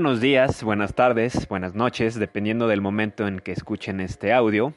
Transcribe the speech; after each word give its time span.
Buenos 0.00 0.22
días, 0.22 0.64
buenas 0.64 0.94
tardes, 0.94 1.46
buenas 1.46 1.74
noches, 1.74 2.18
dependiendo 2.18 2.68
del 2.68 2.80
momento 2.80 3.28
en 3.28 3.38
que 3.38 3.52
escuchen 3.52 4.00
este 4.00 4.32
audio. 4.32 4.72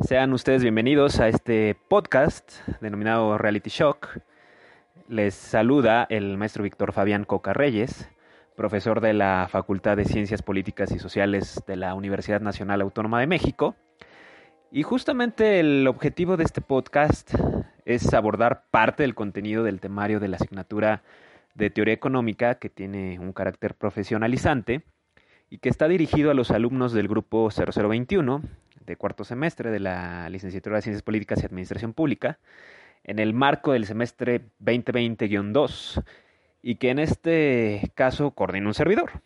Sean 0.00 0.34
ustedes 0.34 0.60
bienvenidos 0.62 1.18
a 1.18 1.28
este 1.28 1.74
podcast 1.88 2.52
denominado 2.82 3.38
Reality 3.38 3.70
Shock. 3.70 4.18
Les 5.08 5.32
saluda 5.32 6.06
el 6.10 6.36
maestro 6.36 6.62
Víctor 6.62 6.92
Fabián 6.92 7.24
Coca 7.24 7.54
Reyes, 7.54 8.10
profesor 8.54 9.00
de 9.00 9.14
la 9.14 9.48
Facultad 9.50 9.96
de 9.96 10.04
Ciencias 10.04 10.42
Políticas 10.42 10.90
y 10.90 10.98
Sociales 10.98 11.62
de 11.66 11.76
la 11.76 11.94
Universidad 11.94 12.42
Nacional 12.42 12.82
Autónoma 12.82 13.20
de 13.20 13.28
México. 13.28 13.76
Y 14.70 14.82
justamente 14.82 15.58
el 15.58 15.88
objetivo 15.88 16.36
de 16.36 16.44
este 16.44 16.60
podcast 16.60 17.32
es 17.86 18.12
abordar 18.12 18.64
parte 18.70 19.04
del 19.04 19.14
contenido 19.14 19.64
del 19.64 19.80
temario 19.80 20.20
de 20.20 20.28
la 20.28 20.36
asignatura 20.36 21.02
de 21.54 21.70
Teoría 21.70 21.94
Económica 21.94 22.56
que 22.56 22.70
tiene 22.70 23.18
un 23.18 23.32
carácter 23.32 23.74
profesionalizante 23.74 24.82
y 25.50 25.58
que 25.58 25.68
está 25.68 25.88
dirigido 25.88 26.30
a 26.30 26.34
los 26.34 26.50
alumnos 26.50 26.92
del 26.92 27.08
grupo 27.08 27.50
0021 27.50 28.42
de 28.84 28.96
cuarto 28.96 29.24
semestre 29.24 29.70
de 29.70 29.80
la 29.80 30.28
licenciatura 30.30 30.76
de 30.76 30.82
Ciencias 30.82 31.02
Políticas 31.02 31.42
y 31.42 31.46
Administración 31.46 31.92
Pública 31.92 32.38
en 33.04 33.18
el 33.18 33.34
marco 33.34 33.72
del 33.72 33.86
semestre 33.86 34.42
2020-2 34.62 36.02
y 36.62 36.76
que 36.76 36.90
en 36.90 36.98
este 36.98 37.92
caso 37.94 38.32
coordina 38.32 38.66
un 38.66 38.74
servidor. 38.74 39.22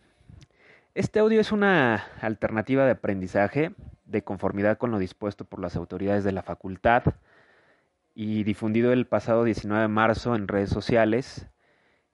Este 0.94 1.20
audio 1.20 1.40
es 1.40 1.52
una 1.52 2.04
alternativa 2.20 2.84
de 2.84 2.92
aprendizaje 2.92 3.72
de 4.04 4.22
conformidad 4.22 4.78
con 4.78 4.90
lo 4.90 4.98
dispuesto 4.98 5.44
por 5.44 5.58
las 5.60 5.74
autoridades 5.76 6.22
de 6.22 6.32
la 6.32 6.42
facultad 6.42 7.02
y 8.14 8.44
difundido 8.44 8.92
el 8.92 9.06
pasado 9.06 9.44
19 9.44 9.82
de 9.82 9.88
marzo 9.88 10.34
en 10.34 10.48
redes 10.48 10.70
sociales 10.70 11.46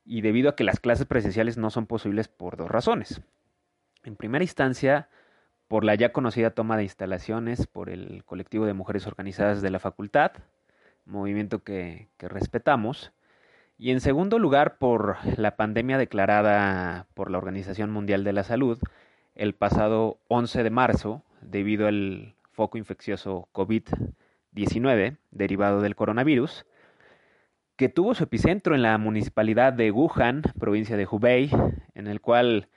y 0.09 0.23
debido 0.23 0.49
a 0.49 0.57
que 0.57 0.65
las 0.65 0.81
clases 0.81 1.07
presenciales 1.07 1.59
no 1.59 1.69
son 1.69 1.87
posibles 1.87 2.29
por 2.29 2.57
dos 2.57 2.71
razones. 2.71 3.21
En 4.05 4.17
primera 4.17 4.43
instancia, 4.43 5.11
por 5.69 5.85
la 5.85 5.95
ya 5.97 6.13
conocida 6.13 6.51
toma 6.53 6.79
de 6.79 6.85
instalaciones 6.85 7.67
por 7.67 7.91
el 7.91 8.25
colectivo 8.25 8.65
de 8.65 8.73
mujeres 8.73 9.07
organizadas 9.07 9.61
de 9.61 9.71
la 9.71 9.79
facultad, 9.79 10.33
movimiento 11.05 11.63
que, 11.63 12.09
respetamos, 12.19 13.13
y 13.77 13.91
en 13.91 14.01
segundo 14.01 14.39
lugar 14.39 14.79
por 14.79 15.19
la 15.37 15.57
pandemia 15.57 15.99
declarada 15.99 17.07
por 17.13 17.31
la 17.31 17.37
Organización 17.37 17.91
Mundial 17.91 18.25
de 18.25 18.33
la 18.33 18.45
Salud 18.45 18.81
el 19.35 19.55
pasado 19.55 20.19
11 20.29 20.63
de 20.63 20.71
marzo 20.71 21.23
debido 21.43 21.87
al 21.87 22.35
foco 22.51 22.79
infeccioso 22.79 23.47
COVID-19 23.53 25.19
derivado 25.33 25.83
del 25.83 25.97
coronavirus, 25.97 26.65
que 27.79 27.89
tuvo 27.89 28.13
su 28.17 28.25
epicentro 28.25 28.75
en 28.75 28.83
la 28.83 28.99
municipalidad 28.99 29.73
de 29.73 29.93
Wuhan, 29.93 30.43
provincia 30.59 30.97
de 30.97 31.07
Hubei, 31.09 31.49
en 31.95 32.09
el 32.09 32.21
cual 32.21 32.69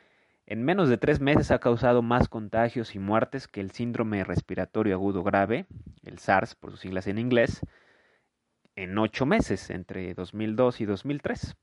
en 0.46 0.62
menos 0.62 0.90
de 0.90 1.00
tres 1.00 1.20
meses 1.20 1.50
ha 1.50 1.58
causado 1.58 2.04
más 2.04 2.30
contagios 2.30 2.94
y 2.94 3.00
muertes 3.00 3.48
que 3.48 3.62
el 3.62 3.72
síndrome 3.72 4.24
respiratorio 4.24 4.94
agudo 4.94 5.24
grave, 5.24 5.66
el 6.04 6.20
SARS 6.20 6.54
por 6.54 6.70
sus 6.70 6.82
siglas 6.82 7.08
en 7.08 7.18
inglés, 7.18 7.62
en 8.76 8.96
ocho 9.00 9.26
meses, 9.26 9.72
entre 9.72 10.14
2002 10.14 10.82
y 10.82 10.86
2003, 10.86 11.56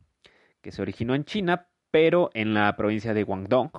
que 0.61 0.73
se 0.73 0.83
originó 0.83 1.15
en 1.15 1.25
China, 1.25 1.69
pero 1.93 2.31
en 2.35 2.55
la 2.55 2.77
provincia 2.77 3.15
de 3.15 3.23
Guangdong. 3.23 3.71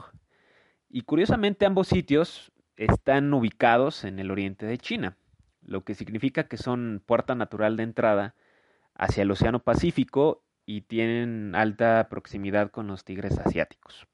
Y 0.88 1.02
curiosamente 1.02 1.66
ambos 1.66 1.90
sitios 1.90 2.54
están 2.78 3.34
ubicados 3.34 4.06
en 4.06 4.20
el 4.20 4.32
oriente 4.32 4.66
de 4.66 4.78
China, 4.78 5.18
lo 5.62 5.84
que 5.84 5.96
significa 5.96 6.48
que 6.48 6.56
son 6.56 7.04
puerta 7.06 7.36
natural 7.36 7.76
de 7.76 7.84
entrada 7.84 8.36
hacia 9.00 9.24
el 9.24 9.32
Océano 9.32 9.60
Pacífico 9.60 10.44
y 10.66 10.82
tienen 10.82 11.56
alta 11.56 12.08
proximidad 12.10 12.70
con 12.70 12.86
los 12.86 13.06
tigres 13.06 13.40
asiáticos. 13.40 14.06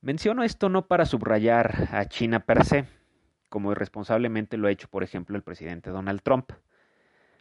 Menciono 0.00 0.44
esto 0.44 0.68
no 0.68 0.86
para 0.86 1.04
subrayar 1.04 1.88
a 1.90 2.06
China 2.06 2.40
per 2.40 2.64
se, 2.64 2.86
como 3.50 3.72
irresponsablemente 3.72 4.56
lo 4.56 4.68
ha 4.68 4.70
hecho, 4.70 4.88
por 4.88 5.02
ejemplo, 5.02 5.36
el 5.36 5.42
presidente 5.42 5.90
Donald 5.90 6.22
Trump, 6.22 6.52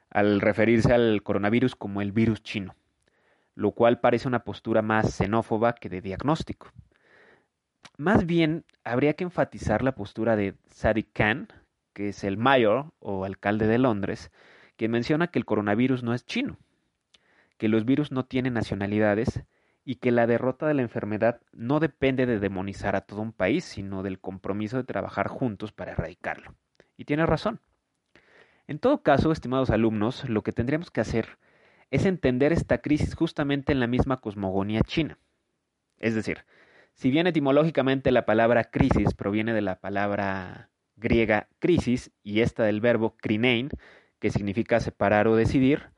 al 0.09 0.41
referirse 0.41 0.91
al 0.93 1.21
coronavirus 1.23 1.75
como 1.75 2.01
el 2.01 2.11
virus 2.11 2.43
chino, 2.43 2.75
lo 3.55 3.71
cual 3.71 3.99
parece 3.99 4.27
una 4.27 4.43
postura 4.43 4.81
más 4.81 5.13
xenófoba 5.13 5.73
que 5.73 5.89
de 5.89 6.01
diagnóstico. 6.01 6.71
Más 7.97 8.25
bien, 8.25 8.65
habría 8.83 9.13
que 9.13 9.23
enfatizar 9.23 9.83
la 9.83 9.93
postura 9.93 10.35
de 10.35 10.55
Sadiq 10.71 11.13
Khan, 11.13 11.47
que 11.93 12.09
es 12.09 12.23
el 12.23 12.37
mayor 12.37 12.93
o 12.99 13.25
alcalde 13.25 13.67
de 13.67 13.77
Londres, 13.77 14.31
que 14.81 14.89
menciona 14.89 15.27
que 15.27 15.37
el 15.37 15.45
coronavirus 15.45 16.01
no 16.01 16.15
es 16.15 16.25
chino, 16.25 16.57
que 17.59 17.67
los 17.67 17.85
virus 17.85 18.11
no 18.11 18.25
tienen 18.25 18.55
nacionalidades 18.55 19.43
y 19.85 19.97
que 19.97 20.09
la 20.09 20.25
derrota 20.25 20.65
de 20.65 20.73
la 20.73 20.81
enfermedad 20.81 21.39
no 21.51 21.79
depende 21.79 22.25
de 22.25 22.39
demonizar 22.39 22.95
a 22.95 23.01
todo 23.01 23.21
un 23.21 23.31
país, 23.31 23.63
sino 23.63 24.01
del 24.01 24.19
compromiso 24.19 24.77
de 24.77 24.83
trabajar 24.83 25.27
juntos 25.27 25.71
para 25.71 25.91
erradicarlo. 25.91 26.55
Y 26.97 27.05
tiene 27.05 27.27
razón. 27.27 27.59
En 28.65 28.79
todo 28.79 29.03
caso, 29.03 29.31
estimados 29.31 29.69
alumnos, 29.69 30.27
lo 30.27 30.41
que 30.41 30.51
tendríamos 30.51 30.89
que 30.89 31.01
hacer 31.01 31.37
es 31.91 32.07
entender 32.07 32.51
esta 32.51 32.79
crisis 32.79 33.13
justamente 33.13 33.71
en 33.73 33.79
la 33.79 33.85
misma 33.85 34.17
cosmogonía 34.17 34.81
china. 34.81 35.19
Es 35.99 36.15
decir, 36.15 36.43
si 36.95 37.11
bien 37.11 37.27
etimológicamente 37.27 38.09
la 38.09 38.25
palabra 38.25 38.63
crisis 38.63 39.13
proviene 39.13 39.53
de 39.53 39.61
la 39.61 39.79
palabra 39.79 40.71
griega 40.95 41.49
crisis 41.59 42.11
y 42.23 42.41
esta 42.41 42.63
del 42.63 42.81
verbo 42.81 43.15
krinein, 43.17 43.69
que 44.21 44.29
significa 44.29 44.79
separar 44.79 45.27
o 45.27 45.35
decidir, 45.35 45.89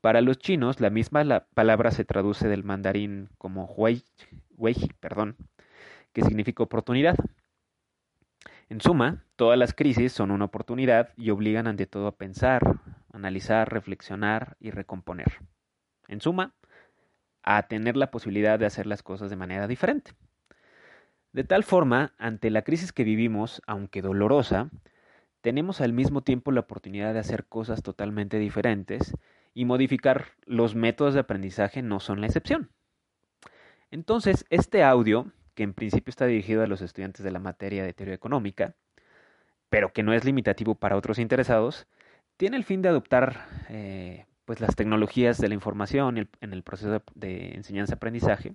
para 0.00 0.20
los 0.20 0.38
chinos 0.38 0.80
la 0.80 0.90
misma 0.90 1.24
la 1.24 1.46
palabra 1.54 1.90
se 1.90 2.04
traduce 2.04 2.48
del 2.48 2.62
mandarín 2.62 3.28
como 3.36 3.64
huei, 3.64 4.04
huei, 4.56 4.76
perdón, 5.00 5.36
que 6.12 6.22
significa 6.22 6.62
oportunidad. 6.62 7.16
En 8.70 8.80
suma, 8.80 9.24
todas 9.36 9.58
las 9.58 9.74
crisis 9.74 10.12
son 10.12 10.30
una 10.30 10.46
oportunidad 10.46 11.10
y 11.16 11.30
obligan 11.30 11.66
ante 11.66 11.86
todo 11.86 12.06
a 12.06 12.16
pensar, 12.16 12.62
analizar, 13.12 13.70
reflexionar 13.72 14.56
y 14.60 14.70
recomponer. 14.70 15.40
En 16.06 16.20
suma, 16.20 16.54
a 17.42 17.66
tener 17.66 17.96
la 17.96 18.10
posibilidad 18.10 18.58
de 18.58 18.66
hacer 18.66 18.86
las 18.86 19.02
cosas 19.02 19.30
de 19.30 19.36
manera 19.36 19.66
diferente. 19.66 20.12
De 21.32 21.42
tal 21.42 21.64
forma, 21.64 22.14
ante 22.18 22.50
la 22.50 22.62
crisis 22.62 22.92
que 22.92 23.02
vivimos, 23.02 23.62
aunque 23.66 24.00
dolorosa, 24.00 24.70
tenemos 25.44 25.82
al 25.82 25.92
mismo 25.92 26.22
tiempo 26.22 26.52
la 26.52 26.60
oportunidad 26.60 27.12
de 27.12 27.20
hacer 27.20 27.44
cosas 27.44 27.82
totalmente 27.82 28.38
diferentes 28.38 29.14
y 29.52 29.66
modificar 29.66 30.28
los 30.46 30.74
métodos 30.74 31.12
de 31.12 31.20
aprendizaje 31.20 31.82
no 31.82 32.00
son 32.00 32.22
la 32.22 32.28
excepción. 32.28 32.70
Entonces, 33.90 34.46
este 34.48 34.82
audio, 34.82 35.30
que 35.54 35.62
en 35.62 35.74
principio 35.74 36.08
está 36.08 36.24
dirigido 36.24 36.62
a 36.62 36.66
los 36.66 36.80
estudiantes 36.80 37.22
de 37.22 37.30
la 37.30 37.40
materia 37.40 37.84
de 37.84 37.92
teoría 37.92 38.14
económica, 38.14 38.74
pero 39.68 39.92
que 39.92 40.02
no 40.02 40.14
es 40.14 40.24
limitativo 40.24 40.76
para 40.76 40.96
otros 40.96 41.18
interesados, 41.18 41.86
tiene 42.38 42.56
el 42.56 42.64
fin 42.64 42.80
de 42.80 42.88
adoptar 42.88 43.46
eh, 43.68 44.24
pues 44.46 44.62
las 44.62 44.74
tecnologías 44.76 45.36
de 45.36 45.48
la 45.48 45.54
información 45.54 46.30
en 46.40 46.52
el 46.54 46.62
proceso 46.62 47.02
de 47.14 47.54
enseñanza-aprendizaje 47.54 48.54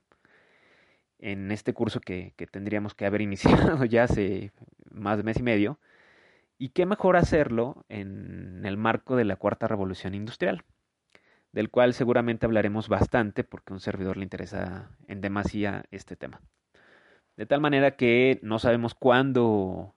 en 1.20 1.52
este 1.52 1.74
curso 1.74 2.00
que, 2.00 2.34
que 2.36 2.48
tendríamos 2.48 2.96
que 2.96 3.06
haber 3.06 3.22
iniciado 3.30 3.86
ya 3.86 4.06
hace 4.06 4.52
más 4.90 5.18
de 5.18 5.24
mes 5.24 5.38
y 5.38 5.44
medio. 5.44 5.78
Y 6.62 6.70
qué 6.70 6.86
mejor 6.86 7.16
hacerlo 7.16 7.86
en 7.88 8.66
el 8.66 8.76
marco 8.76 9.16
de 9.16 9.24
la 9.24 9.38
cuarta 9.38 9.68
revolución 9.68 10.14
industrial, 10.14 10.66
del 11.54 11.70
cual 11.70 11.94
seguramente 11.94 12.46
hablaremos 12.46 12.90
bastante 12.90 13.46
porque 13.46 13.72
a 13.72 13.76
un 13.76 13.80
servidor 13.80 14.18
le 14.18 14.24
interesa 14.24 14.92
en 15.08 15.22
demasía 15.22 15.86
este 15.90 16.18
tema. 16.18 16.42
De 17.38 17.46
tal 17.46 17.62
manera 17.62 17.96
que 17.96 18.40
no 18.44 18.60
sabemos 18.60 18.94
cuándo 18.94 19.96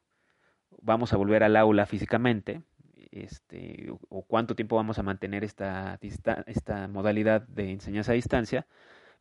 vamos 0.80 1.12
a 1.12 1.16
volver 1.16 1.42
al 1.42 1.56
aula 1.56 1.84
físicamente, 1.84 2.62
este, 3.10 3.90
o 4.08 4.22
cuánto 4.22 4.54
tiempo 4.54 4.76
vamos 4.76 5.00
a 5.00 5.02
mantener 5.02 5.42
esta, 5.42 5.98
esta 6.46 6.86
modalidad 6.86 7.42
de 7.48 7.72
enseñanza 7.72 8.12
a 8.12 8.14
distancia, 8.14 8.68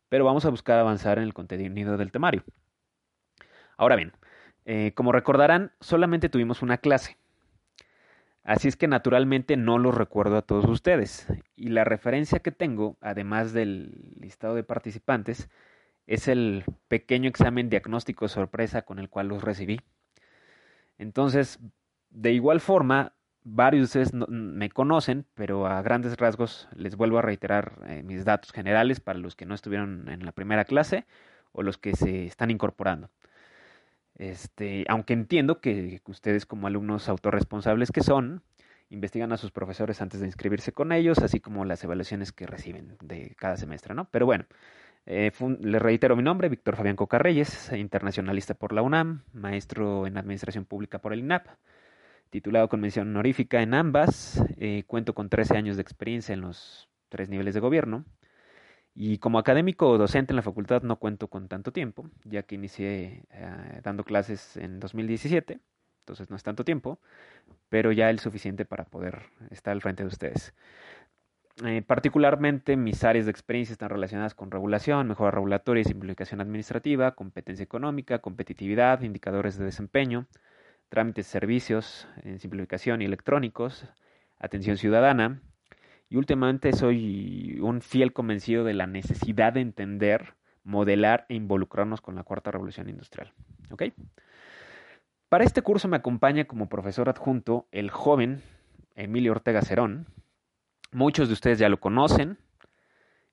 pero 0.08 0.24
vamos 0.24 0.44
a 0.44 0.50
buscar 0.50 0.78
avanzar 0.78 1.18
en 1.18 1.24
el 1.24 1.34
contenido 1.34 1.96
del 1.96 2.12
temario. 2.12 2.44
Ahora 3.76 3.96
bien, 3.96 4.12
eh, 4.64 4.92
como 4.94 5.10
recordarán, 5.10 5.72
solamente 5.80 6.28
tuvimos 6.28 6.62
una 6.62 6.78
clase. 6.78 7.18
Así 8.44 8.66
es 8.66 8.76
que 8.76 8.88
naturalmente 8.88 9.56
no 9.56 9.78
los 9.78 9.94
recuerdo 9.94 10.36
a 10.36 10.42
todos 10.42 10.64
ustedes. 10.66 11.28
Y 11.54 11.68
la 11.68 11.84
referencia 11.84 12.40
que 12.40 12.50
tengo, 12.50 12.96
además 13.00 13.52
del 13.52 14.16
listado 14.20 14.54
de 14.54 14.64
participantes, 14.64 15.48
es 16.06 16.26
el 16.26 16.64
pequeño 16.88 17.28
examen 17.28 17.70
diagnóstico 17.70 18.28
sorpresa 18.28 18.82
con 18.82 18.98
el 18.98 19.08
cual 19.08 19.28
los 19.28 19.42
recibí. 19.42 19.80
Entonces, 20.98 21.60
de 22.10 22.32
igual 22.32 22.60
forma, 22.60 23.14
varios 23.44 23.92
de 23.92 24.02
ustedes 24.02 24.28
me 24.28 24.70
conocen, 24.70 25.26
pero 25.34 25.66
a 25.66 25.80
grandes 25.82 26.16
rasgos 26.16 26.68
les 26.74 26.96
vuelvo 26.96 27.18
a 27.18 27.22
reiterar 27.22 27.78
eh, 27.86 28.02
mis 28.02 28.24
datos 28.24 28.52
generales 28.52 29.00
para 29.00 29.18
los 29.18 29.36
que 29.36 29.46
no 29.46 29.54
estuvieron 29.54 30.08
en 30.08 30.24
la 30.24 30.32
primera 30.32 30.64
clase 30.64 31.06
o 31.52 31.62
los 31.62 31.78
que 31.78 31.94
se 31.94 32.26
están 32.26 32.50
incorporando. 32.50 33.10
Este, 34.22 34.84
aunque 34.86 35.14
entiendo 35.14 35.60
que, 35.60 36.00
ustedes 36.06 36.46
como 36.46 36.68
alumnos 36.68 37.08
autorresponsables 37.08 37.90
que 37.90 38.02
son, 38.02 38.44
investigan 38.88 39.32
a 39.32 39.36
sus 39.36 39.50
profesores 39.50 40.00
antes 40.00 40.20
de 40.20 40.26
inscribirse 40.26 40.70
con 40.70 40.92
ellos, 40.92 41.18
así 41.18 41.40
como 41.40 41.64
las 41.64 41.82
evaluaciones 41.82 42.30
que 42.30 42.46
reciben 42.46 42.96
de 43.02 43.34
cada 43.36 43.56
semestre, 43.56 43.96
¿no? 43.96 44.04
Pero 44.12 44.24
bueno, 44.26 44.44
eh, 45.06 45.32
les 45.58 45.82
reitero 45.82 46.14
mi 46.14 46.22
nombre, 46.22 46.48
Víctor 46.48 46.76
Fabián 46.76 46.94
Cocarreyes, 46.94 47.72
internacionalista 47.72 48.54
por 48.54 48.72
la 48.72 48.82
UNAM, 48.82 49.24
maestro 49.32 50.06
en 50.06 50.16
Administración 50.16 50.66
Pública 50.66 51.00
por 51.00 51.12
el 51.12 51.18
INAP, 51.18 51.48
titulado 52.30 52.68
con 52.68 52.80
mención 52.80 53.08
honorífica 53.08 53.60
en 53.60 53.74
ambas, 53.74 54.40
eh, 54.56 54.84
cuento 54.86 55.14
con 55.16 55.30
13 55.30 55.56
años 55.56 55.74
de 55.74 55.82
experiencia 55.82 56.32
en 56.32 56.42
los 56.42 56.88
tres 57.08 57.28
niveles 57.28 57.54
de 57.54 57.60
gobierno, 57.60 58.04
y 58.94 59.18
como 59.18 59.38
académico 59.38 59.88
o 59.88 59.98
docente 59.98 60.32
en 60.32 60.36
la 60.36 60.42
facultad 60.42 60.82
no 60.82 60.96
cuento 60.96 61.28
con 61.28 61.48
tanto 61.48 61.72
tiempo, 61.72 62.08
ya 62.24 62.42
que 62.42 62.54
inicié 62.54 63.24
eh, 63.30 63.80
dando 63.82 64.04
clases 64.04 64.56
en 64.56 64.80
2017, 64.80 65.60
entonces 66.00 66.30
no 66.30 66.36
es 66.36 66.42
tanto 66.42 66.64
tiempo, 66.64 66.98
pero 67.68 67.92
ya 67.92 68.10
el 68.10 68.18
suficiente 68.18 68.64
para 68.64 68.84
poder 68.84 69.22
estar 69.50 69.72
al 69.72 69.80
frente 69.80 70.02
de 70.02 70.08
ustedes. 70.08 70.54
Eh, 71.64 71.82
particularmente 71.86 72.76
mis 72.76 73.04
áreas 73.04 73.26
de 73.26 73.30
experiencia 73.30 73.72
están 73.72 73.90
relacionadas 73.90 74.34
con 74.34 74.50
regulación, 74.50 75.06
mejora 75.06 75.30
regulatoria 75.30 75.82
y 75.82 75.84
simplificación 75.84 76.40
administrativa, 76.40 77.14
competencia 77.14 77.62
económica, 77.62 78.20
competitividad, 78.20 79.02
indicadores 79.02 79.58
de 79.58 79.66
desempeño, 79.66 80.26
trámites, 80.88 81.26
servicios 81.26 82.08
en 82.24 82.40
simplificación 82.40 83.02
y 83.02 83.04
electrónicos, 83.04 83.86
atención 84.38 84.76
ciudadana, 84.76 85.40
y 86.12 86.18
últimamente 86.18 86.74
soy 86.74 87.58
un 87.62 87.80
fiel 87.80 88.12
convencido 88.12 88.64
de 88.64 88.74
la 88.74 88.86
necesidad 88.86 89.54
de 89.54 89.62
entender, 89.62 90.34
modelar 90.62 91.24
e 91.30 91.34
involucrarnos 91.36 92.02
con 92.02 92.16
la 92.16 92.22
cuarta 92.22 92.50
revolución 92.50 92.90
industrial. 92.90 93.32
¿Ok? 93.70 93.84
Para 95.30 95.44
este 95.44 95.62
curso 95.62 95.88
me 95.88 95.96
acompaña 95.96 96.44
como 96.44 96.68
profesor 96.68 97.08
adjunto 97.08 97.66
el 97.72 97.88
joven 97.88 98.42
Emilio 98.94 99.32
Ortega 99.32 99.62
Cerón. 99.62 100.04
Muchos 100.90 101.28
de 101.28 101.32
ustedes 101.32 101.58
ya 101.58 101.70
lo 101.70 101.80
conocen. 101.80 102.36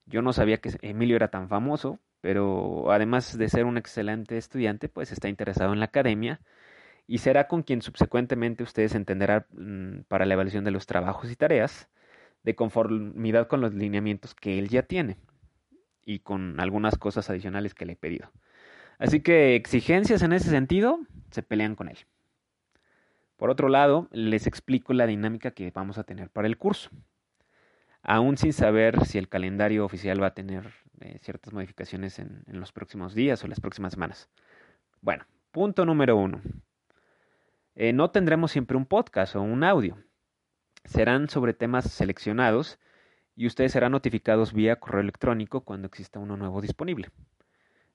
Yo 0.06 0.22
no 0.22 0.32
sabía 0.32 0.60
que 0.60 0.72
Emilio 0.82 1.18
era 1.18 1.28
tan 1.28 1.50
famoso, 1.50 2.00
pero 2.22 2.94
además 2.94 3.38
de 3.38 3.50
ser 3.50 3.66
un 3.66 3.78
excelente 3.78 4.38
estudiante, 4.38 4.88
pues 4.88 5.12
está 5.12 5.28
interesado 5.28 5.74
en 5.74 5.80
la 5.80 5.88
academia 5.88 6.40
y 7.08 7.18
será 7.18 7.50
con 7.50 7.62
quien 7.62 7.82
subsecuentemente 7.82 8.64
ustedes 8.64 8.96
entenderán 8.96 9.46
mm, 9.52 10.04
para 10.08 10.26
la 10.26 10.36
evaluación 10.36 10.64
de 10.64 10.72
los 10.72 10.86
trabajos 10.86 11.30
y 11.30 11.36
tareas 11.36 11.90
de 12.44 12.56
conformidad 12.56 13.48
con 13.48 13.62
los 13.62 13.74
lineamientos 13.74 14.34
que 14.34 14.60
él 14.60 14.70
ya 14.70 14.84
tiene 14.84 15.18
y 16.06 16.20
con 16.20 16.60
algunas 16.60 16.98
cosas 16.98 17.30
adicionales 17.30 17.74
que 17.74 17.86
le 17.86 17.94
he 17.94 17.98
pedido. 17.98 18.32
Así 18.98 19.22
que 19.22 19.56
exigencias 19.56 20.22
en 20.22 20.34
ese 20.34 20.50
sentido 20.50 21.00
se 21.32 21.44
pelean 21.44 21.76
con 21.76 21.88
él. 21.88 21.98
Por 23.38 23.50
otro 23.50 23.70
lado, 23.70 24.10
les 24.12 24.48
explico 24.48 24.94
la 24.94 25.08
dinámica 25.08 25.52
que 25.52 25.72
vamos 25.72 25.98
a 25.98 26.04
tener 26.04 26.30
para 26.30 26.48
el 26.48 26.58
curso. 26.58 26.90
Aún 28.02 28.38
sin 28.38 28.54
saber 28.54 29.06
si 29.06 29.18
el 29.18 29.30
calendario 29.30 29.86
oficial 29.86 30.22
va 30.22 30.28
a 30.28 30.34
tener 30.34 30.74
eh, 31.00 31.20
ciertas 31.22 31.54
modificaciones 31.54 32.20
en, 32.20 32.44
los 32.48 32.72
próximos 32.74 33.14
días 33.14 33.44
o 33.44 33.48
las 33.48 33.62
próximas 33.62 33.94
semanas. 33.94 34.30
Bueno, 35.02 35.26
punto 35.52 35.86
número 35.86 36.18
uno. 36.18 36.42
Eh, 37.76 37.94
no 37.94 38.12
tendremos 38.12 38.52
siempre 38.52 38.76
un 38.76 38.86
podcast 38.86 39.36
o 39.38 39.42
un 39.42 39.64
audio 39.64 39.98
serán 40.86 41.30
sobre 41.30 41.54
temas 41.54 41.86
seleccionados 41.86 42.80
y 43.36 43.48
ustedes 43.48 43.72
serán 43.72 43.94
notificados 43.94 44.54
vía 44.54 44.78
correo 44.78 45.02
electrónico 45.02 45.62
cuando 45.62 45.88
exista 45.88 46.20
uno 46.20 46.38
nuevo 46.38 46.62
disponible. 46.62 47.10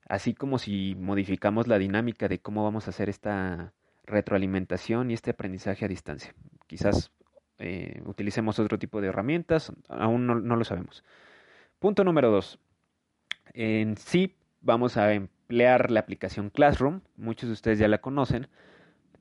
Así 0.08 0.34
como 0.34 0.58
si 0.58 0.94
modificamos 0.98 1.66
la 1.66 1.78
dinámica 1.78 2.28
de 2.28 2.38
cómo 2.40 2.64
vamos 2.64 2.86
a 2.86 2.90
hacer 2.90 3.08
esta 3.08 3.72
retroalimentación 4.04 5.10
y 5.10 5.14
este 5.14 5.30
aprendizaje 5.30 5.84
a 5.84 5.88
distancia. 5.88 6.34
Quizás 6.66 7.10
eh, 7.58 8.02
utilicemos 8.04 8.58
otro 8.58 8.78
tipo 8.78 9.00
de 9.00 9.08
herramientas, 9.08 9.72
aún 9.88 10.26
no, 10.26 10.34
no 10.36 10.56
lo 10.56 10.64
sabemos. 10.64 11.04
Punto 11.78 12.04
número 12.04 12.30
dos. 12.30 12.58
En 13.52 13.96
sí 13.96 14.34
vamos 14.60 14.96
a 14.96 15.12
emplear 15.12 15.90
la 15.90 16.00
aplicación 16.00 16.50
Classroom, 16.50 17.02
muchos 17.16 17.48
de 17.48 17.52
ustedes 17.52 17.78
ya 17.78 17.88
la 17.88 17.98
conocen, 17.98 18.48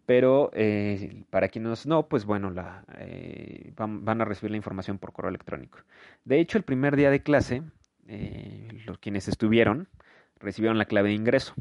pero 0.05 0.51
eh, 0.53 1.23
para 1.29 1.47
quienes 1.47 1.85
no, 1.85 2.07
pues 2.07 2.25
bueno, 2.25 2.53
eh, 2.97 3.71
van, 3.75 4.21
a 4.21 4.25
recibir 4.25 4.51
la 4.51 4.57
información 4.57 4.97
por 4.99 5.13
correo 5.13 5.29
electrónico. 5.29 5.79
De 6.25 6.39
hecho, 6.39 6.57
el 6.57 6.63
primer 6.63 6.95
día 6.95 7.09
de 7.09 7.23
clase, 7.23 7.63
eh, 8.07 8.67
los 8.85 8.97
quienes 8.97 9.27
estuvieron 9.27 9.87
recibieron 10.39 10.77
la 10.77 10.85
clave 10.85 11.09
de 11.09 11.15
ingreso. 11.15 11.53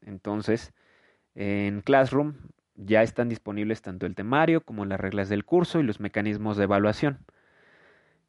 Entonces, 0.00 0.72
en 1.34 1.82
Classroom 1.82 2.36
ya 2.74 3.02
están 3.02 3.28
disponibles 3.28 3.82
tanto 3.82 4.06
el 4.06 4.14
temario 4.14 4.62
como 4.62 4.84
las 4.84 5.00
reglas 5.00 5.28
del 5.28 5.44
curso 5.44 5.80
y 5.80 5.82
los 5.82 6.00
mecanismos 6.00 6.56
de 6.56 6.64
evaluación. 6.64 7.18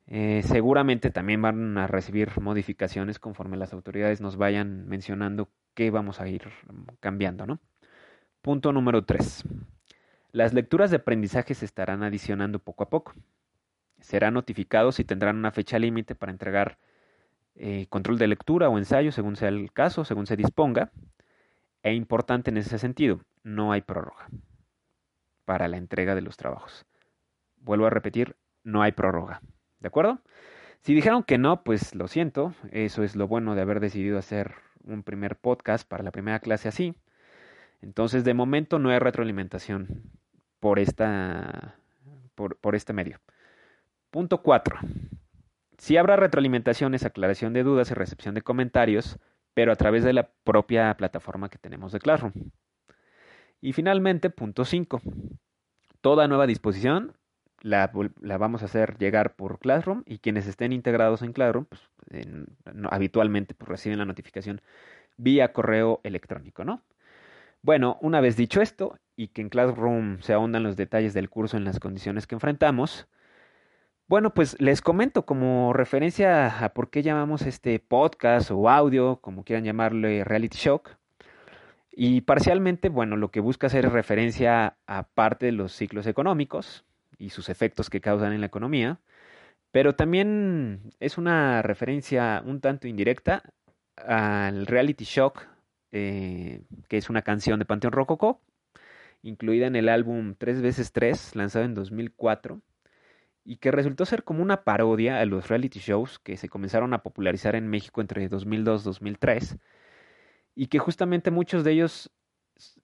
seguramente 0.07 1.11
también 1.11 1.41
van 1.41 1.77
a 1.77 1.87
recibir 1.87 2.29
modificaciones 2.39 3.19
conforme 3.19 3.57
las 3.57 3.73
autoridades 3.73 4.21
nos 4.21 4.37
vayan 4.37 4.87
mencionando 4.87 5.49
qué 5.73 5.91
vamos 5.91 6.19
a 6.21 6.27
ir 6.27 6.43
cambiando, 6.99 7.45
¿no? 7.45 7.59
Punto 8.45 8.71
número 8.71 9.03
3. 9.03 9.43
Las 10.31 10.53
lecturas 10.53 10.91
de 10.91 10.97
aprendizaje 10.97 11.55
se 11.55 11.65
estarán 11.65 12.03
adicionando 12.03 12.59
poco 12.59 12.83
a 12.83 12.89
poco. 12.89 13.15
Serán 14.01 14.35
notificados 14.35 14.99
y 14.99 15.03
tendrán 15.03 15.37
una 15.37 15.49
fecha 15.49 15.79
límite 15.79 16.13
para 16.13 16.31
entregar 16.31 16.77
eh, 17.55 17.87
control 17.89 18.19
de 18.19 18.27
lectura 18.27 18.69
o 18.69 18.77
ensayo, 18.77 19.11
según 19.11 19.35
sea 19.35 19.49
el 19.49 19.71
caso, 19.71 20.05
según 20.05 20.27
se 20.27 20.35
disponga. 20.35 20.91
E 21.81 21.95
importante 21.95 22.51
en 22.51 22.57
ese 22.57 22.77
sentido, 22.77 23.19
no 23.41 23.71
hay 23.71 23.81
prórroga 23.81 24.27
para 25.45 25.67
la 25.67 25.77
entrega 25.77 26.13
de 26.13 26.21
los 26.21 26.37
trabajos. 26.37 26.85
Vuelvo 27.57 27.87
a 27.87 27.89
repetir, 27.89 28.35
no 28.63 28.83
hay 28.83 28.91
prórroga. 28.91 29.41
¿De 29.79 29.87
acuerdo? 29.87 30.19
Si 30.81 30.93
dijeron 30.93 31.23
que 31.23 31.39
no, 31.39 31.63
pues 31.63 31.95
lo 31.95 32.07
siento. 32.07 32.53
Eso 32.69 33.01
es 33.01 33.15
lo 33.15 33.27
bueno 33.27 33.55
de 33.55 33.61
haber 33.61 33.79
decidido 33.79 34.19
hacer 34.19 34.53
un 34.83 35.01
primer 35.01 35.35
podcast 35.35 35.89
para 35.89 36.03
la 36.03 36.11
primera 36.11 36.37
clase 36.37 36.67
así. 36.67 36.93
Entonces, 37.81 38.23
de 38.23 38.33
momento 38.33 38.79
no 38.79 38.89
hay 38.89 38.99
retroalimentación 38.99 40.03
por, 40.59 40.79
esta, 40.79 41.75
por, 42.35 42.75
este 42.75 42.93
medio. 42.93 43.19
Punto 44.09 44.41
4. 44.41 44.77
Si 45.77 45.97
habrá 45.97 46.15
retroalimentación 46.15 46.93
es 46.95 47.05
aclaración 47.05 47.53
de 47.53 47.63
dudas 47.63 47.91
y 47.91 47.93
recepción 47.93 48.33
de 48.33 48.41
comentarios, 48.41 49.19
pero 49.53 49.71
a 49.71 49.75
través 49.75 50.03
de 50.03 50.13
la 50.13 50.29
propia 50.43 50.95
plataforma 50.97 51.49
que 51.49 51.57
tenemos 51.57 51.91
de 51.91 51.99
Classroom. 51.99 52.33
Y 53.61 53.73
finalmente, 53.73 54.29
punto 54.29 54.65
5. 54.65 55.01
Toda 56.01 56.27
nueva 56.27 56.47
disposición 56.47 57.13
la, 57.61 57.91
la, 58.21 58.37
vamos 58.37 58.61
a 58.61 58.65
hacer 58.65 58.97
llegar 58.97 59.35
por 59.35 59.59
Classroom 59.59 60.03
y 60.05 60.19
quienes 60.19 60.45
estén 60.45 60.71
integrados 60.71 61.23
en 61.23 61.33
Classroom, 61.33 61.65
pues, 61.65 61.81
habitualmente 62.89 63.55
pues, 63.55 63.67
reciben 63.67 63.97
la 63.97 64.05
notificación 64.05 64.61
vía 65.17 65.51
correo 65.51 65.99
electrónico, 66.03 66.63
¿no? 66.63 66.83
Bueno, 67.65 67.97
una 68.01 68.21
vez 68.21 68.37
dicho 68.37 68.61
esto, 68.61 68.99
y 69.15 69.29
que 69.29 69.41
en 69.41 69.49
Classroom 69.49 70.21
se 70.21 70.33
ahondan 70.33 70.61
los 70.61 70.75
detalles 70.77 71.15
del 71.15 71.31
curso 71.31 71.57
en 71.57 71.63
las 71.63 71.79
condiciones 71.79 72.27
que 72.27 72.35
enfrentamos, 72.35 73.07
Bueno, 74.07 74.33
pues 74.35 74.55
les 74.61 74.81
comento 74.81 75.25
como 75.25 75.73
referencia 75.73 76.63
a 76.63 76.73
por 76.75 76.91
qué 76.91 77.01
llamamos 77.01 77.41
este 77.43 77.79
podcast 77.79 78.51
o 78.51 78.69
audio, 78.69 79.17
como 79.21 79.43
quieran 79.43 79.63
llamarle, 79.65 80.23
reality 80.23 80.57
shock. 80.59 80.91
Y 81.91 82.21
parcialmente, 82.21 82.89
bueno, 82.89 83.17
lo 83.17 83.31
que 83.31 83.39
busca 83.39 83.67
hacer 83.67 83.85
es 83.85 83.91
referencia 83.91 84.77
a 84.85 85.03
parte 85.07 85.47
de 85.47 85.53
los 85.53 85.71
ciclos 85.73 86.05
económicos 86.07 86.85
y 87.17 87.31
sus 87.31 87.49
efectos 87.49 87.89
que 87.89 88.01
causan 88.01 88.33
en 88.33 88.41
la 88.41 88.47
economía, 88.47 88.99
pero 89.71 89.95
también 89.95 90.93
es 90.99 91.17
una 91.17 91.63
referencia 91.63 92.43
un 92.45 92.61
tanto 92.61 92.87
indirecta 92.87 93.43
al 93.97 94.67
reality 94.67 95.05
shock, 95.05 95.47
eh, 95.97 96.61
que 96.89 96.97
es 96.97 97.09
una 97.09 97.21
canción 97.21 97.57
de 97.57 97.63
Panteón 97.63 97.93
Rococó, 97.93 98.41
incluida 99.23 99.65
en 99.65 99.77
el 99.77 99.87
álbum 99.87 100.35
3 100.37 100.61
veces 100.61 100.91
3 100.91 101.37
lanzado 101.37 101.63
en 101.63 101.73
2004 101.73 102.59
y 103.45 103.57
que 103.57 103.71
resultó 103.71 104.03
ser 104.03 104.25
como 104.25 104.43
una 104.43 104.65
parodia 104.65 105.21
a 105.21 105.25
los 105.25 105.47
reality 105.47 105.79
shows 105.79 106.19
que 106.19 106.35
se 106.35 106.49
comenzaron 106.49 106.93
a 106.93 107.01
popularizar 107.01 107.55
en 107.55 107.69
México 107.69 108.01
entre 108.01 108.27
2002 108.27 108.81
y 108.81 108.83
2003 108.83 109.57
y 110.53 110.67
que 110.67 110.79
justamente 110.79 111.31
muchos 111.31 111.63
de 111.63 111.71
ellos 111.71 112.11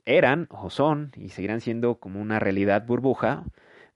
eran 0.05 0.47
o 0.49 0.69
son 0.69 1.11
y 1.17 1.29
seguirán 1.29 1.59
siendo 1.59 1.95
como 1.95 2.21
una 2.21 2.39
realidad 2.39 2.85
burbuja, 2.85 3.43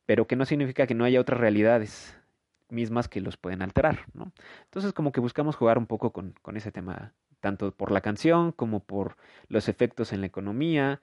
pero 0.06 0.28
que 0.28 0.36
no 0.36 0.44
significa 0.44 0.88
que 0.88 0.94
no 0.94 1.06
haya 1.06 1.22
otras 1.22 1.40
realidades 1.40 2.20
mismas 2.68 3.08
que 3.08 3.22
los 3.22 3.38
pueden 3.38 3.62
alterar, 3.62 4.08
¿no? 4.14 4.34
Entonces 4.66 4.92
como 4.92 5.14
que 5.14 5.22
buscamos 5.22 5.56
jugar 5.56 5.78
un 5.78 5.88
poco 5.88 6.12
con, 6.12 6.34
con 6.42 6.58
ese 6.58 6.74
tema, 6.74 7.14
tanto 7.40 7.72
por 7.72 7.92
la 7.92 8.02
canción 8.02 8.52
como 8.52 8.80
por 8.82 9.18
los 9.48 9.70
efectos 9.70 10.14
en 10.14 10.22
la 10.22 10.28
economía, 10.28 11.02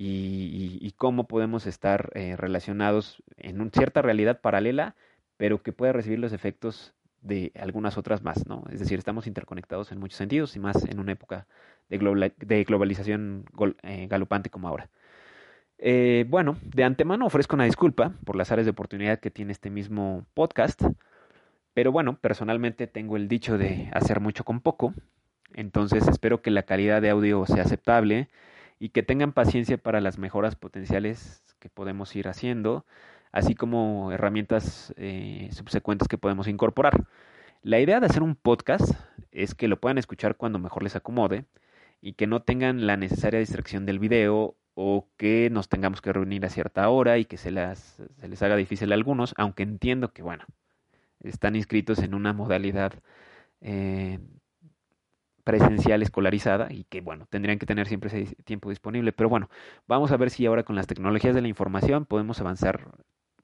y, 0.00 0.92
cómo 0.96 1.26
podemos 1.26 1.66
estar 1.66 2.10
eh, 2.14 2.36
relacionados 2.36 3.22
en 3.36 3.60
una 3.60 3.70
cierta 3.70 4.00
realidad 4.00 4.40
paralela, 4.40 4.94
pero 5.36 5.62
que 5.62 5.72
puede 5.72 5.92
recibir 5.92 6.20
los 6.20 6.32
efectos 6.32 6.94
de 7.20 7.52
algunas 7.56 7.98
otras 7.98 8.22
más, 8.22 8.46
¿no? 8.46 8.64
Es 8.70 8.78
decir, 8.78 8.98
estamos 8.98 9.26
interconectados 9.26 9.90
en 9.90 9.98
muchos 9.98 10.16
sentidos 10.16 10.54
y 10.54 10.60
más 10.60 10.84
en 10.84 11.00
una 11.00 11.12
época 11.12 11.46
de, 11.88 12.64
globalización 12.64 13.44
eh, 13.82 14.06
galopante 14.08 14.50
como 14.50 14.68
ahora. 14.68 14.88
Eh, 15.78 16.26
bueno, 16.28 16.56
de 16.62 16.84
antemano 16.84 17.26
ofrezco 17.26 17.56
una 17.56 17.64
disculpa 17.64 18.12
por 18.24 18.36
las 18.36 18.52
áreas 18.52 18.66
de 18.66 18.72
oportunidad 18.72 19.18
que 19.20 19.30
tiene 19.30 19.52
este 19.52 19.70
mismo 19.70 20.26
podcast, 20.34 20.82
pero 21.74 21.90
bueno, 21.90 22.18
personalmente 22.20 22.86
tengo 22.86 23.16
el 23.16 23.28
dicho 23.28 23.58
de 23.58 23.88
hacer 23.92 24.20
mucho 24.20 24.44
con 24.44 24.60
poco, 24.60 24.94
entonces 25.54 26.06
espero 26.08 26.42
que 26.42 26.50
la 26.50 26.62
calidad 26.62 27.02
de 27.02 27.10
audio 27.10 27.44
sea 27.46 27.62
aceptable 27.62 28.28
y 28.78 28.90
que 28.90 29.02
tengan 29.02 29.32
paciencia 29.32 29.78
para 29.78 30.00
las 30.00 30.18
mejoras 30.18 30.56
potenciales 30.56 31.42
que 31.58 31.68
podemos 31.68 32.14
ir 32.14 32.28
haciendo, 32.28 32.84
así 33.32 33.54
como 33.54 34.12
herramientas 34.12 34.94
eh, 34.96 35.48
subsecuentes 35.52 36.08
que 36.08 36.18
podemos 36.18 36.48
incorporar. 36.48 37.06
La 37.62 37.80
idea 37.80 38.00
de 38.00 38.06
hacer 38.06 38.22
un 38.22 38.36
podcast 38.36 38.92
es 39.32 39.54
que 39.54 39.68
lo 39.68 39.80
puedan 39.80 39.98
escuchar 39.98 40.36
cuando 40.36 40.58
mejor 40.58 40.82
les 40.82 40.96
acomode 40.96 41.44
y 42.00 42.12
que 42.12 42.26
no 42.26 42.42
tengan 42.42 42.86
la 42.86 42.96
necesaria 42.96 43.40
distracción 43.40 43.84
del 43.84 43.98
video 43.98 44.56
o 44.74 45.08
que 45.16 45.50
nos 45.50 45.68
tengamos 45.68 46.00
que 46.00 46.12
reunir 46.12 46.46
a 46.46 46.50
cierta 46.50 46.88
hora 46.88 47.18
y 47.18 47.24
que 47.24 47.36
se, 47.36 47.50
las, 47.50 48.00
se 48.20 48.28
les 48.28 48.42
haga 48.42 48.54
difícil 48.54 48.92
a 48.92 48.94
algunos, 48.94 49.34
aunque 49.36 49.64
entiendo 49.64 50.12
que, 50.12 50.22
bueno, 50.22 50.44
están 51.20 51.56
inscritos 51.56 51.98
en 51.98 52.14
una 52.14 52.32
modalidad 52.32 52.92
eh, 53.60 54.20
presencial 55.48 56.02
escolarizada 56.02 56.68
y 56.70 56.84
que 56.84 57.00
bueno, 57.00 57.26
tendrían 57.30 57.58
que 57.58 57.64
tener 57.64 57.88
siempre 57.88 58.10
ese 58.10 58.34
tiempo 58.44 58.68
disponible. 58.68 59.12
Pero 59.14 59.30
bueno, 59.30 59.48
vamos 59.86 60.12
a 60.12 60.18
ver 60.18 60.28
si 60.28 60.44
ahora 60.44 60.62
con 60.62 60.76
las 60.76 60.86
tecnologías 60.86 61.34
de 61.34 61.40
la 61.40 61.48
información 61.48 62.04
podemos 62.04 62.38
avanzar 62.42 62.90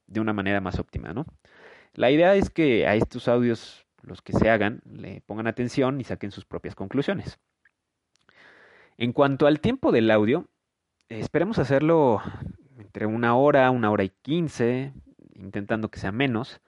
de 0.07 0.21
una 0.21 0.35
manera 0.35 0.61
más 0.61 0.79
óptima, 0.79 1.15
¿no? 1.15 1.25
La 1.95 2.11
idea 2.11 2.35
es 2.35 2.51
que 2.51 2.87
a 2.87 2.95
estos 2.95 3.27
audios, 3.27 3.87
los 4.03 4.21
que 4.21 4.35
se 4.35 4.51
hagan, 4.51 4.83
le 4.85 5.23
pongan 5.23 5.47
atención 5.47 5.99
y 5.99 6.05
saquen 6.05 6.31
sus 6.31 6.45
propias 6.45 6.75
conclusiones. 6.75 7.39
En 8.99 9.15
cuanto 9.15 9.47
al 9.47 9.61
tiempo 9.61 9.91
del 9.91 10.11
audio, 10.11 10.47
esperemos 11.09 11.59
hacerlo 11.59 12.21
entre 12.79 13.07
una 13.07 13.35
hora, 13.35 13.71
una 13.71 13.91
hora 13.91 14.05
y 14.05 14.11
quince, 14.11 14.93
intentando 15.37 15.91
que 15.91 16.01
sea 16.01 16.13
menos. 16.13 16.61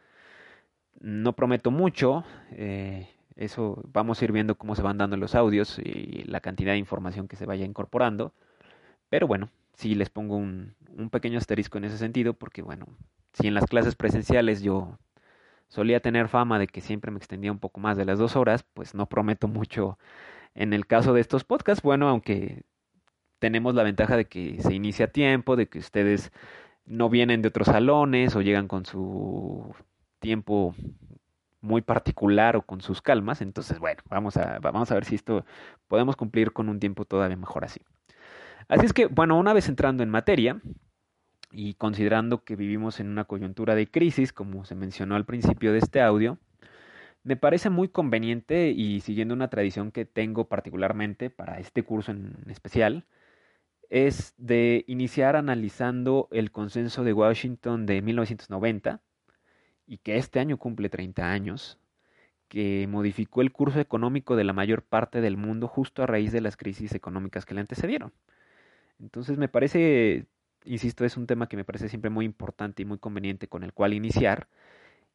No 0.98 1.34
prometo 1.34 1.70
mucho, 1.70 2.24
eh, 2.52 3.10
eso 3.36 3.82
vamos 3.92 4.20
a 4.20 4.24
ir 4.24 4.32
viendo 4.32 4.56
cómo 4.56 4.74
se 4.74 4.82
van 4.82 4.98
dando 4.98 5.16
los 5.16 5.34
audios 5.34 5.78
y 5.78 6.24
la 6.24 6.40
cantidad 6.40 6.72
de 6.72 6.78
información 6.78 7.28
que 7.28 7.36
se 7.36 7.46
vaya 7.46 7.64
incorporando. 7.64 8.32
Pero 9.10 9.26
bueno, 9.26 9.50
sí 9.74 9.94
les 9.94 10.10
pongo 10.10 10.36
un, 10.36 10.74
pequeño 11.10 11.38
asterisco 11.38 11.78
en 11.78 11.84
ese 11.84 11.98
sentido, 11.98 12.34
porque 12.34 12.62
bueno, 12.62 12.86
si 13.34 13.46
en 13.46 13.54
las 13.54 13.66
clases 13.66 13.94
presenciales 13.94 14.62
yo 14.62 14.98
solía 15.68 16.00
tener 16.00 16.28
fama 16.28 16.58
de 16.58 16.66
que 16.66 16.80
siempre 16.80 17.10
me 17.10 17.18
extendía 17.18 17.52
un 17.52 17.58
poco 17.58 17.80
más 17.80 17.96
de 17.96 18.06
las 18.06 18.18
dos 18.18 18.36
horas, 18.36 18.64
pues 18.74 18.94
no 18.94 19.06
prometo 19.06 19.48
mucho 19.48 19.98
en 20.54 20.72
el 20.72 20.86
caso 20.86 21.12
de 21.12 21.20
estos 21.20 21.44
podcasts. 21.44 21.82
Bueno, 21.82 22.08
aunque 22.08 22.62
tenemos 23.38 23.74
la 23.74 23.82
ventaja 23.82 24.16
de 24.16 24.26
que 24.26 24.60
se 24.62 24.74
inicia 24.74 25.06
a 25.06 25.08
tiempo, 25.08 25.56
de 25.56 25.68
que 25.68 25.78
ustedes 25.78 26.32
no 26.86 27.10
vienen 27.10 27.42
de 27.42 27.48
otros 27.48 27.66
salones 27.66 28.34
o 28.36 28.42
llegan 28.42 28.68
con 28.68 28.86
su 28.86 29.74
tiempo 30.20 30.74
muy 31.66 31.82
particular 31.82 32.56
o 32.56 32.62
con 32.62 32.80
sus 32.80 33.02
calmas. 33.02 33.42
Entonces, 33.42 33.78
bueno, 33.78 34.02
vamos 34.08 34.36
a, 34.36 34.58
vamos 34.60 34.90
a 34.90 34.94
ver 34.94 35.04
si 35.04 35.16
esto 35.16 35.44
podemos 35.88 36.16
cumplir 36.16 36.52
con 36.52 36.68
un 36.68 36.80
tiempo 36.80 37.04
todavía 37.04 37.36
mejor 37.36 37.64
así. 37.64 37.80
Así 38.68 38.86
es 38.86 38.92
que, 38.92 39.06
bueno, 39.06 39.38
una 39.38 39.52
vez 39.52 39.68
entrando 39.68 40.02
en 40.02 40.10
materia 40.10 40.60
y 41.52 41.74
considerando 41.74 42.44
que 42.44 42.56
vivimos 42.56 43.00
en 43.00 43.08
una 43.08 43.24
coyuntura 43.24 43.74
de 43.74 43.90
crisis, 43.90 44.32
como 44.32 44.64
se 44.64 44.74
mencionó 44.74 45.16
al 45.16 45.24
principio 45.24 45.72
de 45.72 45.78
este 45.78 46.00
audio, 46.00 46.38
me 47.22 47.36
parece 47.36 47.70
muy 47.70 47.88
conveniente 47.88 48.70
y 48.70 49.00
siguiendo 49.00 49.34
una 49.34 49.48
tradición 49.50 49.90
que 49.92 50.04
tengo 50.04 50.48
particularmente 50.48 51.30
para 51.30 51.58
este 51.58 51.82
curso 51.82 52.12
en 52.12 52.36
especial, 52.48 53.04
es 53.90 54.34
de 54.36 54.84
iniciar 54.88 55.36
analizando 55.36 56.28
el 56.32 56.50
consenso 56.50 57.04
de 57.04 57.12
Washington 57.12 57.86
de 57.86 58.02
1990 58.02 59.00
y 59.86 59.98
que 59.98 60.16
este 60.16 60.40
año 60.40 60.58
cumple 60.58 60.88
30 60.88 61.30
años, 61.30 61.78
que 62.48 62.86
modificó 62.88 63.42
el 63.42 63.52
curso 63.52 63.80
económico 63.80 64.36
de 64.36 64.44
la 64.44 64.52
mayor 64.52 64.82
parte 64.82 65.20
del 65.20 65.36
mundo 65.36 65.68
justo 65.68 66.02
a 66.02 66.06
raíz 66.06 66.32
de 66.32 66.40
las 66.40 66.56
crisis 66.56 66.94
económicas 66.94 67.44
que 67.44 67.54
le 67.54 67.60
antecedieron. 67.60 68.12
Entonces 69.00 69.38
me 69.38 69.48
parece, 69.48 70.26
insisto, 70.64 71.04
es 71.04 71.16
un 71.16 71.26
tema 71.26 71.48
que 71.48 71.56
me 71.56 71.64
parece 71.64 71.88
siempre 71.88 72.10
muy 72.10 72.24
importante 72.24 72.82
y 72.82 72.84
muy 72.84 72.98
conveniente 72.98 73.48
con 73.48 73.62
el 73.62 73.72
cual 73.72 73.94
iniciar. 73.94 74.48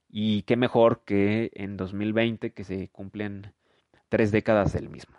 Y 0.10 0.44
qué 0.44 0.58
mejor 0.58 1.04
que 1.06 1.51
en 1.54 1.78
2020 1.78 2.51
que 2.51 2.63
se 2.63 2.90
cumplen 2.90 3.54
tres 4.10 4.32
décadas 4.32 4.74
del 4.74 4.90
mismo. 4.90 5.16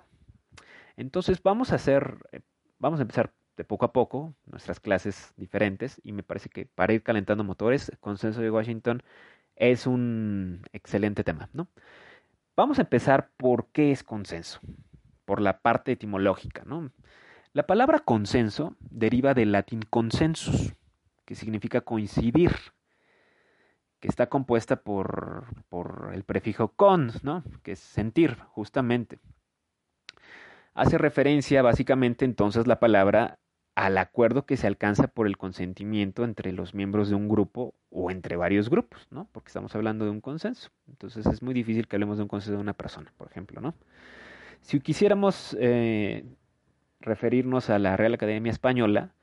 Entonces 0.96 1.42
vamos 1.42 1.72
a 1.72 1.76
hacer, 1.76 2.18
eh, 2.32 2.40
vamos 2.78 3.00
a 3.00 3.02
empezar 3.02 3.32
de 3.56 3.64
poco 3.64 3.84
a 3.86 3.92
poco 3.92 4.34
nuestras 4.46 4.80
clases 4.80 5.32
diferentes 5.36 6.00
y 6.04 6.12
me 6.12 6.22
parece 6.22 6.48
que 6.48 6.66
para 6.66 6.92
ir 6.92 7.02
calentando 7.02 7.44
motores, 7.44 7.92
consenso 8.00 8.40
de 8.40 8.50
Washington 8.50 9.02
es 9.70 9.86
un 9.86 10.62
excelente 10.72 11.22
tema, 11.22 11.48
¿no? 11.52 11.68
Vamos 12.56 12.78
a 12.78 12.82
empezar 12.82 13.30
por 13.36 13.68
qué 13.68 13.92
es 13.92 14.02
consenso, 14.02 14.58
por 15.24 15.40
la 15.40 15.60
parte 15.60 15.92
etimológica, 15.92 16.64
¿no? 16.66 16.90
La 17.52 17.64
palabra 17.66 18.00
consenso 18.00 18.74
deriva 18.80 19.34
del 19.34 19.52
latín 19.52 19.82
consensus, 19.88 20.74
que 21.24 21.36
significa 21.36 21.82
coincidir, 21.82 22.50
que 24.00 24.08
está 24.08 24.28
compuesta 24.28 24.82
por, 24.82 25.46
por 25.68 26.10
el 26.12 26.24
prefijo 26.24 26.72
cons, 26.72 27.22
¿no? 27.22 27.44
Que 27.62 27.72
es 27.72 27.78
sentir, 27.78 28.38
justamente. 28.48 29.20
Hace 30.74 30.98
referencia 30.98 31.62
básicamente 31.62 32.24
entonces 32.24 32.66
la 32.66 32.80
palabra 32.80 33.38
al 33.74 33.96
acuerdo 33.98 34.44
que 34.44 34.56
se 34.56 34.66
alcanza 34.66 35.08
por 35.08 35.26
el 35.26 35.38
consentimiento 35.38 36.24
entre 36.24 36.52
los 36.52 36.74
miembros 36.74 37.08
de 37.08 37.14
un 37.14 37.28
grupo 37.28 37.74
o 37.90 38.10
entre 38.10 38.36
varios 38.36 38.68
grupos, 38.68 39.06
¿no? 39.10 39.28
Porque 39.32 39.48
estamos 39.48 39.74
hablando 39.74 40.04
de 40.04 40.10
un 40.10 40.20
consenso. 40.20 40.70
Entonces 40.88 41.26
es 41.26 41.42
muy 41.42 41.54
difícil 41.54 41.88
que 41.88 41.96
hablemos 41.96 42.18
de 42.18 42.24
un 42.24 42.28
consenso 42.28 42.56
de 42.56 42.62
una 42.62 42.74
persona, 42.74 43.12
por 43.16 43.28
ejemplo, 43.28 43.60
¿no? 43.60 43.74
Si 44.60 44.78
quisiéramos 44.80 45.56
eh, 45.58 46.24
referirnos 47.00 47.70
a 47.70 47.78
la 47.78 47.96
Real 47.96 48.14
Academia 48.14 48.52
Española, 48.52 49.14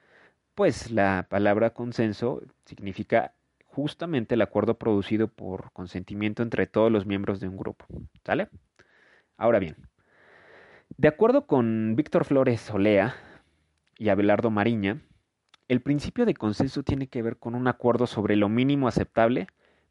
pues 0.56 0.92
la 0.92 1.28
palabra 1.30 1.70
consenso 1.72 2.42
significa 2.66 3.34
justamente 3.66 4.36
el 4.36 4.42
acuerdo 4.42 4.78
producido 4.78 5.28
por 5.28 5.72
consentimiento 5.72 6.44
entre 6.44 6.68
todos 6.68 6.92
los 6.92 7.06
miembros 7.06 7.40
de 7.40 7.48
un 7.48 7.58
grupo, 7.58 7.86
¿sale? 8.26 8.50
Ahora 9.38 9.60
bien, 9.60 9.78
de 10.98 11.08
acuerdo 11.08 11.46
con 11.48 11.96
Víctor 11.96 12.26
Flores 12.26 12.70
Olea, 12.72 13.16
y 14.00 14.10
Abelardo 14.10 14.50
Mariña, 14.50 15.02
el 15.68 15.82
principio 15.82 16.26
de 16.26 16.34
consenso 16.34 16.82
tiene 16.82 17.08
que 17.08 17.22
ver 17.22 17.38
con 17.38 17.54
un 17.54 17.68
acuerdo 17.68 18.08
sobre 18.08 18.38
lo 18.38 18.50
mínimo 18.50 18.88
aceptable 18.88 19.48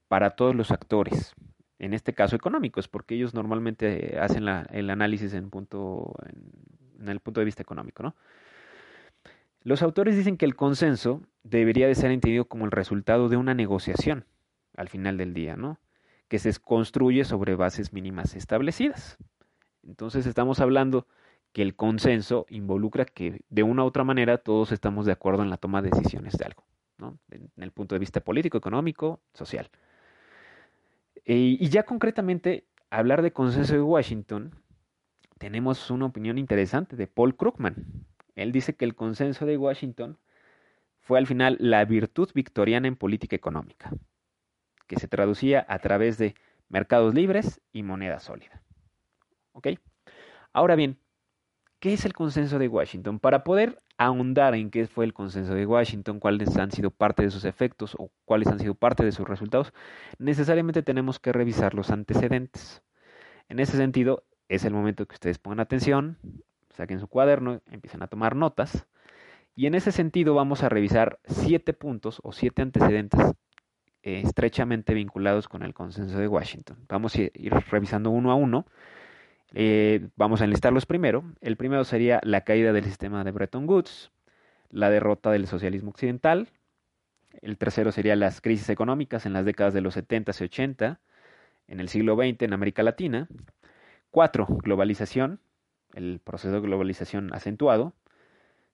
para 0.09 0.31
todos 0.31 0.57
los 0.57 0.73
actores, 0.73 1.35
en 1.79 1.93
este 1.93 2.15
caso 2.15 2.35
económicos, 2.35 2.89
porque 2.89 3.15
ellos 3.15 3.35
normalmente 3.35 4.19
hacen 4.19 4.49
el 4.49 4.91
análisis 4.91 5.35
en, 5.35 5.51
punto, 5.51 6.15
en, 6.99 7.09
el 7.09 7.21
punto 7.21 7.41
de 7.41 7.45
vista 7.45 7.63
económico. 7.63 8.03
¿no? 8.03 8.17
Los 9.63 9.83
autores 9.83 10.17
dicen 10.17 10.39
que 10.39 10.47
el 10.47 10.57
consenso 10.57 11.23
debería 11.45 11.87
de 11.87 11.95
ser 11.95 12.11
entendido 12.11 12.47
como 12.47 12.65
el 12.65 12.71
resultado 12.71 13.29
de 13.29 13.37
una 13.37 13.53
negociación 13.53 14.25
al 14.75 14.89
final 14.89 15.19
del 15.19 15.35
día, 15.35 15.55
¿no? 15.55 15.79
que 16.29 16.39
se 16.39 16.53
construye 16.59 17.25
sobre 17.25 17.57
bases 17.57 17.93
mínimas 17.93 18.35
establecidas. 18.35 19.19
Entonces 19.87 20.25
estamos 20.27 20.61
hablando 20.61 21.07
que 21.53 21.63
el 21.63 21.75
consenso 21.75 22.47
involucra 22.51 23.05
que 23.05 23.41
de 23.49 23.63
una 23.63 23.85
u 23.85 23.87
otra 23.87 24.05
manera 24.05 24.39
todos 24.39 24.73
estamos 24.73 25.07
de 25.07 25.13
acuerdo 25.13 25.43
en 25.43 25.51
la 25.51 25.57
toma 25.57 25.83
de 25.83 25.91
decisiones 25.91 26.37
de 26.37 26.45
algo, 26.45 26.65
¿no? 26.99 27.19
en 27.31 27.51
el 27.57 27.73
punto 27.73 27.95
de 27.95 27.99
vista 27.99 28.21
político, 28.21 28.59
económico, 28.59 29.21
social. 29.35 29.71
Eh, 31.25 31.57
y 31.61 31.69
ya 31.69 31.83
concretamente, 31.83 32.67
hablar 32.91 33.23
de 33.23 33.33
consenso 33.33 33.75
de 33.75 33.83
Washington, 33.83 34.55
tenemos 35.39 35.91
una 35.91 36.07
opinión 36.07 36.39
interesante 36.39 36.97
de 36.97 37.07
Paul 37.07 37.37
Krugman. 37.37 38.07
Él 38.35 38.53
dice 38.53 38.75
que 38.75 38.85
el 38.85 38.95
consenso 38.95 39.47
de 39.47 39.57
Washington 39.57 40.19
fue 41.01 41.19
al 41.19 41.27
final 41.27 41.57
la 41.61 41.85
virtud 41.85 42.31
victoriana 42.35 42.89
en 42.89 42.97
política 42.97 43.37
económica, 43.37 43.91
que 44.87 44.99
se 44.99 45.09
traducía 45.09 45.65
a 45.69 45.79
través 45.79 46.19
de 46.19 46.35
mercados 46.69 47.15
libres 47.15 47.61
y 47.73 47.83
moneda 47.83 48.21
sólida. 48.21 48.63
¿Ok? 49.53 49.69
Ahora 50.53 50.77
bien, 50.77 50.99
¿qué 51.81 51.93
es 51.93 52.05
el 52.05 52.13
consenso 52.13 52.59
de 52.59 52.69
Washington? 52.69 53.19
Para 53.19 53.45
poder 53.45 53.83
ahondar 53.97 54.55
en 54.55 54.71
qué 54.71 54.87
fue 54.87 55.05
el 55.05 55.13
consenso 55.13 55.55
de 55.55 55.67
Washington, 55.67 56.21
cuáles 56.21 56.57
han 56.57 56.71
sido 56.71 56.91
parte 56.91 57.23
de 57.23 57.31
sus 57.31 57.45
efectos 57.45 57.95
o 57.99 58.11
cuáles 58.25 58.49
han 58.49 58.59
sido 58.59 58.75
parte 58.75 59.05
de 59.05 59.13
sus 59.13 59.27
resultados, 59.27 59.73
necesariamente 60.19 60.83
tenemos 60.83 61.19
que 61.19 61.33
revisar 61.33 61.75
los 61.75 61.91
antecedentes. 61.91 62.83
En 63.49 63.61
ese 63.61 63.77
sentido, 63.77 64.25
es 64.49 64.65
el 64.65 64.73
momento 64.73 65.07
que 65.07 65.15
ustedes 65.15 65.39
pongan 65.39 65.61
atención, 65.61 66.19
saquen 66.71 67.01
su 67.01 67.09
cuaderno, 67.09 67.61
empiecen 67.71 68.03
a 68.03 68.07
tomar 68.07 68.35
notas. 68.37 68.87
Y 69.55 69.67
en 69.67 69.75
ese 69.75 69.93
sentido 69.93 70.35
vamos 70.35 70.63
a 70.63 70.69
revisar 70.69 71.19
siete 71.25 71.73
puntos 71.73 72.21
o 72.23 72.33
siete 72.33 72.63
antecedentes 72.63 73.21
eh, 74.03 74.23
estrechamente 74.25 74.95
vinculados 74.95 75.49
con 75.49 75.63
el 75.63 75.75
consenso 75.75 76.19
de 76.19 76.29
Washington. 76.29 76.79
Vamos 76.89 77.17
a 77.17 77.23
ir 77.23 77.53
revisando 77.71 78.11
uno 78.11 78.31
a 78.31 78.37
uno 78.37 78.67
eh, 79.55 80.09
vamos 80.17 80.41
a 80.41 80.45
enlistarlos 80.45 80.87
primero. 80.87 81.25
El 81.41 81.57
primero 81.57 81.85
sería 81.85 82.21
la 82.23 82.43
caída 82.43 82.73
del 82.73 82.85
sistema 82.85 83.25
de 83.25 83.31
Bretton 83.31 83.69
Woods, 83.69 84.11
la 84.71 84.91
derrota 84.91 85.31
del 85.31 85.47
socialismo 85.47 85.91
occidental. 85.91 86.49
El 87.41 87.57
tercero 87.57 87.93
sería 87.93 88.17
las 88.17 88.41
crisis 88.41 88.69
económicas 88.69 89.27
en 89.27 89.33
las 89.33 89.45
décadas 89.45 89.75
de 89.75 89.81
los 89.81 89.95
70 89.95 90.33
y 90.39 90.45
80 90.45 91.01
en 91.69 91.81
el 91.81 91.89
siglo 91.89 92.17
XX 92.17 92.43
en 92.43 92.53
América 92.53 92.83
Latina. 92.83 93.29
Cuatro, 94.11 94.47
globalización, 94.47 95.41
el 95.95 96.21
proceso 96.23 96.55
de 96.55 96.61
globalización 96.61 97.33
acentuado. 97.35 97.95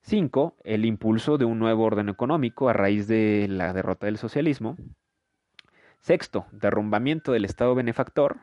Cinco, 0.00 0.56
el 0.64 0.84
impulso 0.84 1.38
de 1.38 1.44
un 1.44 1.58
nuevo 1.58 1.84
orden 1.84 2.08
económico 2.08 2.68
a 2.68 2.72
raíz 2.72 3.08
de 3.08 3.46
la 3.48 3.72
derrota 3.72 4.06
del 4.06 4.18
socialismo. 4.18 4.76
Sexto, 6.00 6.46
derrumbamiento 6.52 7.32
del 7.32 7.44
Estado 7.44 7.74
benefactor. 7.74 8.38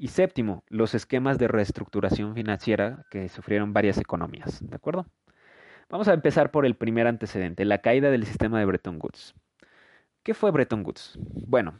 Y 0.00 0.08
séptimo, 0.08 0.62
los 0.68 0.94
esquemas 0.94 1.38
de 1.38 1.48
reestructuración 1.48 2.32
financiera 2.36 3.04
que 3.10 3.28
sufrieron 3.28 3.72
varias 3.72 3.98
economías. 3.98 4.64
¿De 4.64 4.76
acuerdo? 4.76 5.06
Vamos 5.90 6.06
a 6.06 6.14
empezar 6.14 6.52
por 6.52 6.64
el 6.64 6.76
primer 6.76 7.08
antecedente, 7.08 7.64
la 7.64 7.78
caída 7.78 8.08
del 8.08 8.24
sistema 8.24 8.60
de 8.60 8.64
Bretton 8.64 9.00
Woods. 9.02 9.34
¿Qué 10.22 10.34
fue 10.34 10.52
Bretton 10.52 10.84
Woods? 10.86 11.18
Bueno, 11.48 11.76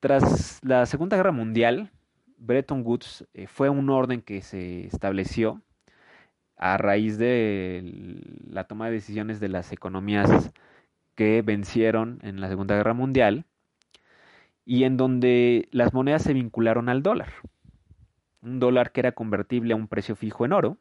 tras 0.00 0.60
la 0.62 0.84
Segunda 0.84 1.16
Guerra 1.16 1.32
Mundial, 1.32 1.90
Bretton 2.36 2.82
Woods 2.84 3.26
eh, 3.32 3.46
fue 3.46 3.70
un 3.70 3.88
orden 3.88 4.20
que 4.20 4.42
se 4.42 4.84
estableció 4.84 5.62
a 6.58 6.76
raíz 6.76 7.16
de 7.16 8.20
la 8.50 8.64
toma 8.64 8.86
de 8.86 8.92
decisiones 8.92 9.40
de 9.40 9.48
las 9.48 9.72
economías 9.72 10.52
que 11.14 11.40
vencieron 11.40 12.18
en 12.22 12.38
la 12.42 12.50
Segunda 12.50 12.76
Guerra 12.76 12.92
Mundial 12.92 13.46
y 14.66 14.84
en 14.84 14.98
donde 14.98 15.68
las 15.70 15.94
monedas 15.94 16.22
se 16.22 16.34
vincularon 16.34 16.90
al 16.90 17.02
dólar 17.02 17.32
un 18.42 18.58
dólar 18.60 18.92
que 18.92 19.00
era 19.00 19.12
convertible 19.12 19.72
a 19.72 19.76
un 19.76 19.88
precio 19.88 20.16
fijo 20.16 20.44
en 20.44 20.52
oro, 20.52 20.78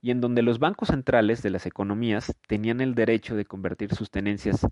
y 0.00 0.10
en 0.10 0.20
donde 0.20 0.42
los 0.42 0.58
bancos 0.58 0.88
centrales 0.88 1.42
de 1.42 1.50
las 1.50 1.66
economías 1.66 2.36
tenían 2.46 2.80
el 2.80 2.94
derecho 2.94 3.34
de 3.34 3.44
convertir 3.44 3.94
sus 3.94 4.10
tenencias 4.10 4.66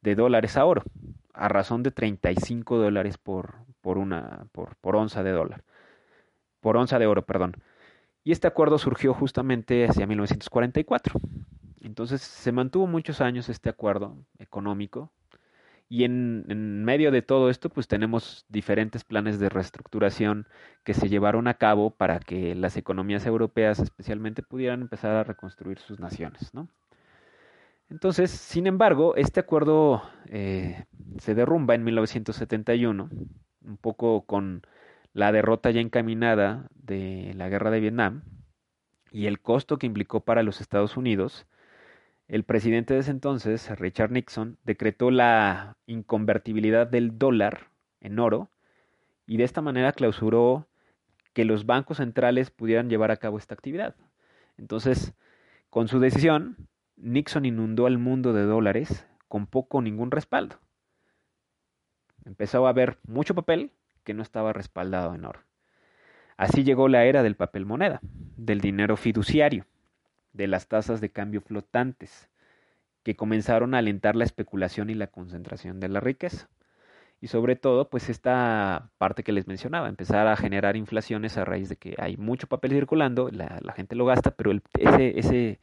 de 0.00 0.14
dólares 0.14 0.56
a 0.56 0.64
oro, 0.64 0.82
a 1.32 1.48
razón 1.48 1.82
de 1.82 1.90
35 1.90 2.78
dólares 2.78 3.18
por, 3.18 3.56
por, 3.80 3.98
una, 3.98 4.46
por, 4.52 4.76
por 4.76 4.96
onza 4.96 5.22
de 5.22 5.30
dólar, 5.30 5.64
por 6.60 6.76
onza 6.76 6.98
de 6.98 7.06
oro, 7.06 7.24
perdón. 7.24 7.54
Y 8.24 8.32
este 8.32 8.46
acuerdo 8.46 8.78
surgió 8.78 9.14
justamente 9.14 9.86
hacia 9.86 10.06
1944. 10.06 11.20
Entonces 11.80 12.20
se 12.20 12.52
mantuvo 12.52 12.86
muchos 12.86 13.20
años 13.20 13.48
este 13.48 13.68
acuerdo 13.70 14.16
económico 14.38 15.12
y 15.88 16.04
en, 16.04 16.84
medio 16.84 17.10
de 17.10 17.22
todo 17.22 17.48
esto, 17.48 17.70
pues 17.70 17.88
tenemos 17.88 18.44
diferentes 18.48 19.04
planes 19.04 19.38
de 19.38 19.48
reestructuración 19.48 20.46
que 20.84 20.92
se 20.94 21.08
llevaron 21.08 21.48
a 21.48 21.54
cabo 21.54 21.90
para 21.90 22.20
que 22.20 22.54
las 22.54 22.76
economías 22.76 23.24
europeas 23.24 23.78
especialmente 23.78 24.42
pudieran 24.42 24.82
empezar 24.82 25.12
a 25.12 25.24
reconstruir 25.24 25.78
sus 25.78 25.98
naciones, 25.98 26.52
¿no? 26.52 26.68
Entonces, 27.90 28.30
sin 28.30 28.66
embargo, 28.66 29.16
este 29.16 29.40
acuerdo 29.40 30.02
eh, 30.26 30.84
se 31.18 31.34
derrumba 31.34 31.74
en 31.74 31.84
1971, 31.84 33.08
un 33.62 33.76
poco 33.78 34.26
con 34.26 34.62
la 35.14 35.32
derrota 35.32 35.70
ya 35.70 35.80
encaminada 35.80 36.68
de 36.74 37.32
la 37.34 37.48
guerra 37.48 37.70
de 37.70 37.80
Vietnam 37.80 38.22
y 39.10 39.24
el 39.24 39.40
costo 39.40 39.78
que 39.78 39.86
implicó 39.86 40.20
para 40.20 40.42
los 40.42 40.60
Estados 40.60 40.98
Unidos 40.98 41.46
el 42.28 42.44
presidente 42.44 42.92
de 42.92 43.00
ese 43.00 43.10
entonces, 43.10 43.70
Richard 43.78 44.12
Nixon, 44.12 44.58
decretó 44.64 45.10
la 45.10 45.78
inconvertibilidad 45.86 46.86
del 46.86 47.18
dólar 47.18 47.68
en 48.00 48.18
oro 48.18 48.50
y 49.26 49.38
de 49.38 49.44
esta 49.44 49.62
manera 49.62 49.92
clausuró 49.92 50.68
que 51.32 51.46
los 51.46 51.64
bancos 51.64 51.96
centrales 51.96 52.50
pudieran 52.50 52.90
llevar 52.90 53.10
a 53.10 53.16
cabo 53.16 53.38
esta 53.38 53.54
actividad. 53.54 53.96
Entonces, 54.58 55.14
con 55.70 55.88
su 55.88 56.00
decisión, 56.00 56.68
Nixon 56.96 57.46
inundó 57.46 57.86
al 57.86 57.96
mundo 57.96 58.34
de 58.34 58.42
dólares 58.42 59.06
con 59.28 59.46
poco 59.46 59.78
o 59.78 59.82
ningún 59.82 60.10
respaldo. 60.10 60.56
Empezó 62.26 62.66
a 62.66 62.70
haber 62.70 62.98
mucho 63.06 63.34
papel 63.34 63.70
que 64.04 64.12
no 64.12 64.22
estaba 64.22 64.52
respaldado 64.52 65.14
en 65.14 65.24
oro. 65.24 65.40
Así 66.36 66.62
llegó 66.62 66.88
la 66.88 67.04
era 67.04 67.22
del 67.22 67.36
papel 67.36 67.64
moneda, 67.64 68.00
del 68.36 68.60
dinero 68.60 68.96
fiduciario 68.98 69.64
de 70.32 70.46
las 70.46 70.68
tasas 70.68 71.00
de 71.00 71.10
cambio 71.10 71.40
flotantes, 71.40 72.28
que 73.02 73.16
comenzaron 73.16 73.74
a 73.74 73.78
alentar 73.78 74.16
la 74.16 74.24
especulación 74.24 74.90
y 74.90 74.94
la 74.94 75.08
concentración 75.08 75.80
de 75.80 75.88
la 75.88 76.00
riqueza. 76.00 76.48
Y 77.20 77.28
sobre 77.28 77.56
todo, 77.56 77.88
pues 77.90 78.08
esta 78.10 78.90
parte 78.98 79.24
que 79.24 79.32
les 79.32 79.48
mencionaba, 79.48 79.88
empezar 79.88 80.28
a 80.28 80.36
generar 80.36 80.76
inflaciones 80.76 81.36
a 81.36 81.44
raíz 81.44 81.68
de 81.68 81.76
que 81.76 81.96
hay 81.98 82.16
mucho 82.16 82.46
papel 82.46 82.72
circulando, 82.72 83.28
la, 83.30 83.72
gente 83.74 83.96
lo 83.96 84.06
gasta, 84.06 84.30
pero 84.30 84.52
ese, 84.78 85.18
ese 85.18 85.60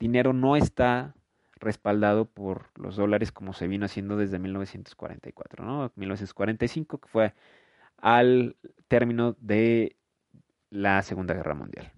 dinero 0.00 0.32
no 0.32 0.56
está 0.56 1.14
respaldado 1.60 2.24
por 2.24 2.66
los 2.76 2.96
dólares 2.96 3.32
como 3.32 3.52
se 3.52 3.68
vino 3.68 3.84
haciendo 3.84 4.16
desde 4.16 4.38
1944, 4.38 5.64
¿no? 5.64 5.92
1945, 5.96 6.98
que 6.98 7.08
fue 7.08 7.34
al 7.96 8.56
término 8.88 9.36
de 9.40 9.96
la 10.70 11.02
Segunda 11.02 11.34
Guerra 11.34 11.54
Mundial. 11.54 11.92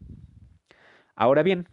Ahora 1.14 1.42
bien, 1.42 1.68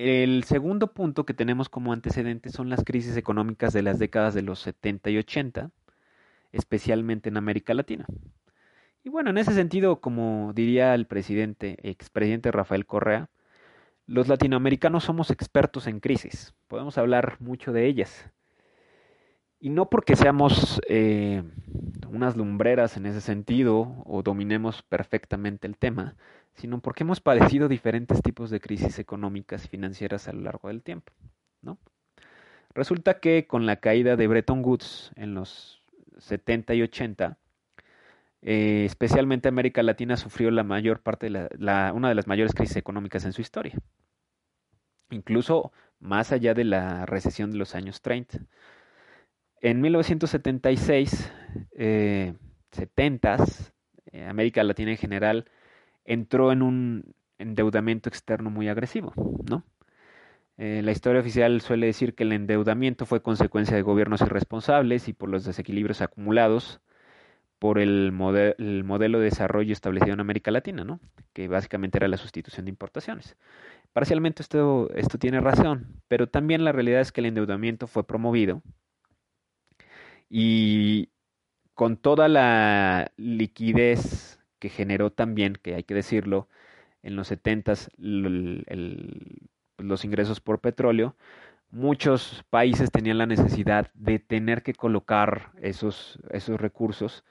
el 0.00 0.44
segundo 0.44 0.94
punto 0.94 1.26
que 1.26 1.34
tenemos 1.34 1.68
como 1.68 1.92
antecedente 1.92 2.48
son 2.48 2.70
las 2.70 2.84
crisis 2.84 3.18
económicas 3.18 3.74
de 3.74 3.82
las 3.82 3.98
décadas 3.98 4.32
de 4.32 4.40
los 4.40 4.60
70 4.60 5.10
y 5.10 5.18
80, 5.18 5.70
especialmente 6.52 7.28
en 7.28 7.36
América 7.36 7.74
Latina. 7.74 8.06
Y 9.04 9.10
bueno, 9.10 9.28
en 9.28 9.36
ese 9.36 9.52
sentido, 9.52 10.00
como 10.00 10.52
diría 10.54 10.94
el 10.94 11.06
presidente, 11.06 11.76
expresidente 11.82 12.50
Rafael 12.50 12.86
Correa, 12.86 13.28
los 14.06 14.26
latinoamericanos 14.26 15.04
somos 15.04 15.30
expertos 15.30 15.86
en 15.86 16.00
crisis, 16.00 16.54
podemos 16.66 16.96
hablar 16.96 17.36
mucho 17.38 17.72
de 17.72 17.86
ellas. 17.86 18.30
Y 19.60 19.68
no 19.68 19.90
porque 19.90 20.16
seamos 20.16 20.80
eh, 20.88 21.42
unas 22.12 22.36
lumbreras 22.36 22.96
en 22.96 23.06
ese 23.06 23.20
sentido 23.20 24.02
o 24.04 24.22
dominemos 24.22 24.82
perfectamente 24.82 25.66
el 25.66 25.76
tema, 25.76 26.16
sino 26.54 26.80
porque 26.80 27.04
hemos 27.04 27.20
padecido 27.20 27.68
diferentes 27.68 28.22
tipos 28.22 28.50
de 28.50 28.60
crisis 28.60 28.98
económicas 28.98 29.64
y 29.64 29.68
financieras 29.68 30.28
a 30.28 30.32
lo 30.32 30.42
largo 30.42 30.68
del 30.68 30.82
tiempo. 30.82 31.12
¿no? 31.62 31.78
Resulta 32.74 33.20
que 33.20 33.46
con 33.46 33.66
la 33.66 33.76
caída 33.76 34.16
de 34.16 34.26
Bretton 34.26 34.64
Woods 34.64 35.12
en 35.16 35.34
los 35.34 35.82
70 36.18 36.74
y 36.74 36.82
80, 36.82 37.38
eh, 38.42 38.84
especialmente 38.86 39.48
América 39.48 39.82
Latina 39.82 40.16
sufrió 40.16 40.50
la 40.50 40.64
mayor 40.64 41.00
parte 41.00 41.28
de 41.30 41.48
la, 41.58 41.92
una 41.94 42.08
de 42.08 42.14
las 42.14 42.26
mayores 42.26 42.54
crisis 42.54 42.76
económicas 42.76 43.24
en 43.24 43.32
su 43.32 43.40
historia, 43.40 43.74
incluso 45.10 45.72
más 45.98 46.32
allá 46.32 46.54
de 46.54 46.64
la 46.64 47.06
recesión 47.06 47.50
de 47.50 47.58
los 47.58 47.74
años 47.74 48.00
30. 48.00 48.38
En 49.62 49.80
1976, 49.82 51.32
eh, 51.72 52.34
70, 52.72 53.36
eh, 54.12 54.24
América 54.24 54.64
Latina 54.64 54.90
en 54.92 54.96
general 54.96 55.44
entró 56.04 56.50
en 56.50 56.62
un 56.62 57.14
endeudamiento 57.38 58.08
externo 58.08 58.50
muy 58.50 58.68
agresivo, 58.68 59.12
¿no? 59.48 59.64
Eh, 60.56 60.82
la 60.82 60.92
historia 60.92 61.20
oficial 61.20 61.60
suele 61.60 61.86
decir 61.86 62.14
que 62.14 62.24
el 62.24 62.32
endeudamiento 62.32 63.06
fue 63.06 63.22
consecuencia 63.22 63.76
de 63.76 63.82
gobiernos 63.82 64.20
irresponsables 64.22 65.08
y 65.08 65.12
por 65.12 65.28
los 65.28 65.44
desequilibrios 65.44 66.02
acumulados 66.02 66.80
por 67.58 67.78
el, 67.78 68.14
el 68.58 68.84
modelo 68.84 69.18
de 69.18 69.24
desarrollo 69.24 69.72
establecido 69.72 70.14
en 70.14 70.20
América 70.20 70.50
Latina, 70.50 70.84
¿no? 70.84 71.00
Que 71.34 71.48
básicamente 71.48 71.98
era 71.98 72.08
la 72.08 72.16
sustitución 72.16 72.64
de 72.66 72.70
importaciones. 72.70 73.36
Parcialmente 73.92 74.42
esto, 74.42 74.90
esto 74.94 75.18
tiene 75.18 75.40
razón, 75.40 76.00
pero 76.08 76.28
también 76.28 76.64
la 76.64 76.72
realidad 76.72 77.02
es 77.02 77.12
que 77.12 77.20
el 77.20 77.26
endeudamiento 77.26 77.86
fue 77.86 78.06
promovido 78.06 78.62
y 80.30 81.10
con 81.74 81.96
toda 81.96 82.28
la 82.28 83.12
liquidez 83.16 84.40
que 84.58 84.68
generó 84.68 85.12
también, 85.12 85.54
que 85.62 85.74
hay 85.74 85.84
que 85.84 85.94
decirlo, 85.94 86.48
en 87.02 87.16
los 87.16 87.28
70s 87.28 87.90
el- 87.98 88.64
el- 88.68 89.48
los 89.78 90.04
ingresos 90.04 90.40
por 90.40 90.60
petróleo, 90.60 91.16
muchos 91.70 92.44
países 92.50 92.90
tenían 92.92 93.18
la 93.18 93.26
necesidad 93.26 93.90
de 93.94 94.18
tener 94.20 94.62
que 94.62 94.74
colocar 94.74 95.52
esos, 95.62 96.20
esos 96.30 96.60
recursos 96.60 97.24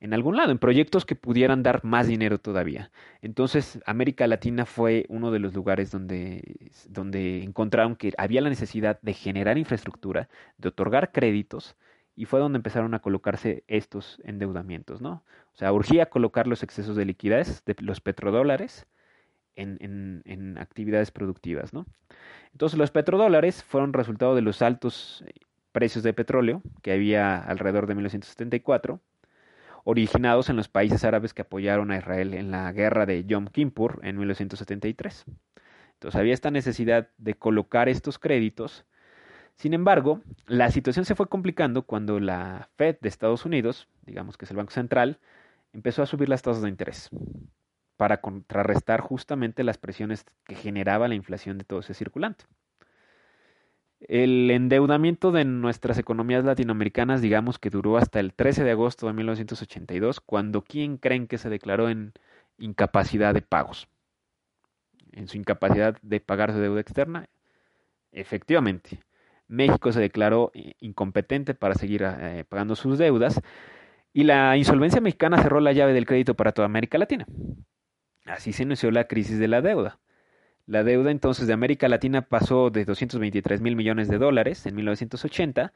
en 0.00 0.14
algún 0.14 0.36
lado, 0.36 0.50
en 0.50 0.58
proyectos 0.58 1.04
que 1.04 1.14
pudieran 1.14 1.62
dar 1.62 1.84
más 1.84 2.06
dinero 2.06 2.38
todavía. 2.38 2.90
Entonces, 3.20 3.80
América 3.84 4.26
Latina 4.26 4.64
fue 4.64 5.04
uno 5.10 5.30
de 5.30 5.38
los 5.40 5.52
lugares 5.54 5.90
donde, 5.90 6.42
donde 6.88 7.42
encontraron 7.42 7.96
que 7.96 8.12
había 8.16 8.40
la 8.40 8.48
necesidad 8.48 8.98
de 9.02 9.12
generar 9.14 9.58
infraestructura, 9.58 10.28
de 10.56 10.68
otorgar 10.68 11.12
créditos, 11.12 11.76
y 12.20 12.26
fue 12.26 12.38
donde 12.38 12.58
empezaron 12.58 12.92
a 12.92 12.98
colocarse 12.98 13.64
estos 13.66 14.20
endeudamientos, 14.24 15.00
¿no? 15.00 15.24
O 15.54 15.56
sea, 15.56 15.72
urgía 15.72 16.10
colocar 16.10 16.46
los 16.46 16.62
excesos 16.62 16.94
de 16.94 17.06
liquidez 17.06 17.64
de 17.64 17.74
los 17.78 18.02
petrodólares 18.02 18.86
en, 19.56 19.78
en, 19.80 20.20
en 20.26 20.58
actividades 20.58 21.12
productivas, 21.12 21.72
¿no? 21.72 21.86
Entonces, 22.52 22.78
los 22.78 22.90
petrodólares 22.90 23.64
fueron 23.64 23.94
resultado 23.94 24.34
de 24.34 24.42
los 24.42 24.60
altos 24.60 25.24
eh, 25.26 25.32
precios 25.72 26.04
de 26.04 26.12
petróleo 26.12 26.60
que 26.82 26.92
había 26.92 27.38
alrededor 27.38 27.86
de 27.86 27.94
1974 27.94 29.00
originados 29.84 30.50
en 30.50 30.56
los 30.56 30.68
países 30.68 31.04
árabes 31.04 31.32
que 31.32 31.40
apoyaron 31.40 31.90
a 31.90 31.96
Israel 31.96 32.34
en 32.34 32.50
la 32.50 32.70
guerra 32.72 33.06
de 33.06 33.24
Yom 33.24 33.46
Kippur 33.46 33.98
en 34.02 34.18
1973. 34.18 35.24
Entonces 35.94 36.20
había 36.20 36.34
esta 36.34 36.50
necesidad 36.50 37.08
de 37.16 37.32
colocar 37.32 37.88
estos 37.88 38.18
créditos. 38.18 38.84
Sin 39.60 39.74
embargo, 39.74 40.22
la 40.46 40.70
situación 40.70 41.04
se 41.04 41.14
fue 41.14 41.28
complicando 41.28 41.82
cuando 41.82 42.18
la 42.18 42.70
Fed 42.78 42.96
de 43.02 43.10
Estados 43.10 43.44
Unidos, 43.44 43.88
digamos 44.06 44.38
que 44.38 44.46
es 44.46 44.50
el 44.50 44.56
Banco 44.56 44.70
Central, 44.70 45.18
empezó 45.74 46.02
a 46.02 46.06
subir 46.06 46.30
las 46.30 46.40
tasas 46.40 46.62
de 46.62 46.70
interés 46.70 47.10
para 47.98 48.22
contrarrestar 48.22 49.02
justamente 49.02 49.62
las 49.62 49.76
presiones 49.76 50.24
que 50.44 50.54
generaba 50.54 51.08
la 51.08 51.14
inflación 51.14 51.58
de 51.58 51.64
todo 51.64 51.80
ese 51.80 51.92
circulante. 51.92 52.46
El 54.00 54.50
endeudamiento 54.50 55.30
de 55.30 55.44
nuestras 55.44 55.98
economías 55.98 56.42
latinoamericanas, 56.42 57.20
digamos 57.20 57.58
que 57.58 57.68
duró 57.68 57.98
hasta 57.98 58.18
el 58.18 58.32
13 58.32 58.64
de 58.64 58.70
agosto 58.70 59.08
de 59.08 59.12
1982, 59.12 60.20
cuando 60.20 60.62
¿quién 60.62 60.96
creen 60.96 61.26
que 61.26 61.36
se 61.36 61.50
declaró 61.50 61.90
en 61.90 62.14
incapacidad 62.56 63.34
de 63.34 63.42
pagos? 63.42 63.88
En 65.12 65.28
su 65.28 65.36
incapacidad 65.36 65.98
de 66.00 66.20
pagar 66.20 66.50
su 66.50 66.60
deuda 66.60 66.80
externa. 66.80 67.28
Efectivamente, 68.10 69.00
México 69.50 69.90
se 69.92 70.00
declaró 70.00 70.52
eh, 70.54 70.74
incompetente 70.78 71.54
para 71.54 71.74
seguir 71.74 72.04
eh, 72.04 72.44
pagando 72.48 72.76
sus 72.76 72.98
deudas 72.98 73.40
y 74.12 74.24
la 74.24 74.56
insolvencia 74.56 75.00
mexicana 75.00 75.42
cerró 75.42 75.60
la 75.60 75.72
llave 75.72 75.92
del 75.92 76.06
crédito 76.06 76.34
para 76.34 76.52
toda 76.52 76.66
América 76.66 76.98
Latina. 76.98 77.26
Así 78.26 78.52
se 78.52 78.62
inició 78.62 78.90
la 78.92 79.04
crisis 79.04 79.38
de 79.38 79.48
la 79.48 79.60
deuda. 79.60 79.98
La 80.66 80.84
deuda 80.84 81.10
entonces 81.10 81.48
de 81.48 81.52
América 81.52 81.88
Latina 81.88 82.22
pasó 82.22 82.70
de 82.70 82.84
223 82.84 83.60
mil 83.60 83.74
millones 83.74 84.08
de 84.08 84.18
dólares 84.18 84.64
en 84.66 84.76
1980 84.76 85.72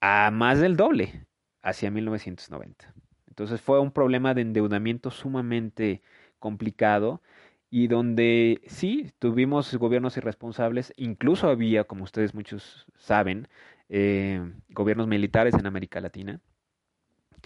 a 0.00 0.30
más 0.30 0.58
del 0.58 0.76
doble 0.76 1.26
hacia 1.62 1.90
1990. 1.90 2.94
Entonces 3.28 3.60
fue 3.60 3.78
un 3.78 3.92
problema 3.92 4.32
de 4.32 4.40
endeudamiento 4.40 5.10
sumamente 5.10 6.00
complicado 6.38 7.20
y 7.70 7.88
donde 7.88 8.60
sí 8.66 9.12
tuvimos 9.18 9.74
gobiernos 9.76 10.16
irresponsables, 10.16 10.92
incluso 10.96 11.48
había, 11.48 11.84
como 11.84 12.04
ustedes 12.04 12.34
muchos 12.34 12.86
saben, 12.96 13.48
eh, 13.88 14.40
gobiernos 14.70 15.06
militares 15.08 15.54
en 15.54 15.66
América 15.66 16.00
Latina 16.00 16.40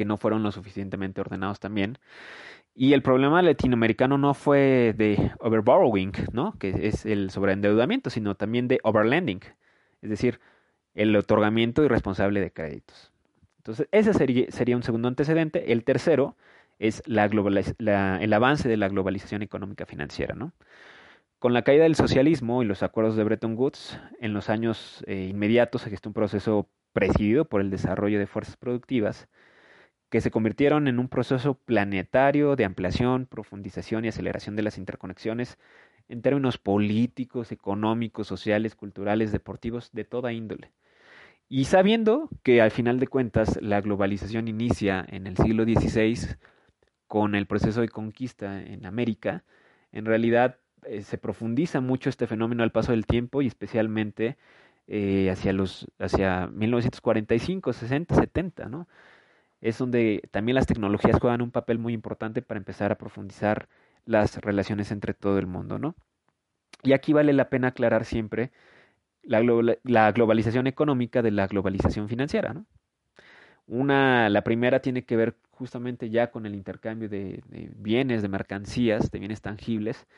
que 0.01 0.07
no 0.07 0.17
fueron 0.17 0.43
lo 0.43 0.51
suficientemente 0.51 1.21
ordenados 1.21 1.61
también. 1.61 1.99
Y 2.75 2.95
el 2.95 3.03
problema 3.03 3.43
latinoamericano 3.43 4.17
no 4.17 4.33
fue 4.33 4.95
de 4.97 5.33
overborrowing, 5.41 6.13
¿no? 6.33 6.57
que 6.59 6.89
es 6.89 7.05
el 7.05 7.31
sobreendeudamiento, 7.31 8.09
sino 8.09 8.35
también 8.35 8.67
de 8.67 8.81
overlending, 8.83 9.41
es 10.01 10.09
decir, 10.09 10.41
el 10.95 11.15
otorgamiento 11.15 11.85
irresponsable 11.85 12.41
de 12.41 12.51
créditos. 12.51 13.13
Entonces, 13.59 13.89
ese 13.93 14.15
sería, 14.15 14.51
sería 14.51 14.77
un 14.77 14.83
segundo 14.83 15.09
antecedente. 15.09 15.71
El 15.73 15.85
tercero 15.85 16.37
es 16.81 17.03
la 17.07 17.29
la, 17.79 18.19
el 18.21 18.33
avance 18.33 18.69
de 18.69 18.77
la 18.77 18.89
globalización 18.89 19.43
económica 19.43 19.87
financiera. 19.87 20.35
¿no? 20.35 20.53
Con 21.39 21.53
la 21.53 21.63
caída 21.63 21.85
del 21.85 21.95
socialismo 21.95 22.63
y 22.63 22.67
los 22.67 22.83
acuerdos 22.83 23.17
de 23.17 23.23
Bretton 23.23 23.55
Woods, 23.57 24.01
en 24.19 24.33
los 24.33 24.49
años 24.49 25.05
eh, 25.07 25.29
inmediatos 25.31 25.83
se 25.83 25.91
gestó 25.91 26.09
un 26.09 26.15
proceso 26.15 26.69
presidido 26.93 27.45
por 27.45 27.61
el 27.61 27.71
desarrollo 27.71 28.19
de 28.19 28.27
fuerzas 28.27 28.57
productivas 28.57 29.29
que 30.09 30.21
se 30.21 30.31
convirtieron 30.31 30.89
en 30.89 30.99
un 30.99 31.09
proceso 31.09 31.55
planetario 31.55 32.57
de 32.57 32.65
ampliación, 32.65 33.27
profundización 33.27 34.05
y 34.05 34.09
aceleración 34.09 34.57
de 34.57 34.63
las 34.63 34.77
interconexiones 34.77 35.57
en 36.09 36.23
términos 36.23 36.59
políticos, 36.59 37.53
económicos, 37.53 38.27
sociales, 38.27 38.75
culturales, 38.75 39.31
deportivos, 39.31 39.91
de 39.93 40.05
toda 40.05 40.33
índole. 40.33 40.73
Y 41.49 41.67
sabiendo 41.67 42.29
que 42.43 42.61
al 42.61 42.71
final 42.71 42.99
de 42.99 43.07
cuentas 43.07 43.61
la 43.63 43.81
globalización 43.81 44.49
inicia 44.49 45.05
en 45.09 45.27
el 45.27 45.37
siglo 45.37 45.65
XVI 45.65 46.37
con 47.11 47.35
el 47.35 47.47
proceso 47.47 47.81
de 47.81 47.89
conquista 47.89 48.63
en 48.63 48.87
América, 48.87 49.43
en 49.91 50.05
realidad 50.05 50.59
eh, 50.85 51.03
se 51.03 51.19
profundiza 51.19 51.81
mucho 51.81 52.09
este 52.09 52.29
fenómeno 52.29 52.63
al 52.63 52.71
paso 52.71 52.93
del 52.93 53.05
tiempo 53.05 53.43
y 53.43 53.49
especialmente 53.49 54.39
eh, 54.87 55.29
hacia 55.29 55.53
los 55.53 55.89
hacia 55.99 56.47
1945, 56.47 57.73
60, 57.73 58.15
70, 58.15 58.69
¿no? 58.69 58.87
es 59.61 59.79
donde 59.79 60.23
también 60.31 60.55
las 60.55 60.67
tecnologías 60.67 61.19
juegan 61.21 61.43
un 61.43 61.51
papel 61.51 61.81
muy 61.81 61.95
importante 61.95 62.43
para 62.43 62.59
empezar 62.59 62.93
a 62.93 62.99
profundizar 62.99 63.69
las 64.07 64.37
relaciones 64.41 64.93
entre 64.93 65.13
todo 65.13 65.39
el 65.41 65.49
mundo, 65.49 65.81
¿no? 65.81 65.97
Y 66.85 66.93
aquí 66.93 67.13
vale 67.13 67.33
la 67.33 67.51
pena 67.51 67.69
aclarar 67.69 68.05
siempre 68.05 68.53
la, 69.23 69.43
la 69.83 70.13
globalización 70.13 70.69
económica 70.69 71.23
de 71.23 71.33
la 71.33 71.49
globalización 71.49 72.09
financiera, 72.09 72.55
¿no? 72.55 72.67
Una, 73.71 74.29
la 74.31 74.43
primera 74.43 74.81
tiene 74.81 75.05
que 75.05 75.15
ver 75.17 75.37
justamente 75.53 76.11
ya 76.11 76.33
con 76.33 76.45
el 76.45 76.57
intercambio 76.57 77.09
de, 77.09 77.41
bienes, 77.77 78.21
de 78.21 78.29
mercancías, 78.29 79.13
de 79.13 79.19
bienes 79.21 79.43
tangibles 79.43 80.09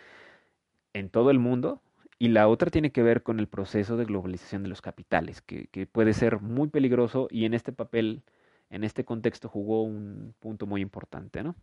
en 0.94 1.10
todo 1.10 1.30
el 1.30 1.38
mundo, 1.38 1.82
y 2.18 2.28
la 2.28 2.48
otra 2.48 2.70
tiene 2.70 2.92
que 2.92 3.02
ver 3.02 3.22
con 3.22 3.40
el 3.40 3.48
proceso 3.48 3.98
de 3.98 4.06
globalización 4.06 4.62
de 4.62 4.70
los 4.70 4.80
capitales, 4.80 5.42
que, 5.42 5.66
que 5.66 5.86
puede 5.86 6.14
ser 6.14 6.40
muy 6.40 6.68
peligroso 6.68 7.28
y 7.30 7.44
en 7.44 7.52
este 7.52 7.72
papel 7.72 8.22
en 8.70 8.84
este 8.84 9.04
contexto 9.04 9.50
jugó 9.50 9.82
un 9.82 10.34
punto 10.40 10.66
muy 10.66 10.80
importante, 10.80 11.42
¿no? 11.42 11.54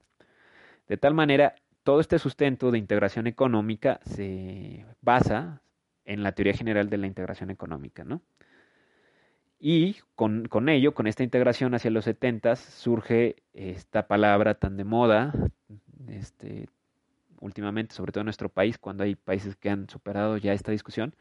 De 0.87 0.97
tal 0.97 1.15
manera, 1.15 1.55
todo 1.83 2.01
este 2.01 2.19
sustento 2.19 2.69
de 2.69 2.77
integración 2.77 3.25
económica 3.25 3.99
se 4.03 4.85
basa 5.01 5.63
en 6.05 6.21
la 6.21 6.33
teoría 6.33 6.53
general 6.53 6.87
de 6.91 6.97
la 6.97 7.07
integración 7.07 7.49
económica, 7.49 8.03
¿no? 8.03 8.21
Y 9.59 9.97
con, 10.15 10.47
con 10.47 10.69
ello, 10.69 10.93
con 10.93 11.05
esta 11.05 11.23
integración 11.23 11.73
hacia 11.75 11.91
los 11.91 12.05
70 12.05 12.55
surge 12.55 13.43
esta 13.53 14.07
palabra 14.07 14.55
tan 14.55 14.77
de 14.77 14.85
moda, 14.85 15.33
este, 16.07 16.69
últimamente, 17.41 17.93
sobre 17.93 18.13
todo 18.13 18.21
en 18.21 18.27
nuestro 18.27 18.49
país, 18.49 18.77
cuando 18.77 19.03
hay 19.03 19.15
países 19.15 19.57
que 19.57 19.69
han 19.69 19.89
superado 19.89 20.37
ya 20.37 20.53
esta 20.53 20.71
discusión, 20.71 21.13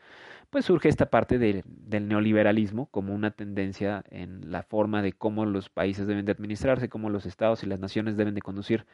pues 0.51 0.65
surge 0.67 0.89
esta 0.89 1.11
parte 1.11 1.39
de, 1.39 1.65
del 1.67 2.09
neoliberalismo 2.09 2.87
como 2.87 3.15
una 3.15 3.33
tendencia 3.33 4.05
en 4.11 4.53
la 4.53 4.63
forma 4.63 5.03
de 5.03 5.13
cómo 5.13 5.45
los 5.45 5.69
países 5.69 6.07
deben 6.07 6.25
de 6.25 6.33
administrarse, 6.33 6.89
cómo 6.89 7.11
los 7.11 7.27
estados 7.27 7.65
y 7.65 7.67
las 7.67 7.81
naciones 7.81 8.17
deben 8.17 8.35
de 8.35 8.43
conducir 8.43 8.87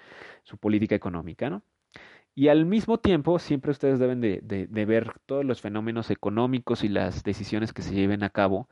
su 0.42 0.56
política 0.56 0.94
económica, 0.94 1.50
¿no? 1.50 1.62
Y 2.34 2.48
al 2.48 2.66
mismo 2.66 2.98
tiempo, 2.98 3.38
siempre 3.38 3.70
ustedes 3.70 3.98
deben 4.00 4.20
de, 4.20 4.40
de, 4.42 4.66
de 4.66 4.84
ver 4.86 5.12
todos 5.26 5.44
los 5.44 5.60
fenómenos 5.60 6.10
económicos 6.10 6.82
y 6.82 6.88
las 6.88 7.22
decisiones 7.22 7.72
que 7.72 7.82
se 7.82 7.94
lleven 7.94 8.24
a 8.24 8.30
cabo 8.30 8.68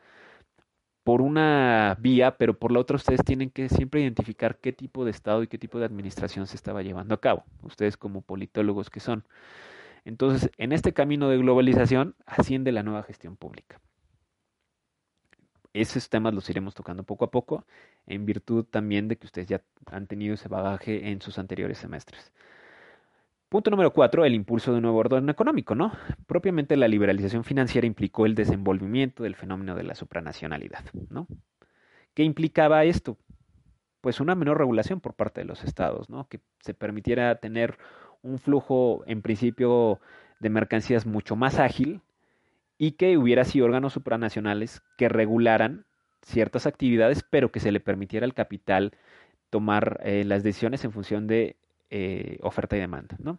por 1.05 1.21
una 1.21 1.97
vía, 2.01 2.37
pero 2.37 2.59
por 2.59 2.73
la 2.73 2.79
otra 2.81 2.97
ustedes 2.97 3.25
tienen 3.25 3.51
que 3.51 3.69
siempre 3.69 4.01
identificar 4.03 4.59
qué 4.59 4.73
tipo 4.73 5.05
de 5.05 5.11
Estado 5.11 5.43
y 5.43 5.49
qué 5.49 5.59
tipo 5.59 5.79
de 5.79 5.87
administración 5.87 6.47
se 6.47 6.57
estaba 6.57 6.83
llevando 6.83 7.15
a 7.15 7.21
cabo, 7.21 7.45
ustedes 7.63 7.97
como 7.97 8.23
politólogos 8.23 8.91
que 8.91 9.01
son. 9.01 9.25
Entonces, 10.05 10.51
en 10.59 10.73
este 10.73 10.93
camino 10.93 11.29
de 11.29 11.39
globalización 11.39 12.15
asciende 12.27 12.73
la 12.73 12.83
nueva 12.83 13.03
gestión 13.03 13.37
pública. 13.37 13.81
Esos 15.73 16.09
temas 16.11 16.35
los 16.35 16.49
iremos 16.51 16.75
tocando 16.75 17.03
poco 17.03 17.25
a 17.25 17.31
poco, 17.31 17.65
en 18.07 18.27
virtud 18.27 18.65
también 18.65 19.09
de 19.09 19.17
que 19.17 19.27
ustedes 19.27 19.49
ya 19.49 19.63
han 19.87 20.07
tenido 20.07 20.35
ese 20.35 20.49
bagaje 20.49 21.11
en 21.11 21.23
sus 21.23 21.39
anteriores 21.39 21.79
semestres. 21.79 22.33
Punto 23.53 23.71
número 23.71 23.93
cuatro, 23.93 24.25
el 24.25 24.33
impulso 24.33 24.71
de 24.71 24.79
un 24.79 24.85
nuevo 24.85 24.97
orden 24.97 25.29
económico, 25.29 25.75
¿no? 25.75 25.93
Propiamente 26.27 26.75
la 26.75 26.89
liberalización 26.89 27.45
financiera 27.45 27.87
implicó 27.87 28.25
el 28.25 28.35
desenvolvimiento 28.35 29.25
del 29.25 29.35
fenómeno 29.35 29.75
de 29.75 29.83
la 29.83 29.95
supranacionalidad, 29.95 30.83
¿no? 31.11 31.27
¿Qué 32.15 32.23
implicaba 32.23 32.85
esto? 32.85 33.19
pues 34.01 34.21
una 34.21 34.35
menor 34.35 34.57
regulación 34.57 35.01
por 35.01 35.13
parte 35.15 35.43
de 35.43 35.45
los 35.45 35.65
estados, 35.65 36.09
¿no? 36.09 36.29
Que 36.29 36.41
se 36.61 36.73
permitiera 36.73 37.35
tener 37.37 37.77
un 38.23 38.39
flujo 38.39 39.05
en 39.07 39.21
principio 39.21 40.01
de 40.41 40.49
mercancías 40.49 41.05
mucho 41.05 41.37
más 41.37 41.59
ágil 41.59 42.01
y 42.79 42.93
que 42.93 43.19
hubiera 43.19 43.43
así 43.43 43.61
órganos 43.61 43.93
supranacionales 43.93 44.83
que 44.97 45.11
regularan 45.11 45.85
ciertas 46.23 46.67
actividades, 46.67 47.23
pero 47.23 47.53
que 47.53 47.61
se 47.61 47.71
le 47.71 47.81
permitiera 47.81 48.25
al 48.25 48.33
capital 48.33 48.93
tomar 49.51 50.01
eh, 50.03 50.25
las 50.25 50.43
decisiones 50.43 50.85
en 50.87 50.93
función 50.93 51.27
de 51.27 51.57
eh, 51.95 52.39
oferta 52.41 52.75
y 52.75 52.81
demanda. 52.81 53.17
¿no? 53.19 53.39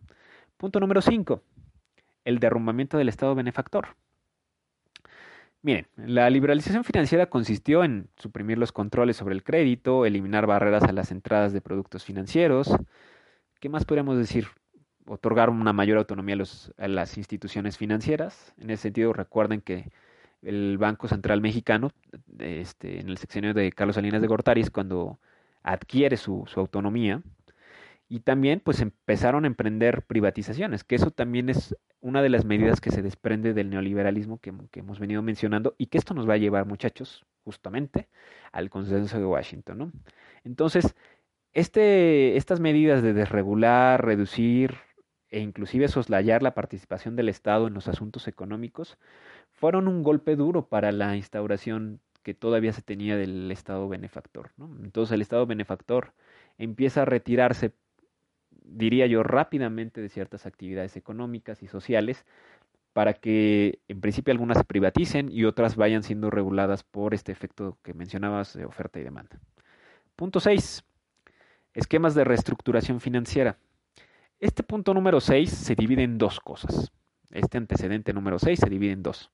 Punto 0.58 0.80
número 0.80 1.02
5. 1.02 1.42
El 2.24 2.38
derrumbamiento 2.38 3.00
del 3.00 3.10
Estado 3.10 3.34
benefactor. 3.34 3.88
Miren, 5.64 5.88
la 5.96 6.30
liberalización 6.30 6.84
financiera 6.84 7.26
consistió 7.26 7.84
en 7.84 8.10
suprimir 8.16 8.60
los 8.60 8.72
controles 8.72 9.18
sobre 9.18 9.34
el 9.34 9.44
crédito, 9.44 10.06
eliminar 10.06 10.46
barreras 10.46 10.84
a 10.84 10.92
las 10.92 11.10
entradas 11.10 11.52
de 11.52 11.62
productos 11.62 12.04
financieros. 12.04 12.76
¿Qué 13.60 13.70
más 13.70 13.86
podríamos 13.86 14.18
decir? 14.18 14.46
Otorgar 15.08 15.50
una 15.50 15.74
mayor 15.74 15.98
autonomía 15.98 16.38
a, 16.78 16.88
las 16.88 17.18
instituciones 17.18 17.80
financieras. 17.80 18.54
En 18.60 18.70
ese 18.70 18.84
sentido, 18.84 19.14
recuerden 19.14 19.62
que 19.62 19.90
el 20.44 20.78
Banco 20.78 21.08
Central 21.08 21.42
Mexicano, 21.42 21.90
este, 22.38 23.00
en 23.00 23.10
el 23.10 23.18
sexenio 23.18 23.56
de 23.56 23.72
Carlos 23.72 23.96
Salinas 23.96 24.22
de 24.22 24.28
Gortari, 24.28 24.64
cuando 24.68 25.20
adquiere 25.64 26.18
su 26.18 26.46
autonomía, 26.56 27.24
y 28.14 28.20
también 28.20 28.60
pues 28.60 28.80
empezaron 28.80 29.44
a 29.44 29.48
emprender 29.48 30.04
privatizaciones, 30.04 30.84
que 30.84 30.94
eso 30.94 31.10
también 31.10 31.50
es 31.50 31.76
una 32.00 32.22
de 32.22 32.30
las 32.30 32.46
medidas 32.46 32.80
que 32.80 32.92
se 32.92 33.02
desprende 33.02 33.56
del 33.56 33.72
neoliberalismo 33.72 34.38
que, 34.38 34.54
hemos 34.76 35.00
venido 35.00 35.24
mencionando 35.24 35.74
y 35.80 35.88
que 35.88 35.98
esto 35.98 36.14
nos 36.14 36.30
va 36.30 36.36
a 36.36 36.38
llevar, 36.38 36.68
muchachos, 36.68 37.26
justamente 37.44 38.10
al 38.52 38.70
consenso 38.70 39.18
de 39.18 39.26
Washington. 39.26 39.78
¿no? 39.80 39.92
Entonces, 40.44 40.94
este, 41.54 42.38
estas 42.38 42.60
medidas 42.60 43.02
de 43.02 43.14
desregular, 43.14 44.06
reducir 44.06 44.76
e 45.32 45.40
inclusive 45.40 45.88
soslayar 45.88 46.44
la 46.44 46.54
participación 46.54 47.16
del 47.16 47.30
Estado 47.30 47.66
en 47.66 47.74
los 47.74 47.88
asuntos 47.88 48.28
económicos 48.28 49.00
fueron 49.54 49.88
un 49.88 50.04
golpe 50.04 50.36
duro 50.36 50.68
para 50.68 50.92
la 50.92 51.16
instauración 51.18 52.00
que 52.22 52.36
todavía 52.36 52.74
se 52.74 52.84
tenía 52.84 53.18
del 53.18 53.52
Estado 53.52 53.90
benefactor. 53.90 54.52
¿no? 54.58 54.70
Entonces 54.84 55.14
el 55.14 55.24
Estado 55.24 55.48
benefactor 55.48 56.14
empieza 56.60 57.02
a 57.02 57.06
retirarse 57.06 57.74
diría 58.64 59.08
yo, 59.08 59.24
rápidamente 59.24 60.02
de 60.02 60.10
ciertas 60.10 60.46
actividades 60.46 60.96
económicas 60.96 61.62
y 61.64 61.68
sociales 61.68 62.26
para 62.94 63.14
que 63.14 63.80
en 63.88 64.02
principio 64.02 64.32
algunas 64.32 64.60
se 64.60 64.64
privaticen 64.64 65.30
y 65.32 65.46
otras 65.46 65.76
vayan 65.76 66.04
siendo 66.04 66.30
reguladas 66.30 66.84
por 66.84 67.14
este 67.14 67.32
efecto 67.32 67.78
que 67.84 67.94
mencionabas 67.94 68.54
de 68.54 68.66
oferta 68.66 69.00
y 69.00 69.04
demanda. 69.04 69.40
Punto 70.16 70.40
6. 70.40 70.84
Esquemas 71.74 72.14
de 72.14 72.24
reestructuración 72.24 73.02
financiera. 73.02 73.58
Este 74.40 74.62
punto 74.62 74.94
número 74.94 75.20
6 75.20 75.50
se 75.50 75.76
divide 75.76 76.04
en 76.04 76.20
dos 76.20 76.40
cosas. 76.40 76.92
Este 77.32 77.58
antecedente 77.58 78.14
número 78.14 78.38
6 78.38 78.60
se 78.60 78.70
divide 78.70 78.92
en 78.92 79.02
dos. 79.02 79.32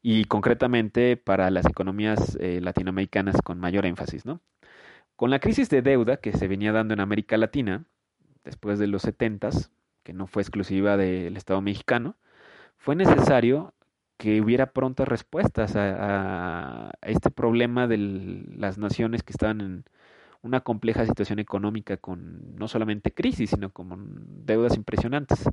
Y 0.00 0.24
concretamente 0.24 1.18
para 1.18 1.50
las 1.50 1.66
economías 1.66 2.36
eh, 2.40 2.60
latinoamericanas 2.62 3.42
con 3.42 3.58
mayor 3.58 3.84
énfasis. 3.84 4.24
¿no? 4.24 4.40
Con 5.16 5.30
la 5.30 5.40
crisis 5.40 5.68
de 5.68 5.82
deuda 5.82 6.16
que 6.16 6.32
se 6.32 6.48
venía 6.48 6.72
dando 6.72 6.94
en 6.94 7.00
América 7.00 7.36
Latina, 7.36 7.84
después 8.44 8.78
de 8.78 8.86
los 8.86 9.02
70, 9.02 9.50
que 10.02 10.12
no 10.12 10.26
fue 10.26 10.42
exclusiva 10.42 10.96
del 10.96 11.36
Estado 11.36 11.60
mexicano, 11.60 12.16
fue 12.76 12.96
necesario 12.96 13.74
que 14.16 14.40
hubiera 14.40 14.72
prontas 14.72 15.08
respuestas 15.08 15.74
a, 15.76 16.92
este 17.02 17.30
problema 17.30 17.86
de 17.86 17.98
las 18.56 18.78
naciones 18.78 19.22
que 19.22 19.32
estaban 19.32 19.60
en 19.60 19.84
una 20.42 20.60
compleja 20.60 21.06
situación 21.06 21.38
económica 21.38 21.96
con 21.96 22.56
no 22.56 22.68
solamente 22.68 23.12
crisis, 23.12 23.50
sino 23.50 23.70
con 23.70 24.46
deudas 24.46 24.76
impresionantes. 24.76 25.48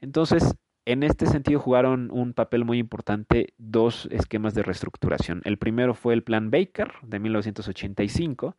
Entonces, 0.00 0.54
en 0.84 1.02
este 1.02 1.26
sentido 1.26 1.60
jugaron 1.60 2.10
un 2.10 2.32
papel 2.32 2.64
muy 2.64 2.78
importante 2.78 3.54
dos 3.58 4.08
esquemas 4.10 4.54
de 4.54 4.62
reestructuración. 4.62 5.40
El 5.44 5.58
primero 5.58 5.94
fue 5.94 6.14
el 6.14 6.22
Plan 6.22 6.50
Baker 6.50 6.92
de 7.02 7.18
1985, 7.18 8.56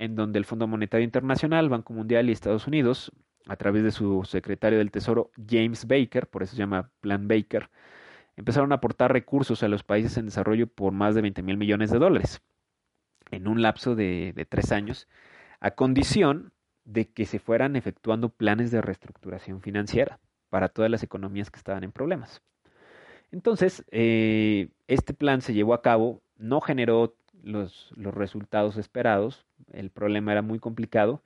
en 0.00 0.16
donde 0.16 0.38
el 0.38 0.46
Fondo 0.46 0.66
Monetario 0.66 1.04
Internacional, 1.04 1.68
Banco 1.68 1.92
Mundial 1.92 2.28
y 2.28 2.32
Estados 2.32 2.66
Unidos, 2.66 3.12
a 3.46 3.56
través 3.56 3.82
de 3.82 3.90
su 3.90 4.24
secretario 4.24 4.78
del 4.78 4.90
Tesoro, 4.90 5.30
James 5.46 5.86
Baker, 5.86 6.26
por 6.26 6.42
eso 6.42 6.52
se 6.52 6.58
llama 6.58 6.90
Plan 7.02 7.28
Baker, 7.28 7.68
empezaron 8.34 8.72
a 8.72 8.76
aportar 8.76 9.12
recursos 9.12 9.62
a 9.62 9.68
los 9.68 9.82
países 9.84 10.16
en 10.16 10.24
desarrollo 10.24 10.68
por 10.68 10.92
más 10.92 11.14
de 11.14 11.20
20 11.20 11.42
mil 11.42 11.58
millones 11.58 11.90
de 11.90 11.98
dólares 11.98 12.40
en 13.30 13.46
un 13.46 13.60
lapso 13.60 13.94
de, 13.94 14.46
tres 14.48 14.72
años, 14.72 15.06
a 15.60 15.72
condición 15.72 16.54
de 16.86 17.10
que 17.10 17.26
se 17.26 17.38
fueran 17.38 17.76
efectuando 17.76 18.30
planes 18.30 18.70
de 18.70 18.80
reestructuración 18.80 19.60
financiera 19.60 20.18
para 20.48 20.70
todas 20.70 20.90
las 20.90 21.02
economías 21.02 21.50
que 21.50 21.58
estaban 21.58 21.84
en 21.84 21.92
problemas. 21.92 22.40
Entonces, 23.32 23.84
eh, 23.90 24.70
este 24.88 25.12
plan 25.12 25.42
se 25.42 25.52
llevó 25.52 25.74
a 25.74 25.82
cabo, 25.82 26.22
no 26.38 26.62
generó 26.62 27.14
los, 27.42 27.92
los 27.96 28.14
resultados 28.14 28.76
esperados, 28.76 29.46
el 29.72 29.90
problema 29.90 30.32
era 30.32 30.42
muy 30.42 30.58
complicado 30.58 31.22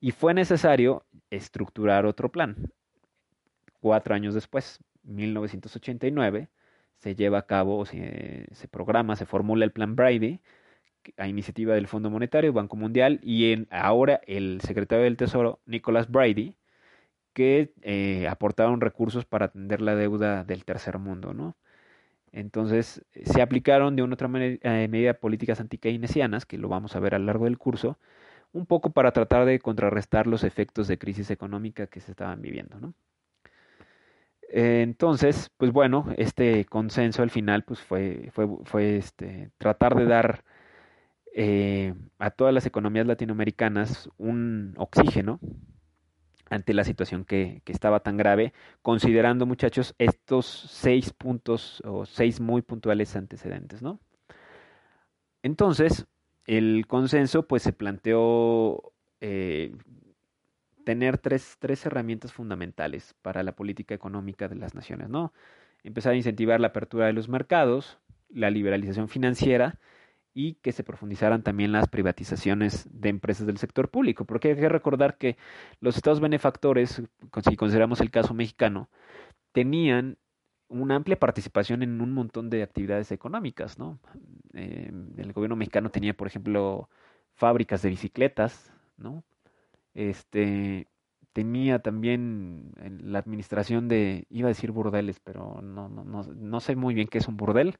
y 0.00 0.12
fue 0.12 0.34
necesario 0.34 1.04
estructurar 1.30 2.06
otro 2.06 2.30
plan. 2.30 2.56
Cuatro 3.80 4.14
años 4.14 4.34
después, 4.34 4.80
1989, 5.04 6.48
se 6.98 7.14
lleva 7.16 7.38
a 7.38 7.46
cabo, 7.46 7.84
se, 7.84 8.46
se 8.52 8.68
programa, 8.68 9.16
se 9.16 9.26
formula 9.26 9.64
el 9.64 9.72
plan 9.72 9.96
Brady 9.96 10.40
a 11.16 11.28
iniciativa 11.28 11.74
del 11.74 11.88
Fondo 11.88 12.10
Monetario, 12.10 12.52
Banco 12.52 12.76
Mundial 12.76 13.20
y 13.22 13.52
en, 13.52 13.68
ahora 13.70 14.20
el 14.26 14.60
secretario 14.62 15.04
del 15.04 15.16
Tesoro, 15.16 15.60
Nicholas 15.66 16.10
Brady, 16.10 16.56
que 17.32 17.72
eh, 17.82 18.28
aportaron 18.28 18.80
recursos 18.80 19.24
para 19.24 19.46
atender 19.46 19.80
la 19.80 19.96
deuda 19.96 20.44
del 20.44 20.64
tercer 20.64 20.98
mundo, 20.98 21.34
¿no? 21.34 21.56
Entonces, 22.32 23.04
se 23.24 23.42
aplicaron 23.42 23.94
de 23.94 24.02
una 24.02 24.14
otra 24.14 24.30
eh, 24.34 24.88
medida 24.88 25.14
políticas 25.14 25.60
anticainesianas, 25.60 26.46
que 26.46 26.58
lo 26.58 26.68
vamos 26.68 26.96
a 26.96 27.00
ver 27.00 27.14
a 27.14 27.18
lo 27.18 27.26
largo 27.26 27.44
del 27.44 27.58
curso, 27.58 27.98
un 28.52 28.66
poco 28.66 28.90
para 28.90 29.12
tratar 29.12 29.44
de 29.46 29.58
contrarrestar 29.60 30.26
los 30.26 30.44
efectos 30.44 30.88
de 30.88 30.98
crisis 30.98 31.30
económica 31.30 31.86
que 31.86 32.00
se 32.00 32.12
estaban 32.12 32.40
viviendo. 32.42 32.80
¿no? 32.80 32.94
Entonces, 34.48 35.50
pues 35.56 35.72
bueno, 35.72 36.06
este 36.16 36.64
consenso 36.66 37.22
al 37.22 37.30
final 37.30 37.64
pues 37.64 37.80
fue, 37.80 38.30
fue, 38.32 38.48
fue 38.64 38.96
este, 38.96 39.50
tratar 39.58 39.94
de 39.94 40.04
dar 40.04 40.44
eh, 41.34 41.94
a 42.18 42.30
todas 42.30 42.52
las 42.52 42.66
economías 42.66 43.06
latinoamericanas 43.06 44.10
un 44.18 44.74
oxígeno 44.76 45.40
ante 46.52 46.74
la 46.74 46.84
situación 46.84 47.24
que, 47.24 47.62
que, 47.64 47.72
estaba 47.72 48.00
tan 48.00 48.18
grave, 48.18 48.52
considerando, 48.82 49.46
muchachos, 49.46 49.94
estos 49.98 50.46
seis 50.46 51.10
puntos 51.10 51.82
o 51.86 52.04
seis 52.04 52.40
muy 52.40 52.60
puntuales 52.60 53.16
antecedentes, 53.16 53.80
¿no? 53.80 54.00
Entonces, 55.42 56.06
el 56.46 56.86
consenso, 56.86 57.48
pues 57.48 57.62
se 57.62 57.72
planteó 57.72 58.92
eh, 59.22 59.74
tener 60.84 61.16
tres, 61.16 61.56
tres 61.58 61.86
herramientas 61.86 62.34
fundamentales 62.34 63.14
para 63.22 63.42
la 63.42 63.52
política 63.52 63.94
económica 63.94 64.46
de 64.46 64.56
las 64.56 64.74
naciones, 64.74 65.08
¿no? 65.08 65.32
Empezar 65.82 66.12
a 66.12 66.16
incentivar 66.16 66.60
la 66.60 66.68
apertura 66.68 67.06
de 67.06 67.14
los 67.14 67.30
mercados, 67.30 67.98
la 68.28 68.50
liberalización 68.50 69.08
financiera 69.08 69.78
y 70.34 70.54
que 70.54 70.72
se 70.72 70.84
profundizaran 70.84 71.42
también 71.42 71.72
las 71.72 71.88
privatizaciones 71.88 72.88
de 72.90 73.10
empresas 73.10 73.46
del 73.46 73.58
sector 73.58 73.90
público, 73.90 74.24
porque 74.24 74.48
hay 74.48 74.56
que 74.56 74.68
recordar 74.68 75.18
que 75.18 75.36
los 75.80 75.96
estados 75.96 76.20
benefactores, 76.20 77.02
si 77.44 77.56
consideramos 77.56 78.00
el 78.00 78.10
caso 78.10 78.34
mexicano, 78.34 78.88
tenían 79.52 80.18
una 80.68 80.96
amplia 80.96 81.18
participación 81.18 81.82
en 81.82 82.00
un 82.00 82.12
montón 82.12 82.48
de 82.48 82.62
actividades 82.62 83.12
económicas, 83.12 83.78
¿no? 83.78 83.98
Eh, 84.54 84.90
el 85.18 85.32
gobierno 85.32 85.56
mexicano 85.56 85.90
tenía, 85.90 86.14
por 86.14 86.26
ejemplo, 86.26 86.88
fábricas 87.34 87.82
de 87.82 87.90
bicicletas, 87.90 88.72
¿no? 88.96 89.22
Este 89.94 90.88
tenía 91.32 91.78
también 91.78 92.72
la 93.02 93.18
administración 93.18 93.88
de, 93.88 94.26
iba 94.28 94.48
a 94.48 94.54
decir 94.54 94.70
burdeles, 94.70 95.18
pero 95.20 95.60
no, 95.62 95.88
no, 95.88 96.04
no, 96.04 96.22
no 96.22 96.60
sé 96.60 96.76
muy 96.76 96.94
bien 96.94 97.08
qué 97.08 97.18
es 97.18 97.28
un 97.28 97.36
burdel, 97.38 97.78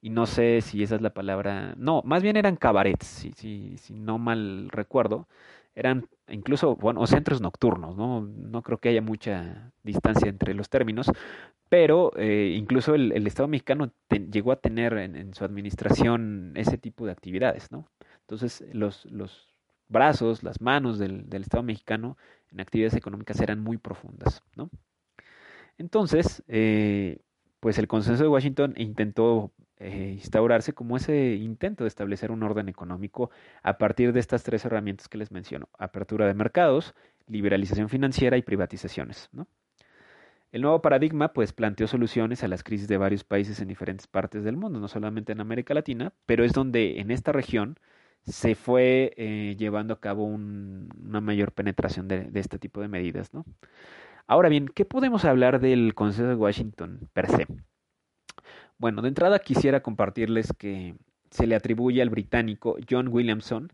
y 0.00 0.10
no 0.10 0.26
sé 0.26 0.60
si 0.62 0.82
esa 0.82 0.96
es 0.96 1.02
la 1.02 1.14
palabra, 1.14 1.74
no, 1.76 2.02
más 2.04 2.22
bien 2.22 2.36
eran 2.36 2.56
cabarets, 2.56 3.06
si, 3.06 3.32
si, 3.32 3.76
si 3.78 3.94
no 3.94 4.18
mal 4.18 4.68
recuerdo, 4.70 5.28
eran 5.74 6.08
incluso, 6.28 6.76
bueno, 6.76 7.06
centros 7.06 7.40
nocturnos, 7.40 7.96
¿no? 7.96 8.22
No 8.22 8.62
creo 8.62 8.78
que 8.78 8.88
haya 8.88 9.02
mucha 9.02 9.72
distancia 9.82 10.28
entre 10.28 10.54
los 10.54 10.68
términos, 10.68 11.10
pero 11.68 12.12
eh, 12.16 12.54
incluso 12.56 12.94
el, 12.94 13.12
el, 13.12 13.26
Estado 13.26 13.48
mexicano 13.48 13.92
llegó 14.30 14.52
a 14.52 14.56
tener 14.56 14.94
en, 14.94 15.16
en, 15.16 15.34
su 15.34 15.44
administración 15.44 16.52
ese 16.56 16.78
tipo 16.78 17.06
de 17.06 17.12
actividades, 17.12 17.70
¿no? 17.70 17.86
Entonces, 18.22 18.64
los, 18.72 19.06
los 19.06 19.54
brazos, 19.88 20.42
las 20.42 20.60
manos 20.60 20.98
del, 20.98 21.28
del 21.28 21.42
Estado 21.42 21.62
mexicano 21.62 22.16
en 22.50 22.60
actividades 22.60 22.94
económicas 22.96 23.40
eran 23.40 23.60
muy 23.60 23.78
profundas, 23.78 24.42
¿no? 24.56 24.70
Entonces, 25.78 26.42
eh, 26.48 27.20
pues 27.60 27.78
el 27.78 27.88
consenso 27.88 28.22
de 28.22 28.28
Washington 28.28 28.74
intentó 28.76 29.52
eh, 29.80 30.12
instaurarse 30.12 30.74
como 30.74 30.96
ese 30.98 31.34
intento 31.36 31.84
de 31.84 31.88
establecer 31.88 32.30
un 32.30 32.42
orden 32.42 32.68
económico 32.68 33.30
a 33.62 33.78
partir 33.78 34.12
de 34.12 34.20
estas 34.20 34.42
tres 34.42 34.64
herramientas 34.64 35.08
que 35.08 35.18
les 35.18 35.32
menciono. 35.32 35.68
Apertura 35.78 36.26
de 36.26 36.34
mercados, 36.34 36.94
liberalización 37.26 37.88
financiera 37.88 38.36
y 38.36 38.42
privatizaciones. 38.42 39.30
¿no? 39.32 39.46
El 40.52 40.62
nuevo 40.62 40.82
paradigma 40.82 41.32
pues 41.32 41.54
planteó 41.54 41.86
soluciones 41.86 42.44
a 42.44 42.48
las 42.48 42.62
crisis 42.62 42.88
de 42.88 42.98
varios 42.98 43.24
países 43.24 43.60
en 43.60 43.68
diferentes 43.68 44.06
partes 44.06 44.44
del 44.44 44.56
mundo, 44.56 44.80
no 44.80 44.88
solamente 44.88 45.32
en 45.32 45.40
América 45.40 45.74
Latina, 45.74 46.12
pero 46.26 46.44
es 46.44 46.52
donde 46.52 47.00
en 47.00 47.10
esta 47.10 47.32
región 47.32 47.78
se 48.26 48.54
fue 48.54 49.14
eh, 49.16 49.56
llevando 49.58 49.94
a 49.94 50.00
cabo 50.00 50.24
un, 50.24 50.90
una 51.02 51.22
mayor 51.22 51.52
penetración 51.52 52.06
de, 52.06 52.24
de, 52.24 52.40
este 52.40 52.58
tipo 52.58 52.82
de 52.82 52.88
medidas. 52.88 53.32
¿no? 53.32 53.46
Ahora 54.26 54.50
bien, 54.50 54.68
¿qué 54.68 54.84
podemos 54.84 55.24
hablar 55.24 55.58
del 55.60 55.94
Consejo 55.94 56.28
de 56.28 56.34
Washington 56.34 57.08
per 57.14 57.28
se? 57.28 57.46
Bueno, 58.80 59.02
de 59.02 59.08
entrada 59.08 59.40
quisiera 59.40 59.82
compartirles 59.82 60.54
que 60.56 60.94
se 61.30 61.46
le 61.46 61.54
atribuye 61.54 62.00
al 62.00 62.08
británico 62.08 62.78
John 62.88 63.08
Williamson 63.08 63.70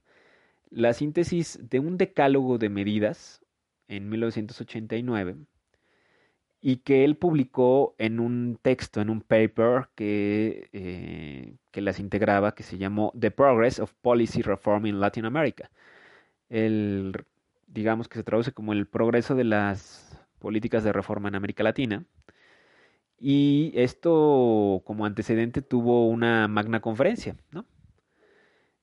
la 0.69 0.95
síntesis 0.95 1.61
de 1.63 1.79
un 1.79 1.97
decálogo 1.97 2.59
de 2.59 2.71
medidas 2.71 3.41
en 3.87 4.09
1989 4.09 5.37
y 6.61 6.79
que 6.79 7.05
él 7.05 7.17
publicó 7.17 7.95
en 7.99 8.19
un 8.19 8.59
texto, 8.61 9.01
en 9.01 9.09
un 9.09 9.21
paper 9.21 9.91
que, 9.95 10.69
eh, 10.73 11.55
que 11.71 11.83
las 11.83 12.01
integraba, 12.01 12.57
que 12.57 12.65
se 12.65 12.77
llamó 12.77 13.13
The 13.17 13.31
Progress 13.31 13.79
of 13.79 13.95
Policy 14.03 14.43
Reform 14.43 14.87
in 14.87 14.99
Latin 14.99 15.25
America. 15.25 15.71
El, 16.49 17.13
digamos 17.69 18.09
que 18.09 18.19
se 18.19 18.25
traduce 18.25 18.51
como 18.51 18.73
el 18.73 18.89
progreso 18.89 19.37
de 19.37 19.45
las 19.45 20.21
políticas 20.41 20.83
de 20.83 20.93
reforma 20.93 21.29
en 21.29 21.37
América 21.37 21.63
Latina. 21.63 22.05
Y 23.19 23.73
esto 23.75 24.83
como 24.85 25.07
antecedente 25.07 25.63
tuvo 25.63 26.09
una 26.09 26.49
magna 26.49 26.81
conferencia, 26.81 27.37
¿no? 27.51 27.65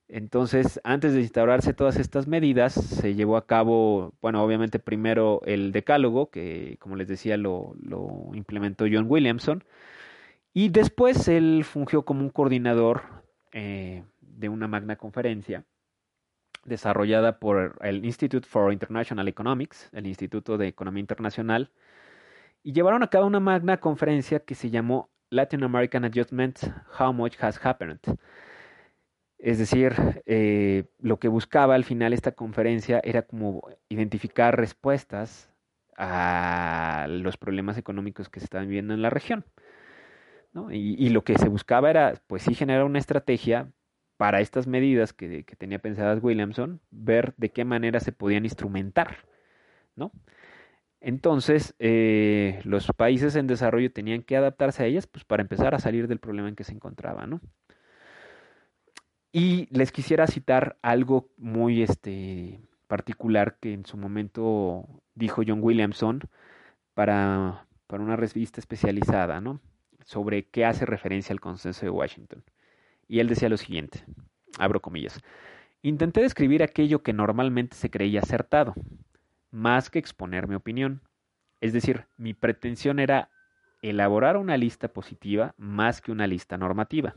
Entonces, 0.08 0.80
antes 0.84 1.14
de 1.14 1.20
instaurarse 1.22 1.72
todas 1.72 1.96
estas 1.96 2.26
medidas, 2.28 2.74
se 2.74 3.14
llevó 3.14 3.36
a 3.36 3.46
cabo, 3.46 4.12
bueno, 4.20 4.44
obviamente 4.44 4.78
primero 4.78 5.40
el 5.44 5.72
decálogo, 5.72 6.30
que 6.30 6.76
como 6.78 6.96
les 6.96 7.08
decía 7.08 7.36
lo, 7.36 7.74
implementó 8.34 8.84
John 8.90 9.06
Williamson, 9.08 9.64
y 10.52 10.68
después 10.68 11.26
él 11.28 11.64
fungió 11.64 12.04
como 12.04 12.20
un 12.20 12.30
coordinador 12.30 13.02
eh, 13.52 14.04
de 14.20 14.48
una 14.48 14.68
magna 14.68 14.96
conferencia 14.96 15.64
desarrollada 16.64 17.38
por 17.38 17.76
el 17.82 18.04
Institute 18.04 18.46
for 18.46 18.72
International 18.72 19.28
Economics, 19.28 19.90
el 19.92 20.06
Instituto 20.06 20.58
de 20.58 20.68
Economía 20.68 21.00
Internacional, 21.00 21.70
y 22.64 22.72
llevaron 22.72 23.04
a 23.04 23.08
cabo 23.08 23.26
una 23.28 23.38
magna 23.38 23.78
conferencia 23.78 24.40
que 24.40 24.56
se 24.56 24.70
llamó 24.70 25.10
Latin 25.30 25.62
American 25.62 26.04
Adjustment, 26.04 26.58
How 26.98 27.12
Much 27.12 27.36
Has 27.40 27.64
Happened 27.64 28.00
es 29.44 29.58
decir, 29.58 29.92
eh, 30.24 30.84
lo 31.00 31.18
que 31.18 31.28
buscaba 31.28 31.74
al 31.74 31.84
final 31.84 32.14
esta 32.14 32.32
conferencia 32.32 33.02
era 33.04 33.20
como 33.20 33.68
identificar 33.90 34.56
respuestas 34.56 35.52
a 35.98 37.06
los 37.10 37.36
problemas 37.36 37.76
económicos 37.76 38.30
que 38.30 38.40
se 38.40 38.44
estaban 38.44 38.68
viviendo 38.68 38.94
en 38.94 39.02
la 39.02 39.10
región. 39.10 39.44
¿no? 40.54 40.72
Y, 40.72 40.94
y, 40.98 41.10
lo 41.10 41.24
que 41.24 41.36
se 41.36 41.50
buscaba 41.50 41.90
era, 41.90 42.14
pues 42.26 42.42
sí, 42.42 42.54
generar 42.54 42.84
una 42.84 42.98
estrategia 42.98 43.70
para 44.16 44.40
estas 44.40 44.66
medidas 44.66 45.12
que, 45.12 45.44
que, 45.44 45.56
tenía 45.56 45.78
pensadas 45.78 46.22
Williamson, 46.22 46.80
ver 46.90 47.34
de 47.36 47.50
qué 47.50 47.66
manera 47.66 48.00
se 48.00 48.12
podían 48.12 48.44
instrumentar. 48.46 49.18
¿no? 49.94 50.10
Entonces, 51.06 51.74
eh, 51.80 52.62
los 52.64 52.86
países 52.96 53.36
en 53.36 53.46
desarrollo 53.46 53.92
tenían 53.92 54.22
que 54.22 54.38
adaptarse 54.38 54.82
a 54.82 54.86
ellas 54.86 55.06
pues, 55.06 55.22
para 55.22 55.42
empezar 55.42 55.74
a 55.74 55.78
salir 55.78 56.08
del 56.08 56.18
problema 56.18 56.48
en 56.48 56.56
que 56.56 56.64
se 56.64 56.72
encontraban. 56.72 57.28
¿no? 57.28 57.40
Y 59.30 59.68
les 59.70 59.92
quisiera 59.92 60.26
citar 60.26 60.78
algo 60.80 61.28
muy 61.36 61.82
este, 61.82 62.58
particular 62.86 63.58
que 63.60 63.74
en 63.74 63.84
su 63.84 63.98
momento 63.98 64.88
dijo 65.14 65.42
John 65.46 65.58
Williamson 65.62 66.22
para, 66.94 67.66
para 67.86 68.02
una 68.02 68.16
revista 68.16 68.58
especializada, 68.58 69.42
¿no? 69.42 69.60
Sobre 70.06 70.46
qué 70.46 70.64
hace 70.64 70.86
referencia 70.86 71.34
al 71.34 71.40
consenso 71.40 71.84
de 71.84 71.90
Washington. 71.90 72.44
Y 73.08 73.20
él 73.20 73.28
decía 73.28 73.50
lo 73.50 73.58
siguiente, 73.58 74.02
abro 74.58 74.80
comillas, 74.80 75.20
intenté 75.82 76.22
describir 76.22 76.62
aquello 76.62 77.02
que 77.02 77.12
normalmente 77.12 77.76
se 77.76 77.90
creía 77.90 78.20
acertado, 78.20 78.74
más 79.54 79.88
que 79.88 79.98
exponer 79.98 80.48
mi 80.48 80.54
opinión. 80.54 81.00
Es 81.60 81.72
decir, 81.72 82.06
mi 82.16 82.34
pretensión 82.34 82.98
era 82.98 83.30
elaborar 83.82 84.36
una 84.36 84.56
lista 84.56 84.88
positiva 84.88 85.54
más 85.56 86.00
que 86.00 86.12
una 86.12 86.26
lista 86.26 86.58
normativa 86.58 87.14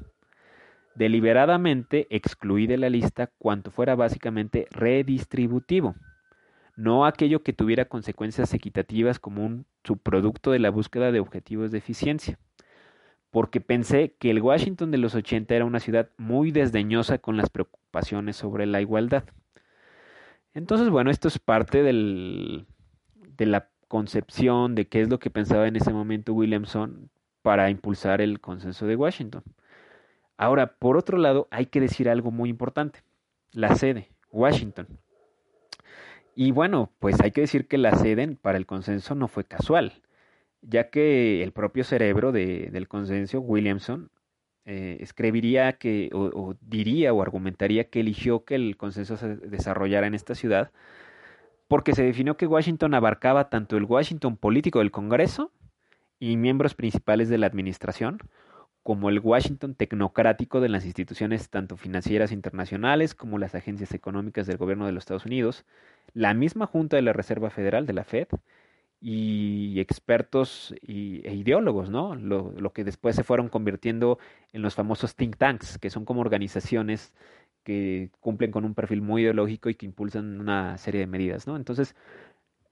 deliberadamente 0.98 2.08
excluí 2.10 2.66
de 2.66 2.78
la 2.78 2.90
lista 2.90 3.32
cuanto 3.38 3.70
fuera 3.72 3.96
básicamente 3.96 4.68
redistributivo, 4.72 5.96
no 6.76 7.06
aquello 7.06 7.44
que 7.44 7.54
tuviera 7.54 7.86
consecuencias 7.86 8.54
equitativas 8.54 9.20
como 9.20 9.46
un 9.46 9.66
subproducto 9.84 10.52
de 10.52 10.60
la 10.60 10.72
búsqueda 10.72 11.12
de 11.12 11.20
objetivos 11.20 11.72
de 11.72 11.78
eficiencia, 11.78 12.40
porque 13.30 13.62
pensé 13.62 14.16
que 14.20 14.32
el 14.32 14.42
Washington 14.42 14.90
de 14.90 14.98
los 14.98 15.14
80 15.14 15.54
era 15.54 15.66
una 15.66 15.80
ciudad 15.80 16.10
muy 16.18 16.52
desdeñosa 16.52 17.20
con 17.20 17.38
las 17.38 17.50
preocupaciones 17.50 18.36
sobre 18.36 18.66
la 18.66 18.82
igualdad. 18.82 19.26
Entonces, 20.58 20.90
bueno, 20.90 21.12
esto 21.12 21.28
es 21.28 21.38
parte 21.38 21.84
de 21.84 22.66
la 23.46 23.70
concepción 23.88 24.74
de 24.74 24.88
qué 24.88 25.02
es 25.02 25.08
lo 25.08 25.20
que 25.20 25.30
pensaba 25.30 25.68
en 25.68 25.76
ese 25.76 25.94
momento 25.94 26.34
Williamson 26.34 27.12
para 27.44 27.70
impulsar 27.70 28.22
el 28.22 28.40
consenso 28.40 28.88
de 28.88 28.96
Washington. 28.96 29.44
Ahora, 30.36 30.74
por 30.80 30.98
otro 30.98 31.20
lado, 31.20 31.48
hay 31.52 31.68
que 31.68 31.80
decir 31.80 32.10
algo 32.10 32.32
muy 32.32 32.50
importante. 32.50 33.04
La 33.52 33.76
sede, 33.76 34.10
Washington. 34.32 34.88
Y 36.34 36.52
bueno, 36.54 36.92
pues 36.98 37.22
hay 37.22 37.30
que 37.30 37.42
decir 37.42 37.68
que 37.68 37.78
la 37.78 37.96
sede 37.96 38.28
para 38.42 38.58
el 38.58 38.66
consenso 38.66 39.14
no 39.14 39.28
fue 39.28 39.44
casual, 39.44 40.02
ya 40.64 40.90
que 40.90 41.44
el 41.44 41.52
propio 41.52 41.84
cerebro 41.84 42.32
de, 42.32 42.72
del 42.72 42.88
consenso, 42.88 43.42
Williamson, 43.42 44.10
eh, 44.68 44.98
escribiría 45.00 45.78
que, 45.78 46.10
o, 46.14 46.26
o, 46.26 46.56
diría 46.60 47.14
o 47.14 47.22
argumentaría 47.22 47.90
que 47.90 48.02
eligió 48.02 48.44
que 48.44 48.56
el 48.56 48.76
consenso 48.76 49.16
se 49.16 49.38
desarrollara 49.38 50.08
en 50.08 50.14
esta 50.14 50.36
ciudad, 50.36 50.72
porque 51.70 51.96
se 51.96 52.04
definió 52.04 52.36
que 52.36 52.48
Washington 52.48 52.94
abarcaba 52.94 53.50
tanto 53.50 53.78
el 53.78 53.86
Washington 53.86 54.36
político 54.36 54.80
del 54.80 54.92
Congreso 54.92 55.54
y 56.20 56.36
miembros 56.36 56.76
principales 56.76 57.30
de 57.30 57.38
la 57.38 57.48
administración, 57.48 58.20
como 58.84 59.08
el 59.10 59.20
Washington 59.20 59.74
tecnocrático 59.74 60.60
de 60.60 60.68
las 60.68 60.86
instituciones 60.86 61.50
tanto 61.50 61.78
financieras 61.78 62.34
internacionales 62.34 63.16
como 63.16 63.38
las 63.38 63.56
agencias 63.56 63.94
económicas 63.94 64.48
del 64.48 64.58
gobierno 64.58 64.86
de 64.86 64.92
los 64.92 65.04
Estados 65.04 65.26
Unidos, 65.26 65.64
la 66.14 66.34
misma 66.34 66.68
Junta 66.68 66.98
de 66.98 67.04
la 67.04 67.14
Reserva 67.14 67.50
Federal 67.50 67.86
de 67.86 67.94
la 67.94 68.04
Fed 68.04 68.28
y 69.00 69.80
expertos 69.80 70.74
y, 70.82 71.22
e 71.28 71.36
ideólogos, 71.36 71.90
¿no? 71.90 72.16
Lo, 72.16 72.74
que 72.74 72.84
después 72.84 73.16
se 73.16 73.24
fueron 73.24 73.50
convirtiendo 73.50 74.20
en 74.54 74.62
los 74.62 74.76
famosos 74.76 75.16
think 75.16 75.38
tanks, 75.38 75.78
que 75.78 75.90
son 75.90 76.06
como 76.06 76.22
organizaciones 76.22 77.14
que 77.64 78.12
cumplen 78.22 78.52
con 78.52 78.66
un 78.66 78.74
perfil 78.76 79.02
muy 79.02 79.24
ideológico 79.24 79.70
y 79.70 79.76
que 79.76 79.86
impulsan 79.86 80.40
una 80.40 80.78
serie 80.78 81.02
de 81.02 81.08
medidas, 81.08 81.48
¿no? 81.48 81.58
Entonces, 81.58 81.96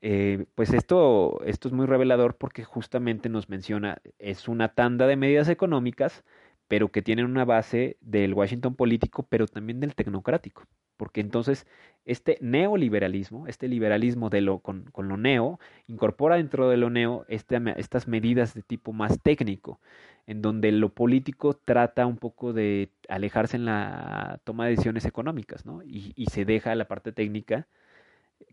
eh, 0.01 0.45
pues 0.55 0.73
esto, 0.73 1.41
esto 1.45 1.67
es 1.67 1.73
muy 1.73 1.85
revelador 1.87 2.37
porque 2.37 2.63
justamente 2.63 3.29
nos 3.29 3.49
menciona, 3.49 4.01
es 4.19 4.47
una 4.47 4.69
tanda 4.69 5.07
de 5.07 5.17
medidas 5.17 5.49
económicas, 5.49 6.23
pero 6.67 6.91
que 6.91 7.01
tienen 7.01 7.25
una 7.25 7.45
base 7.45 7.97
del 8.01 8.33
Washington 8.33 8.75
político, 8.75 9.23
pero 9.29 9.47
también 9.47 9.79
del 9.79 9.95
tecnocrático. 9.95 10.63
Porque 10.97 11.21
entonces 11.21 11.67
este 12.05 12.37
neoliberalismo, 12.41 13.47
este 13.47 13.67
liberalismo 13.67 14.29
de 14.29 14.41
lo, 14.41 14.59
con, 14.59 14.83
con 14.91 15.07
lo 15.07 15.17
neo, 15.17 15.59
incorpora 15.87 16.35
dentro 16.37 16.69
de 16.69 16.77
lo 16.77 16.89
neo 16.89 17.25
este, 17.27 17.59
estas 17.77 18.07
medidas 18.07 18.53
de 18.53 18.61
tipo 18.61 18.93
más 18.93 19.19
técnico, 19.21 19.79
en 20.27 20.41
donde 20.41 20.71
lo 20.71 20.89
político 20.89 21.53
trata 21.53 22.05
un 22.05 22.17
poco 22.17 22.53
de 22.53 22.91
alejarse 23.09 23.57
en 23.57 23.65
la 23.65 24.39
toma 24.43 24.65
de 24.65 24.71
decisiones 24.71 25.05
económicas, 25.05 25.65
¿no? 25.65 25.81
Y, 25.83 26.13
y 26.15 26.27
se 26.27 26.45
deja 26.45 26.75
la 26.75 26.87
parte 26.87 27.11
técnica 27.11 27.67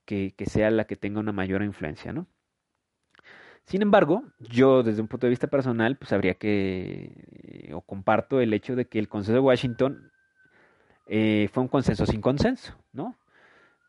que, 0.05 0.35
que, 0.37 0.47
sea 0.47 0.71
la 0.71 0.87
que 0.87 0.97
tenga 0.97 1.21
una 1.21 1.33
mayor 1.33 1.63
influencia, 1.63 2.13
¿no? 2.13 2.27
Sin 3.65 3.83
embargo, 3.83 4.25
yo 4.41 4.83
desde 4.83 5.01
un 5.03 5.09
punto 5.09 5.27
de 5.27 5.31
vista 5.31 5.47
personal, 5.47 5.97
pues 5.97 6.13
habría 6.13 6.35
que, 6.35 7.71
o 7.73 7.81
comparto 7.83 8.41
el 8.41 8.53
hecho 8.55 8.77
de 8.77 8.87
que 8.87 8.99
el 8.99 9.09
Consenso 9.09 9.35
de 9.35 9.41
Washington 9.41 10.11
eh, 11.15 11.51
fue 11.53 11.63
un 11.63 11.69
consenso 11.69 12.07
sin 12.07 12.23
consenso, 12.23 12.75
¿no? 12.95 13.19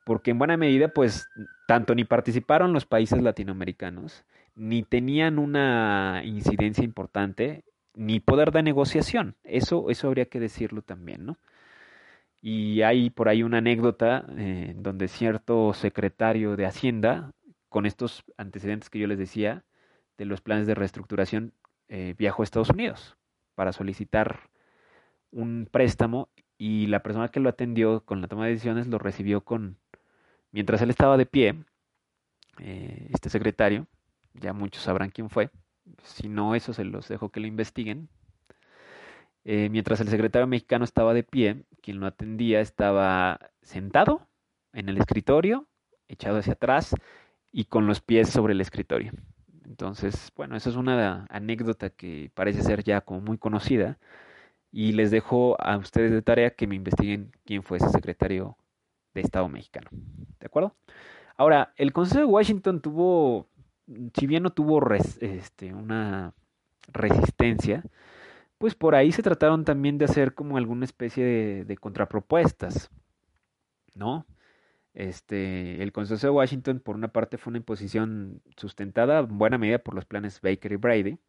Porque 0.03 0.31
en 0.31 0.39
buena 0.39 0.57
medida, 0.57 0.89
pues, 0.89 1.25
tanto 1.69 1.95
ni 1.95 2.03
participaron 2.03 2.73
los 2.73 2.85
países 2.85 3.21
latinoamericanos, 3.21 4.25
ni 4.55 4.83
tenían 4.83 5.39
una 5.39 6.21
incidencia 6.25 6.83
importante, 6.83 7.63
ni 7.95 8.19
poder 8.19 8.51
de 8.51 8.61
negociación. 8.61 9.37
Eso, 9.45 9.89
eso 9.89 10.07
habría 10.07 10.25
que 10.25 10.41
decirlo 10.41 10.81
también, 10.81 11.25
¿no? 11.25 11.37
Y 12.41 12.81
hay 12.81 13.09
por 13.09 13.29
ahí 13.29 13.41
una 13.41 13.59
anécdota 13.59 14.25
eh, 14.37 14.73
donde 14.75 15.07
cierto 15.07 15.73
secretario 15.73 16.57
de 16.57 16.65
Hacienda, 16.65 17.31
con 17.69 17.85
estos 17.85 18.25
antecedentes 18.35 18.89
que 18.89 18.99
yo 18.99 19.07
les 19.07 19.17
decía, 19.17 19.63
de 20.17 20.25
los 20.25 20.41
planes 20.41 20.67
de 20.67 20.75
reestructuración, 20.75 21.53
eh, 21.87 22.15
viajó 22.17 22.41
a 22.41 22.43
Estados 22.43 22.69
Unidos 22.69 23.15
para 23.55 23.71
solicitar 23.71 24.49
un 25.31 25.69
préstamo 25.71 26.27
y 26.63 26.87
la 26.87 27.03
persona 27.03 27.27
que 27.27 27.41
lo 27.41 27.49
atendió 27.49 28.05
con 28.05 28.21
la 28.21 28.29
toma 28.29 28.45
de 28.45 28.51
decisiones 28.51 28.87
lo 28.87 28.97
recibió 28.97 29.41
con, 29.41 29.75
mientras 30.53 30.81
él 30.81 30.89
estaba 30.89 31.17
de 31.17 31.25
pie, 31.25 31.55
eh, 32.59 33.09
este 33.13 33.29
secretario, 33.29 33.85
ya 34.33 34.53
muchos 34.53 34.83
sabrán 34.83 35.09
quién 35.09 35.29
fue, 35.29 35.49
si 36.03 36.29
no 36.29 36.55
eso 36.55 36.71
se 36.71 36.85
los 36.85 37.09
dejo 37.09 37.27
que 37.27 37.41
lo 37.41 37.47
investiguen, 37.47 38.07
eh, 39.43 39.67
mientras 39.71 39.99
el 39.99 40.07
secretario 40.07 40.47
mexicano 40.47 40.85
estaba 40.85 41.13
de 41.13 41.23
pie, 41.23 41.65
quien 41.81 41.99
lo 41.99 42.07
atendía 42.07 42.61
estaba 42.61 43.41
sentado 43.61 44.25
en 44.71 44.87
el 44.87 44.97
escritorio, 44.97 45.67
echado 46.07 46.37
hacia 46.37 46.53
atrás 46.53 46.95
y 47.51 47.65
con 47.65 47.87
los 47.87 47.99
pies 47.99 48.29
sobre 48.29 48.53
el 48.53 48.61
escritorio. 48.61 49.11
Entonces, 49.65 50.31
bueno, 50.37 50.55
esa 50.55 50.69
es 50.69 50.77
una 50.77 51.25
anécdota 51.29 51.89
que 51.89 52.31
parece 52.33 52.63
ser 52.63 52.85
ya 52.85 53.01
como 53.01 53.19
muy 53.19 53.37
conocida 53.37 53.97
y 54.73 54.91
les 54.93 55.11
dejo 55.11 55.55
a 55.61 55.77
ustedes 55.77 56.11
de 56.11 56.23
tarea 56.23 56.49
que 56.49 56.65
me 56.65 56.75
investiguen 56.75 57.31
quién 57.45 57.61
fue 57.61 57.77
ese 57.77 57.89
secretario 57.89 58.57
de 59.13 59.21
Estado 59.21 59.47
mexicano. 59.47 59.87
¿De 60.39 60.47
acuerdo? 60.47 60.75
Ahora, 61.37 61.73
el 61.77 61.93
Consejo 61.93 62.21
de 62.21 62.25
Washington 62.25 62.81
tuvo, 62.81 63.47
si 64.15 64.25
bien 64.25 64.41
no 64.41 64.49
tuvo 64.51 64.81
este, 65.21 65.75
una 65.75 66.33
resistencia, 66.91 67.83
pues 68.57 68.73
por 68.73 68.95
ahí 68.95 69.11
se 69.11 69.21
trataron 69.21 69.63
también 69.63 69.99
de 69.99 70.05
hacer 70.05 70.33
como 70.33 70.57
alguna 70.57 70.85
especie 70.85 71.63
de, 71.65 71.77
contrapropuestas, 71.77 72.89
¿no? 73.93 74.25
Este, 74.95 75.83
el 75.83 75.91
Consejo 75.91 76.27
de 76.27 76.31
Washington, 76.31 76.79
por 76.79 76.95
una 76.95 77.09
parte, 77.09 77.37
fue 77.37 77.51
una 77.51 77.59
imposición 77.59 78.41
sustentada 78.57 79.19
en 79.19 79.37
buena 79.37 79.59
medida 79.59 79.77
por 79.77 79.93
los 79.93 80.05
planes 80.05 80.41
Baker 80.41 80.71
y 80.71 80.77
Brady, 80.77 81.19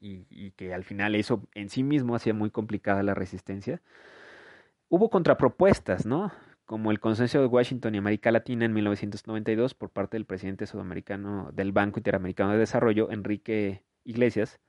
y, 0.00 0.50
que 0.52 0.74
al 0.74 0.84
final 0.84 1.14
eso 1.14 1.42
en 1.54 1.68
sí 1.68 1.82
mismo 1.82 2.14
hacía 2.14 2.34
muy 2.34 2.50
complicada 2.50 3.02
la 3.02 3.14
resistencia. 3.14 3.80
Hubo 4.88 5.10
contrapropuestas, 5.10 6.06
¿no? 6.06 6.32
Como 6.64 6.90
el 6.90 7.00
Consenso 7.00 7.40
de 7.40 7.46
Washington 7.46 7.94
y 7.94 7.98
América 7.98 8.30
Latina 8.30 8.64
en 8.64 8.72
1992 8.72 9.74
por 9.74 9.90
parte 9.90 10.16
del 10.16 10.24
presidente 10.24 10.66
sudamericano 10.66 11.50
del 11.52 11.72
Banco 11.72 11.98
Interamericano 11.98 12.52
de 12.52 12.58
Desarrollo, 12.58 13.10
Enrique 13.10 13.82
Iglesias, 14.04 14.60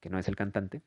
que 0.00 0.10
no 0.10 0.18
es 0.18 0.28
el 0.28 0.36
cantante, 0.36 0.82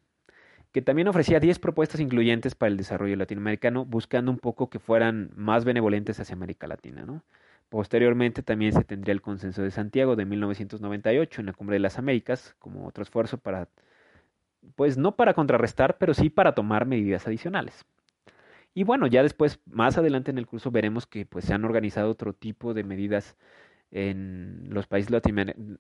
que 0.72 0.82
también 0.82 1.08
ofrecía 1.08 1.40
10 1.40 1.60
propuestas 1.60 2.00
incluyentes 2.00 2.56
para 2.56 2.70
el 2.70 2.78
desarrollo 2.78 3.16
latinoamericano, 3.16 3.86
buscando 3.86 4.32
un 4.32 4.40
poco 4.40 4.70
que 4.70 4.80
fueran 4.80 5.32
más 5.36 5.66
benevolentes 5.66 6.20
hacia 6.20 6.36
América 6.36 6.68
Latina. 6.68 7.06
¿no? 7.06 7.24
Posteriormente 7.70 8.42
también 8.42 8.74
se 8.74 8.84
tendría 8.84 9.14
el 9.14 9.22
Consenso 9.22 9.62
de 9.62 9.72
Santiago 9.72 10.16
de 10.16 10.26
1998 10.26 11.42
en 11.42 11.46
la 11.46 11.54
Cumbre 11.54 11.76
de 11.76 11.80
las 11.80 12.00
Américas, 12.00 12.56
como 12.60 12.88
otro 12.88 13.04
esfuerzo 13.04 13.38
para, 13.38 13.68
pues 14.76 14.98
no 14.98 15.16
para 15.16 15.36
contrarrestar, 15.36 15.98
pero 16.00 16.14
sí 16.16 16.30
para 16.30 16.56
tomar 16.56 16.86
medidas 16.88 17.28
adicionales. 17.28 17.86
Y 18.74 18.84
bueno, 18.84 19.08
ya 19.08 19.22
después, 19.22 19.60
más 19.66 19.98
adelante 19.98 20.32
en 20.32 20.40
el 20.40 20.48
curso, 20.48 20.72
veremos 20.72 21.06
que 21.06 21.26
pues, 21.26 21.46
se 21.46 21.54
han 21.54 21.66
organizado 21.66 22.10
otro 22.10 22.34
tipo 22.34 22.74
de 22.74 22.84
medidas 22.84 23.36
en 23.92 24.68
los 24.70 24.88
países 24.88 25.12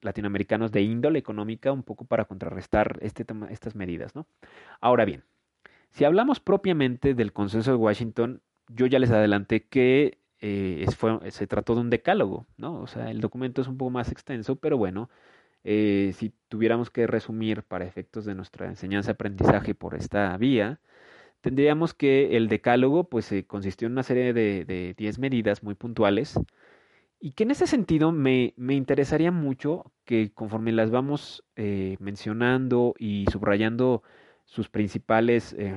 latinoamericanos 0.02 0.72
de 0.72 0.82
índole 0.82 1.20
económica 1.20 1.72
un 1.72 1.84
poco 1.84 2.06
para 2.06 2.26
contrarrestar 2.26 2.98
este 3.02 3.26
estas 3.50 3.76
medidas. 3.76 4.16
¿no? 4.16 4.28
Ahora 4.80 5.06
bien, 5.06 5.24
si 5.92 6.06
hablamos 6.06 6.40
propiamente 6.40 7.14
del 7.14 7.34
consenso 7.34 7.72
de 7.72 7.78
Washington, 7.78 8.42
yo 8.68 8.86
ya 8.86 9.00
les 9.00 9.12
adelanté 9.12 9.64
que 9.64 10.19
eh, 10.42 10.86
se 11.30 11.48
trató 11.48 11.76
de 11.76 11.82
un 11.82 11.90
decálogo, 11.90 12.48
¿no? 12.58 12.82
O 12.82 12.88
sea, 12.88 13.12
el 13.12 13.22
documento 13.22 13.62
es 13.62 13.68
un 13.68 13.78
poco 13.78 13.92
más 13.92 14.12
extenso, 14.12 14.56
pero 14.58 14.78
bueno, 14.78 15.10
eh, 15.64 16.14
si 16.16 16.34
tuviéramos 16.50 16.90
que 16.90 17.08
resumir 17.08 17.64
para 17.64 17.86
efectos 17.86 18.26
de 18.26 18.36
nuestra 18.36 18.68
enseñanza-aprendizaje 18.68 19.76
por 19.76 19.96
esta 19.96 20.36
vía, 20.38 20.80
tendríamos 21.42 21.94
que 21.94 22.38
el 22.38 22.48
decálogo 22.50 23.10
pues 23.10 23.34
consistió 23.48 23.88
en 23.88 23.94
una 23.94 24.04
serie 24.04 24.34
de 24.34 24.96
10 24.98 25.20
medidas 25.20 25.64
muy 25.64 25.76
puntuales 25.76 26.38
y 27.20 27.32
que 27.32 27.44
en 27.44 27.52
ese 27.52 27.68
sentido 27.68 28.12
me, 28.12 28.54
me 28.58 28.76
interesaría 28.76 29.32
mucho 29.32 29.92
que 30.06 30.32
conforme 30.34 30.72
las 30.72 30.90
vamos 30.90 31.44
eh, 31.56 31.98
mencionando 32.00 32.96
y 32.98 33.26
subrayando 33.32 34.04
sus 34.46 34.70
principales 34.70 35.54
eh, 35.58 35.76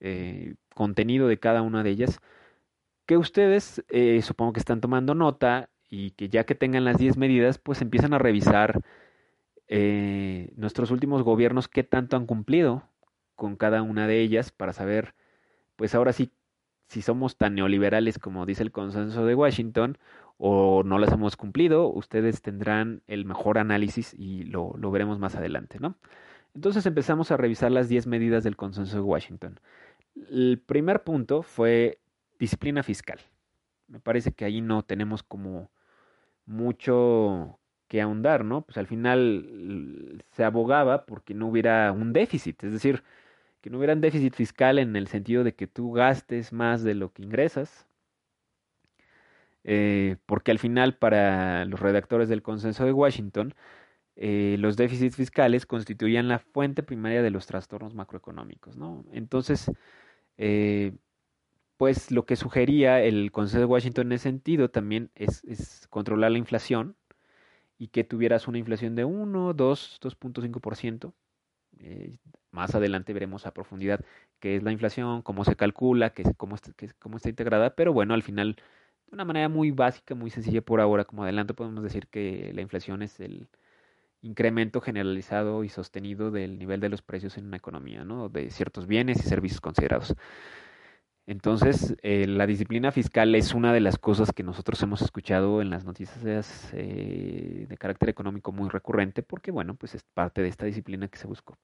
eh, 0.00 0.54
contenido 0.74 1.26
de 1.26 1.38
cada 1.38 1.62
una 1.62 1.82
de 1.82 1.90
ellas, 1.90 2.20
ustedes 3.16 3.84
eh, 3.88 4.20
supongo 4.22 4.52
que 4.52 4.60
están 4.60 4.80
tomando 4.80 5.14
nota 5.14 5.70
y 5.88 6.12
que 6.12 6.28
ya 6.28 6.44
que 6.44 6.54
tengan 6.54 6.84
las 6.84 6.98
10 6.98 7.16
medidas, 7.16 7.58
pues 7.58 7.82
empiezan 7.82 8.14
a 8.14 8.18
revisar 8.18 8.80
eh, 9.68 10.52
nuestros 10.56 10.90
últimos 10.90 11.22
gobiernos 11.22 11.68
qué 11.68 11.84
tanto 11.84 12.16
han 12.16 12.26
cumplido 12.26 12.84
con 13.34 13.56
cada 13.56 13.82
una 13.82 14.06
de 14.06 14.20
ellas 14.20 14.52
para 14.52 14.72
saber, 14.72 15.14
pues 15.76 15.94
ahora 15.94 16.12
sí, 16.12 16.32
si 16.88 17.02
somos 17.02 17.36
tan 17.36 17.54
neoliberales 17.54 18.18
como 18.18 18.46
dice 18.46 18.62
el 18.62 18.72
consenso 18.72 19.24
de 19.24 19.34
Washington 19.34 19.98
o 20.38 20.82
no 20.82 20.98
las 20.98 21.12
hemos 21.12 21.36
cumplido, 21.36 21.88
ustedes 21.88 22.42
tendrán 22.42 23.02
el 23.06 23.24
mejor 23.24 23.58
análisis 23.58 24.14
y 24.14 24.44
lo, 24.44 24.74
lo 24.76 24.90
veremos 24.90 25.18
más 25.18 25.36
adelante, 25.36 25.78
¿no? 25.80 25.96
Entonces 26.54 26.84
empezamos 26.84 27.30
a 27.30 27.36
revisar 27.36 27.70
las 27.72 27.88
10 27.88 28.06
medidas 28.06 28.44
del 28.44 28.56
consenso 28.56 28.96
de 28.96 29.02
Washington. 29.02 29.58
El 30.30 30.62
primer 30.64 31.02
punto 31.02 31.42
fue 31.42 32.01
disciplina 32.42 32.82
fiscal. 32.82 33.20
Me 33.86 34.00
parece 34.00 34.32
que 34.32 34.44
ahí 34.44 34.60
no 34.60 34.82
tenemos 34.82 35.22
como 35.22 35.70
mucho 36.44 37.60
que 37.86 38.02
ahondar, 38.02 38.44
¿no? 38.44 38.62
Pues 38.62 38.78
al 38.78 38.88
final 38.88 40.24
se 40.32 40.42
abogaba 40.42 41.06
porque 41.06 41.34
no 41.34 41.46
hubiera 41.46 41.92
un 41.92 42.12
déficit, 42.12 42.64
es 42.64 42.72
decir, 42.72 43.04
que 43.60 43.70
no 43.70 43.78
hubiera 43.78 43.94
un 43.94 44.00
déficit 44.00 44.34
fiscal 44.34 44.80
en 44.80 44.96
el 44.96 45.06
sentido 45.06 45.44
de 45.44 45.54
que 45.54 45.68
tú 45.68 45.92
gastes 45.92 46.52
más 46.52 46.82
de 46.82 46.94
lo 46.94 47.12
que 47.12 47.22
ingresas, 47.22 47.86
eh, 49.62 50.16
porque 50.26 50.50
al 50.50 50.58
final 50.58 50.96
para 50.96 51.64
los 51.66 51.78
redactores 51.78 52.28
del 52.28 52.42
consenso 52.42 52.84
de 52.84 52.92
Washington, 52.92 53.54
eh, 54.16 54.56
los 54.58 54.76
déficits 54.76 55.14
fiscales 55.14 55.64
constituían 55.64 56.26
la 56.26 56.40
fuente 56.40 56.82
primaria 56.82 57.22
de 57.22 57.30
los 57.30 57.46
trastornos 57.46 57.94
macroeconómicos, 57.94 58.76
¿no? 58.76 59.04
Entonces, 59.12 59.70
eh, 60.38 60.92
pues 61.82 62.12
lo 62.12 62.26
que 62.26 62.36
sugería 62.36 63.02
el 63.02 63.32
Consejo 63.32 63.58
de 63.58 63.64
Washington 63.64 64.06
en 64.06 64.12
ese 64.12 64.22
sentido 64.22 64.70
también 64.70 65.10
es, 65.16 65.88
controlar 65.90 66.30
la 66.30 66.38
inflación 66.38 66.94
y 67.76 67.88
que 67.88 68.04
tuvieras 68.04 68.46
una 68.46 68.58
inflación 68.58 68.94
de 68.94 69.04
1, 69.04 69.52
2, 69.52 69.98
2.5%. 70.00 71.12
Eh, 71.80 72.18
más 72.52 72.76
adelante 72.76 73.12
veremos 73.12 73.46
a 73.46 73.52
profundidad 73.52 73.98
qué 74.38 74.54
es 74.54 74.62
la 74.62 74.70
inflación, 74.70 75.22
cómo 75.22 75.44
se 75.44 75.56
calcula, 75.56 76.10
qué, 76.10 76.22
cómo, 76.36 76.54
está, 76.54 76.70
cómo 77.00 77.16
está 77.16 77.30
integrada, 77.30 77.74
pero 77.74 77.92
bueno, 77.92 78.14
al 78.14 78.22
final, 78.22 78.54
de 79.08 79.14
una 79.14 79.24
manera 79.24 79.48
muy 79.48 79.72
básica, 79.72 80.14
muy 80.14 80.30
sencilla 80.30 80.62
por 80.62 80.80
ahora, 80.80 81.04
como 81.04 81.24
adelante 81.24 81.52
podemos 81.52 81.82
decir 81.82 82.06
que 82.06 82.52
la 82.54 82.60
inflación 82.60 83.02
es 83.02 83.18
el 83.18 83.48
incremento 84.20 84.80
generalizado 84.80 85.64
y 85.64 85.68
sostenido 85.68 86.30
del 86.30 86.60
nivel 86.60 86.78
de 86.78 86.90
los 86.90 87.02
precios 87.02 87.36
en 87.38 87.46
una 87.46 87.56
economía, 87.56 88.04
¿no? 88.04 88.28
de 88.28 88.50
ciertos 88.50 88.86
bienes 88.86 89.18
y 89.18 89.28
servicios 89.28 89.60
considerados. 89.60 90.14
Entonces, 91.26 91.96
eh, 92.02 92.26
la 92.26 92.46
disciplina 92.46 92.90
fiscal 92.90 93.34
es 93.36 93.54
una 93.54 93.72
de 93.72 93.80
las 93.80 93.96
cosas 93.96 94.32
que 94.32 94.42
nosotros 94.42 94.82
hemos 94.82 95.02
escuchado 95.02 95.62
en 95.62 95.70
las 95.70 95.84
noticias 95.84 96.70
eh, 96.72 97.66
de 97.68 97.76
carácter 97.76 98.08
económico 98.08 98.50
muy 98.50 98.68
recurrente, 98.68 99.22
porque, 99.22 99.52
bueno, 99.52 99.74
pues 99.76 99.94
es 99.94 100.02
parte 100.02 100.42
de 100.42 100.48
esta 100.48 100.66
disciplina 100.66 101.06
que 101.08 101.18
se 101.18 101.28
buscó. 101.28 101.56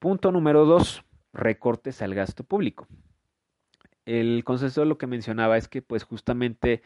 Punto 0.00 0.32
número 0.32 0.64
dos, 0.64 1.04
recortes 1.32 2.02
al 2.02 2.14
gasto 2.14 2.42
público. 2.42 2.88
El 4.04 4.42
consenso 4.44 4.84
lo 4.84 4.98
que 4.98 5.06
mencionaba 5.06 5.56
es 5.56 5.68
que, 5.68 5.80
pues, 5.80 6.02
justamente 6.02 6.82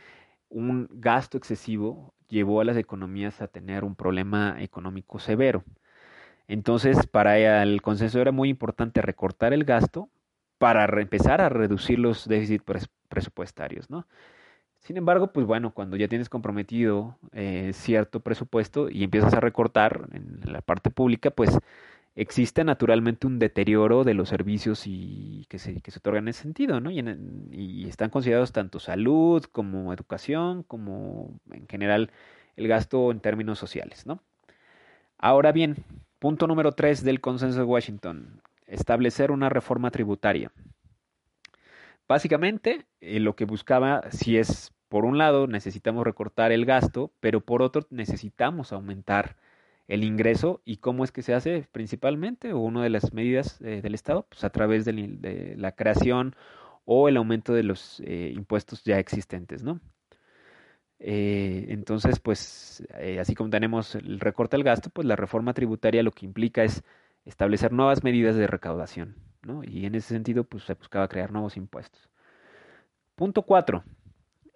un 0.51 0.89
gasto 0.91 1.39
excesivo 1.39 2.15
llevó 2.29 2.61
a 2.61 2.65
las 2.65 2.77
economías 2.77 3.41
a 3.41 3.49
tener 3.49 3.85
un 3.85 3.97
problema 3.97 4.57
económico 4.63 5.19
severo. 5.19 5.65
Entonces, 6.49 7.07
para 7.07 7.63
el 7.63 7.81
consenso 7.81 8.21
era 8.21 8.33
muy 8.33 8.51
importante 8.51 9.01
recortar 9.01 9.53
el 9.55 9.65
gasto 9.65 10.11
para 10.61 10.85
empezar 11.01 11.41
a 11.41 11.49
reducir 11.49 11.99
los 11.99 12.29
déficits 12.29 12.63
presupuestarios, 13.09 13.89
¿no? 13.89 14.07
Sin 14.81 14.99
embargo, 14.99 15.33
pues 15.33 15.47
bueno, 15.47 15.73
cuando 15.73 15.97
ya 15.97 16.07
tienes 16.07 16.29
comprometido 16.29 17.17
eh, 17.33 17.71
cierto 17.73 18.21
presupuesto 18.21 18.91
y 18.91 19.03
empiezas 19.05 19.33
a 19.33 19.41
recortar 19.41 20.09
en 20.13 20.41
la 20.53 20.61
parte 20.61 20.91
pública, 20.91 21.31
pues 21.31 21.59
existe 22.15 22.63
naturalmente 22.63 23.27
un 23.27 23.39
deterioro 23.39 24.05
de 24.05 24.13
los 24.13 24.29
servicios 24.29 24.83
y 24.87 25.47
que 25.49 25.59
se, 25.59 25.81
que 25.81 25.91
se 25.91 25.99
otorgan 25.99 26.25
en 26.25 26.29
ese 26.29 26.43
sentido, 26.43 26.79
¿no? 26.79 26.91
Y, 26.91 27.03
y 27.53 27.89
están 27.89 28.11
considerados 28.11 28.53
tanto 28.53 28.81
salud 28.81 29.43
como 29.53 29.95
educación, 29.95 30.63
como 30.65 31.41
en 31.53 31.67
general 31.69 32.11
el 32.57 32.69
gasto 32.69 33.11
en 33.13 33.21
términos 33.21 33.59
sociales, 33.59 34.05
¿no? 34.05 34.23
Ahora 35.17 35.53
bien, 35.53 35.87
punto 36.19 36.47
número 36.47 36.73
tres 36.73 37.03
del 37.03 37.23
consenso 37.23 37.61
de 37.61 37.65
Washington 37.65 38.43
establecer 38.71 39.31
una 39.31 39.49
reforma 39.49 39.91
tributaria. 39.91 40.53
Básicamente, 42.09 42.87
eh, 43.01 43.21
lo 43.21 43.37
que 43.37 43.45
buscaba, 43.45 44.03
si 44.11 44.37
es, 44.37 44.73
por 44.89 45.05
un 45.05 45.19
lado, 45.19 45.47
necesitamos 45.47 46.05
recortar 46.05 46.51
el 46.51 46.65
gasto, 46.65 47.13
pero 47.21 47.41
por 47.41 47.63
otro, 47.63 47.87
necesitamos 47.91 48.73
aumentar 48.73 49.37
el 49.87 50.05
ingreso 50.05 50.61
y 50.65 50.79
cómo 50.79 51.05
es 51.05 51.13
que 51.13 51.23
se 51.23 51.35
hace 51.35 51.69
principalmente, 51.71 52.53
o 52.53 52.59
una 52.59 52.83
de 52.83 52.91
las 52.91 53.13
medidas 53.13 53.61
eh, 53.61 53.81
del 53.83 53.95
Estado, 53.95 54.27
pues 54.29 54.45
a 54.45 54.51
través 54.51 54.85
de, 54.85 55.55
la 55.57 55.73
creación 55.73 56.35
o 56.85 57.09
el 57.09 57.17
aumento 57.17 57.53
de 57.53 57.63
los 57.63 58.01
eh, 58.01 58.33
impuestos 58.35 58.83
ya 58.85 58.99
existentes, 58.99 59.63
¿no? 59.63 59.81
Entonces, 61.03 62.21
pues, 62.21 62.87
así 63.19 63.35
como 63.35 63.49
tenemos 63.49 63.95
el 63.95 64.21
recorte 64.21 64.57
al 64.57 64.65
gasto, 64.65 64.91
pues 64.91 65.07
la 65.07 65.17
reforma 65.17 65.55
tributaria 65.55 66.03
lo 66.03 66.11
que 66.11 66.27
implica 66.27 66.63
es 66.63 66.83
establecer 67.25 67.73
nuevas 67.73 68.05
medidas 68.05 68.37
de 68.37 68.47
recaudación, 68.47 69.17
¿no? 69.43 69.63
Y 69.65 69.87
en 69.87 69.95
ese 69.95 70.09
sentido, 70.15 70.45
pues 70.45 70.65
se 70.65 70.75
buscaba 70.75 71.09
crear 71.09 71.33
nuevos 71.33 71.57
impuestos. 71.57 72.09
Punto 73.15 73.43
4. 73.43 73.85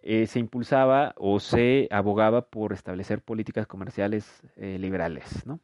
se 0.02 0.38
impulsaba 0.38 1.14
o 1.16 1.40
se 1.40 1.88
abogaba 1.90 2.42
por 2.42 2.72
establecer 2.72 3.22
políticas 3.22 3.66
comerciales 3.66 4.42
eh, 4.56 4.78
liberales, 4.78 5.46
¿no? 5.46 5.60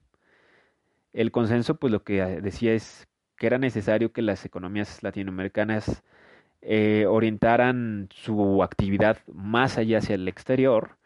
El 1.13 1.33
consenso, 1.33 1.77
pues 1.77 1.93
lo 1.93 2.05
que 2.05 2.19
eh, 2.21 2.41
decía 2.41 2.73
es 2.73 3.09
que 3.37 3.47
era 3.47 3.59
necesario 3.59 4.13
que 4.13 4.23
las 4.23 4.45
economías 4.45 5.03
latinoamericanas 5.03 6.03
eh, 6.63 7.07
orientaran 7.09 8.09
su 8.13 8.63
actividad 8.63 9.19
más 9.27 9.79
allá 9.79 9.99
hacia 9.99 10.15
el 10.15 10.29
exterior 10.29 10.99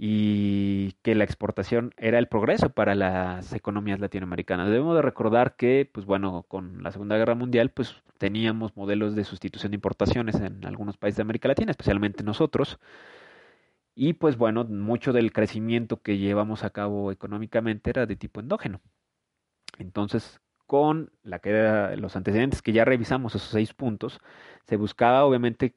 y 0.00 0.92
que 1.02 1.16
la 1.16 1.24
exportación 1.24 1.92
era 1.96 2.20
el 2.20 2.28
progreso 2.28 2.70
para 2.70 2.94
las 2.94 3.52
economías 3.52 3.98
latinoamericanas. 3.98 4.68
Debemos 4.68 4.94
de 4.94 5.02
recordar 5.02 5.56
que, 5.56 5.90
pues 5.92 6.06
bueno, 6.06 6.44
con 6.44 6.84
la 6.84 6.92
Segunda 6.92 7.16
Guerra 7.16 7.34
Mundial, 7.34 7.70
pues 7.70 7.96
teníamos 8.16 8.76
modelos 8.76 9.16
de 9.16 9.24
sustitución 9.24 9.72
de 9.72 9.74
importaciones 9.74 10.36
en 10.36 10.64
algunos 10.64 10.96
países 10.96 11.16
de 11.16 11.22
América 11.22 11.48
Latina, 11.48 11.72
especialmente 11.72 12.22
nosotros. 12.22 12.78
Y 13.96 14.12
pues 14.12 14.36
bueno, 14.36 14.62
mucho 14.64 15.12
del 15.12 15.32
crecimiento 15.32 16.00
que 16.00 16.16
llevamos 16.18 16.62
a 16.62 16.70
cabo 16.70 17.10
económicamente 17.10 17.90
era 17.90 18.06
de 18.06 18.14
tipo 18.14 18.38
endógeno. 18.38 18.80
Entonces, 19.78 20.40
con 20.66 21.10
la 21.24 21.40
que 21.40 21.96
los 21.98 22.14
antecedentes 22.14 22.62
que 22.62 22.72
ya 22.72 22.84
revisamos, 22.84 23.34
esos 23.34 23.50
seis 23.50 23.74
puntos, 23.74 24.20
se 24.68 24.76
buscaba 24.76 25.24
obviamente 25.24 25.74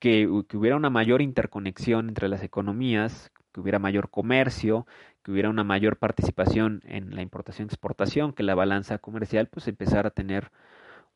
que, 0.00 0.28
que, 0.48 0.56
hubiera 0.56 0.76
una 0.76 0.90
mayor 0.90 1.22
interconexión 1.22 2.08
entre 2.08 2.28
las 2.28 2.42
economías, 2.42 3.30
que 3.54 3.60
hubiera 3.60 3.78
mayor 3.78 4.10
comercio, 4.10 4.86
que 5.22 5.32
hubiera 5.32 5.48
una 5.50 5.64
mayor 5.64 5.96
participación 5.98 6.82
en 6.84 7.14
la 7.14 7.22
importación-exportación, 7.22 8.34
que 8.34 8.42
la 8.42 8.54
balanza 8.56 8.98
comercial 8.98 9.48
pues 9.48 9.68
empezara 9.68 10.08
a 10.08 10.12
tener 10.12 10.50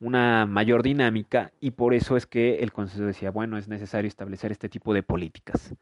una 0.00 0.46
mayor 0.46 0.82
dinámica 0.84 1.52
y 1.60 1.72
por 1.72 1.94
eso 1.94 2.16
es 2.16 2.26
que 2.26 2.60
el 2.60 2.72
Consejo 2.72 3.04
decía, 3.06 3.30
bueno, 3.32 3.58
es 3.58 3.68
necesario 3.68 4.08
establecer 4.08 4.52
este 4.52 4.68
tipo 4.68 4.94
de 4.94 5.02
políticas, 5.02 5.74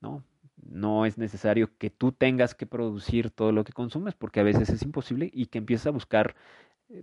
¿no? 0.00 0.24
No 0.56 1.06
es 1.06 1.18
necesario 1.18 1.70
que 1.78 1.90
tú 1.90 2.12
tengas 2.12 2.54
que 2.54 2.66
producir 2.66 3.30
todo 3.30 3.52
lo 3.52 3.64
que 3.64 3.72
consumes 3.72 4.14
porque 4.14 4.40
a 4.40 4.44
veces 4.44 4.70
es 4.70 4.82
imposible 4.82 5.30
y 5.32 5.46
que 5.46 5.58
empieces 5.58 5.86
a 5.88 5.90
buscar 5.90 6.34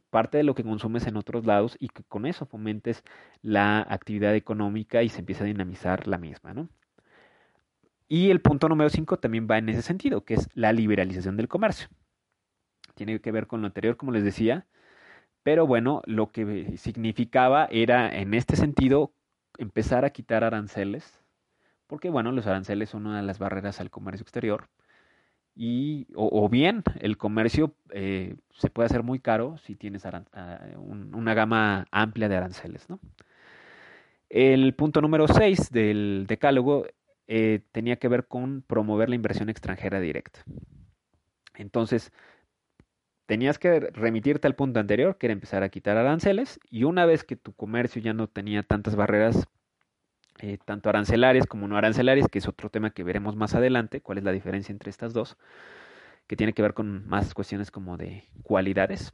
parte 0.09 0.37
de 0.37 0.43
lo 0.43 0.55
que 0.55 0.63
consumes 0.63 1.07
en 1.07 1.17
otros 1.17 1.45
lados 1.45 1.77
y 1.79 1.89
que 1.89 2.03
con 2.03 2.25
eso 2.25 2.45
fomentes 2.45 3.03
la 3.41 3.81
actividad 3.89 4.35
económica 4.35 5.03
y 5.03 5.09
se 5.09 5.19
empieza 5.19 5.43
a 5.43 5.47
dinamizar 5.47 6.07
la 6.07 6.17
misma, 6.17 6.53
¿no? 6.53 6.69
Y 8.09 8.31
el 8.31 8.41
punto 8.41 8.67
número 8.67 8.89
5 8.89 9.17
también 9.17 9.47
va 9.49 9.59
en 9.59 9.69
ese 9.69 9.83
sentido, 9.83 10.25
que 10.25 10.33
es 10.33 10.49
la 10.55 10.73
liberalización 10.73 11.37
del 11.37 11.47
comercio. 11.47 11.87
Tiene 12.95 13.21
que 13.21 13.31
ver 13.31 13.47
con 13.47 13.61
lo 13.61 13.67
anterior, 13.67 13.97
como 13.97 14.11
les 14.11 14.23
decía, 14.23 14.65
pero 15.43 15.67
bueno, 15.67 16.01
lo 16.05 16.31
que 16.31 16.75
significaba 16.77 17.67
era 17.71 18.09
en 18.09 18.33
este 18.33 18.55
sentido 18.55 19.13
empezar 19.59 20.05
a 20.05 20.09
quitar 20.09 20.43
aranceles, 20.43 21.23
porque 21.87 22.09
bueno, 22.09 22.31
los 22.31 22.47
aranceles 22.47 22.89
son 22.89 23.05
una 23.05 23.17
de 23.17 23.23
las 23.23 23.39
barreras 23.39 23.79
al 23.79 23.91
comercio 23.91 24.23
exterior, 24.23 24.67
y, 25.55 26.07
o, 26.15 26.47
bien 26.47 26.83
el 27.01 27.17
comercio 27.17 27.75
eh, 27.89 28.37
se 28.51 28.69
puede 28.69 28.85
hacer 28.85 29.03
muy 29.03 29.19
caro 29.19 29.57
si 29.57 29.75
tienes 29.75 30.03
un, 30.77 31.13
una 31.13 31.33
gama 31.33 31.85
amplia 31.91 32.29
de 32.29 32.37
aranceles. 32.37 32.89
¿no? 32.89 32.99
El 34.29 34.73
punto 34.75 35.01
número 35.01 35.27
6 35.27 35.69
del 35.71 36.25
decálogo 36.27 36.85
eh, 37.31 37.61
tenía 37.71 37.97
que 37.97 38.07
ver 38.07 38.25
con 38.25 38.63
promover 38.63 39.07
la 39.07 39.13
inversión 39.13 39.49
extranjera 39.49 39.99
directa. 39.99 40.43
Entonces, 41.53 42.11
tenías 43.27 43.59
que 43.59 43.79
remitirte 43.79 44.47
al 44.47 44.55
punto 44.55 44.79
anterior, 44.79 45.15
que 45.15 45.27
era 45.27 45.33
empezar 45.33 45.61
a 45.61 45.69
quitar 45.69 45.95
aranceles, 45.95 46.59
y 46.71 46.85
una 46.85 47.05
vez 47.05 47.23
que 47.23 47.35
tu 47.35 47.53
comercio 47.53 48.01
ya 48.01 48.13
no 48.13 48.27
tenía 48.27 48.63
tantas 48.63 48.95
barreras, 48.95 49.47
eh, 50.39 50.57
tanto 50.65 50.89
arancelarias 50.89 51.45
como 51.45 51.67
no 51.67 51.77
arancelarias, 51.77 52.27
que 52.29 52.39
es 52.39 52.47
otro 52.47 52.71
tema 52.71 52.89
que 52.89 53.03
veremos 53.03 53.35
más 53.35 53.53
adelante, 53.53 54.01
cuál 54.01 54.17
es 54.17 54.23
la 54.23 54.31
diferencia 54.31 54.73
entre 54.73 54.89
estas 54.89 55.13
dos, 55.13 55.37
que 56.25 56.35
tiene 56.35 56.53
que 56.53 56.63
ver 56.63 56.73
con 56.73 57.07
más 57.07 57.35
cuestiones 57.35 57.69
como 57.69 57.95
de 57.95 58.23
cualidades. 58.41 59.13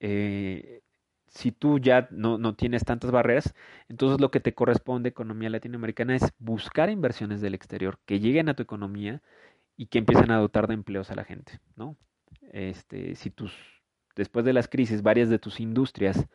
Eh, 0.00 0.82
si 1.36 1.52
tú 1.52 1.78
ya 1.78 2.08
no, 2.10 2.38
no, 2.38 2.54
tienes 2.54 2.84
tantas 2.84 3.10
barreras, 3.10 3.54
entonces 3.88 4.20
lo 4.20 4.30
que 4.30 4.40
te 4.40 4.54
corresponde 4.54 5.10
economía 5.10 5.50
latinoamericana 5.50 6.16
es 6.16 6.32
buscar 6.38 6.88
inversiones 6.88 7.40
del 7.42 7.54
exterior 7.54 7.98
que 8.06 8.20
lleguen 8.20 8.48
a 8.48 8.54
tu 8.54 8.62
economía 8.62 9.22
y 9.76 9.86
que 9.86 9.98
empiecen 9.98 10.30
a 10.30 10.38
dotar 10.38 10.66
de 10.66 10.74
empleos 10.74 11.10
a 11.10 11.14
la 11.14 11.24
gente, 11.24 11.60
¿no? 11.76 11.96
Este, 12.52 13.14
si 13.16 13.30
tus, 13.30 13.52
después 14.16 14.46
de 14.46 14.54
las 14.54 14.68
crisis, 14.68 15.02
varias 15.02 15.28
de 15.28 15.38
tus 15.38 15.60
industrias 15.60 16.26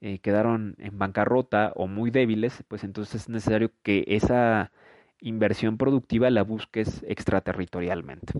eh, 0.00 0.18
quedaron 0.18 0.74
en 0.78 0.98
bancarrota 0.98 1.72
o 1.76 1.86
muy 1.86 2.10
débiles, 2.10 2.64
pues 2.66 2.82
entonces 2.82 3.22
es 3.22 3.28
necesario 3.28 3.70
que 3.84 4.04
esa 4.08 4.72
inversión 5.20 5.78
productiva 5.78 6.30
la 6.30 6.42
busques 6.42 7.04
extraterritorialmente. 7.06 8.32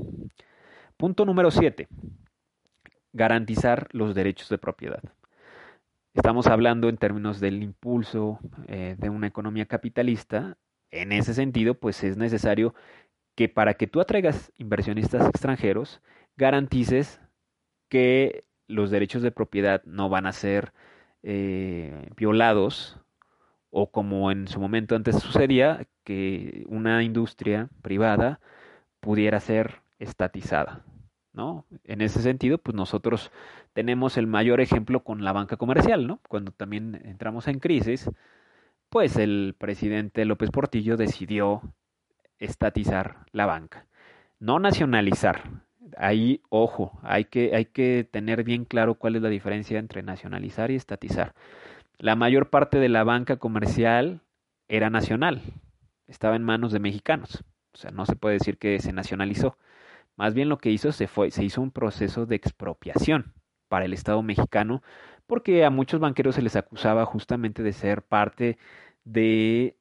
Punto 0.97 1.24
número 1.24 1.53
7. 1.53 1.87
Garantizar 3.12 3.89
los 3.93 4.14
derechos 4.16 4.49
de 4.49 4.59
propiedad. 4.59 5.03
Estamos 6.17 6.47
hablando 6.47 6.89
en 6.89 6.97
términos 6.97 7.41
del 7.41 7.62
impulso 7.62 8.39
eh, 8.69 8.97
de 8.99 9.11
una 9.11 9.27
economía 9.27 9.67
capitalista. 9.67 10.57
En 10.91 11.12
ese 11.12 11.35
sentido, 11.35 11.75
pues 11.75 12.03
es 12.05 12.17
necesario 12.17 12.75
que 13.35 13.51
para 13.51 13.75
que 13.75 13.87
tú 13.87 14.01
atraigas 14.01 14.51
inversionistas 14.57 15.29
extranjeros, 15.29 16.01
garantices 16.39 17.21
que 17.91 18.45
los 18.67 18.91
derechos 18.91 19.21
de 19.21 19.31
propiedad 19.31 19.85
no 19.85 20.09
van 20.09 20.25
a 20.25 20.33
ser 20.33 20.73
eh, 21.23 22.09
violados 22.17 22.99
o 23.69 23.91
como 23.91 24.31
en 24.31 24.49
su 24.49 24.59
momento 24.59 24.97
antes 24.97 25.17
sucedía, 25.17 25.87
que 26.03 26.64
una 26.67 27.03
industria 27.03 27.69
privada 27.83 28.41
pudiera 29.01 29.39
ser 29.39 29.83
estatizada. 29.99 30.83
¿no? 31.35 31.67
En 31.85 32.01
ese 32.01 32.23
sentido, 32.23 32.57
pues 32.57 32.75
nosotros 32.75 33.31
tenemos 33.77 34.16
el 34.16 34.27
mayor 34.27 34.62
ejemplo 34.62 35.05
con 35.05 35.22
la 35.22 35.35
banca 35.35 35.59
comercial, 35.59 36.07
¿no? 36.07 36.18
Cuando 36.31 36.51
también 36.51 36.99
entramos 37.05 37.47
en 37.47 37.59
crisis, 37.59 38.11
pues 38.89 39.16
el 39.16 39.55
presidente 39.59 40.24
López 40.24 40.51
Portillo 40.51 40.97
decidió 40.97 41.61
estatizar 42.39 43.27
la 43.33 43.45
banca, 43.45 43.85
no 44.41 44.59
nacionalizar. 44.61 45.43
Ahí, 45.99 46.41
ojo, 46.49 46.99
hay 47.03 47.27
que, 47.27 47.55
hay 47.55 47.66
que 47.66 48.09
tener 48.11 48.45
bien 48.45 48.64
claro 48.64 48.95
cuál 48.95 49.16
es 49.16 49.20
la 49.20 49.29
diferencia 49.29 49.79
entre 49.79 50.03
nacionalizar 50.03 50.70
y 50.70 50.77
estatizar. 50.77 51.35
La 51.99 52.16
mayor 52.16 52.49
parte 52.49 52.79
de 52.79 52.89
la 52.89 53.05
banca 53.05 53.37
comercial 53.37 54.22
era 54.68 54.89
nacional, 54.89 55.43
estaba 56.07 56.35
en 56.35 56.45
manos 56.45 56.72
de 56.72 56.81
mexicanos, 56.81 57.45
o 57.74 57.77
sea, 57.77 57.91
no 57.91 58.07
se 58.07 58.16
puede 58.16 58.39
decir 58.39 58.57
que 58.57 58.79
se 58.81 58.95
nacionalizó. 58.95 59.59
Más 60.16 60.33
bien 60.33 60.49
lo 60.49 60.57
que 60.57 60.70
hizo 60.70 60.93
se 60.93 61.09
fue, 61.09 61.31
se 61.31 61.45
hizo 61.45 61.61
un 61.61 61.72
proceso 61.72 62.24
de 62.24 62.37
expropiación 62.37 63.36
para 63.69 63.85
el 63.85 63.93
Estado 63.93 64.23
mexicano, 64.23 64.83
porque 65.27 65.64
a 65.64 65.71
muchos 65.71 66.01
banqueros 66.01 66.35
se 66.37 66.43
les 66.43 66.57
acusaba 66.57 67.05
justamente 67.05 67.62
de 67.62 67.73
ser 67.73 68.03
parte 68.03 68.59
de 69.05 69.77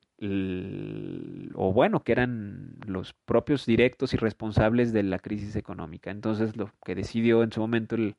o 1.55 1.73
bueno, 1.73 2.03
que 2.03 2.13
eran 2.13 2.75
los 2.87 3.13
propios 3.13 3.65
directos 3.65 4.13
y 4.13 4.17
responsables 4.17 4.93
de 4.93 5.03
la 5.03 5.19
crisis 5.19 5.55
económica. 5.55 6.09
Entonces 6.09 6.55
lo 6.55 6.71
que 6.85 6.95
decidió 6.95 7.43
en 7.43 7.51
su 7.51 7.59
momento 7.59 7.95
el, 7.95 8.15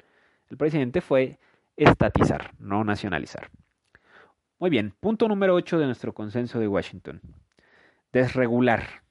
el 0.51 0.57
presidente 0.57 1.01
fue 1.01 1.39
estatizar, 1.77 2.53
no 2.59 2.85
nacionalizar. 2.85 3.51
Muy 4.59 4.71
bien, 4.71 4.95
punto 5.01 5.29
número 5.29 5.55
8 5.55 5.79
de 5.79 5.87
nuestro 5.87 6.13
consenso 6.13 6.59
de 6.59 6.69
Washington. 6.69 7.21
Desregular. 8.13 9.06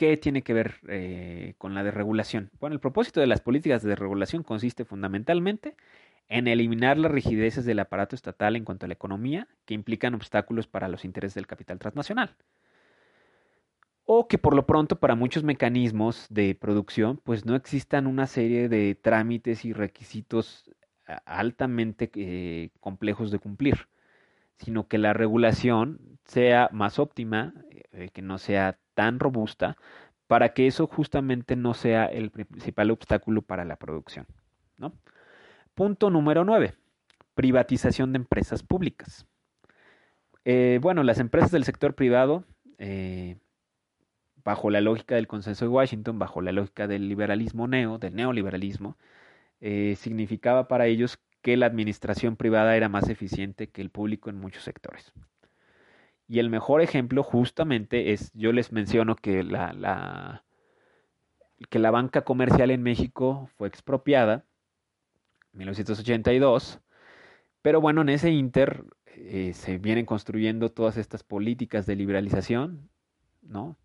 ¿Qué 0.00 0.16
tiene 0.16 0.40
que 0.40 0.54
ver 0.54 0.76
eh, 0.88 1.52
con 1.58 1.74
la 1.74 1.84
desregulación? 1.84 2.48
Bueno, 2.58 2.72
el 2.72 2.80
propósito 2.80 3.20
de 3.20 3.26
las 3.26 3.42
políticas 3.42 3.82
de 3.82 3.90
desregulación 3.90 4.42
consiste 4.42 4.86
fundamentalmente 4.86 5.76
en 6.26 6.48
eliminar 6.48 6.96
las 6.96 7.12
rigideces 7.12 7.66
del 7.66 7.80
aparato 7.80 8.16
estatal 8.16 8.56
en 8.56 8.64
cuanto 8.64 8.86
a 8.86 8.88
la 8.88 8.94
economía 8.94 9.46
que 9.66 9.74
implican 9.74 10.14
obstáculos 10.14 10.66
para 10.66 10.88
los 10.88 11.04
intereses 11.04 11.34
del 11.34 11.46
capital 11.46 11.78
transnacional. 11.78 12.34
O 14.06 14.26
que 14.26 14.38
por 14.38 14.54
lo 14.54 14.64
pronto 14.64 14.98
para 14.98 15.16
muchos 15.16 15.44
mecanismos 15.44 16.24
de 16.30 16.54
producción 16.54 17.20
pues 17.22 17.44
no 17.44 17.54
existan 17.54 18.06
una 18.06 18.26
serie 18.26 18.70
de 18.70 18.94
trámites 18.94 19.66
y 19.66 19.74
requisitos 19.74 20.70
altamente 21.26 22.10
eh, 22.14 22.70
complejos 22.80 23.30
de 23.30 23.38
cumplir, 23.38 23.88
sino 24.56 24.88
que 24.88 24.96
la 24.96 25.12
regulación 25.12 26.18
sea 26.24 26.70
más 26.72 26.98
óptima, 26.98 27.52
eh, 27.92 28.08
que 28.14 28.22
no 28.22 28.38
sea 28.38 28.78
tan 28.94 29.20
robusta, 29.20 29.76
para 30.26 30.54
que 30.54 30.66
eso 30.66 30.86
justamente 30.86 31.56
no 31.56 31.74
sea 31.74 32.06
el 32.06 32.30
principal 32.30 32.90
obstáculo 32.90 33.42
para 33.42 33.64
la 33.64 33.76
producción. 33.76 34.26
¿no? 34.76 34.92
Punto 35.74 36.10
número 36.10 36.44
9. 36.44 36.74
Privatización 37.34 38.12
de 38.12 38.18
empresas 38.18 38.62
públicas. 38.62 39.26
Eh, 40.44 40.78
bueno, 40.80 41.02
las 41.02 41.18
empresas 41.18 41.50
del 41.50 41.64
sector 41.64 41.94
privado, 41.94 42.44
eh, 42.78 43.38
bajo 44.44 44.70
la 44.70 44.80
lógica 44.80 45.14
del 45.14 45.26
consenso 45.26 45.64
de 45.64 45.70
Washington, 45.70 46.18
bajo 46.18 46.40
la 46.40 46.52
lógica 46.52 46.86
del 46.86 47.08
liberalismo 47.08 47.66
neo, 47.66 47.98
del 47.98 48.14
neoliberalismo, 48.14 48.96
eh, 49.60 49.94
significaba 49.96 50.68
para 50.68 50.86
ellos 50.86 51.18
que 51.42 51.56
la 51.56 51.66
administración 51.66 52.36
privada 52.36 52.76
era 52.76 52.88
más 52.88 53.08
eficiente 53.08 53.68
que 53.68 53.82
el 53.82 53.90
público 53.90 54.30
en 54.30 54.38
muchos 54.38 54.64
sectores. 54.64 55.12
Y 56.30 56.38
el 56.38 56.48
mejor 56.48 56.80
ejemplo 56.80 57.24
justamente 57.24 58.12
es, 58.12 58.30
yo 58.34 58.52
les 58.52 58.70
menciono 58.70 59.16
que 59.16 59.42
la, 59.42 59.72
la 59.72 60.44
que 61.68 61.80
la 61.80 61.90
banca 61.90 62.22
comercial 62.22 62.70
en 62.70 62.84
México 62.84 63.50
fue 63.56 63.66
expropiada 63.66 64.44
en 65.52 65.58
1982, 65.58 66.78
pero 67.62 67.80
bueno, 67.80 68.02
en 68.02 68.10
ese 68.10 68.30
inter 68.30 68.84
eh, 69.06 69.54
se 69.54 69.78
vienen 69.78 70.06
construyendo 70.06 70.70
todas 70.70 70.98
estas 70.98 71.24
políticas 71.24 71.84
de 71.86 71.96
liberalización, 71.96 72.88
¿no? 73.42 73.76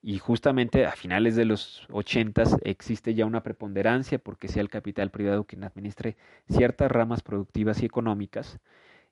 Y 0.00 0.18
justamente 0.20 0.86
a 0.86 0.92
finales 0.92 1.34
de 1.34 1.44
los 1.44 1.88
80 1.90 2.44
existe 2.62 3.14
ya 3.14 3.26
una 3.26 3.42
preponderancia 3.42 4.20
porque 4.20 4.46
sea 4.46 4.62
el 4.62 4.70
capital 4.70 5.10
privado 5.10 5.42
quien 5.42 5.64
administre 5.64 6.16
ciertas 6.48 6.92
ramas 6.92 7.22
productivas 7.22 7.82
y 7.82 7.86
económicas. 7.86 8.60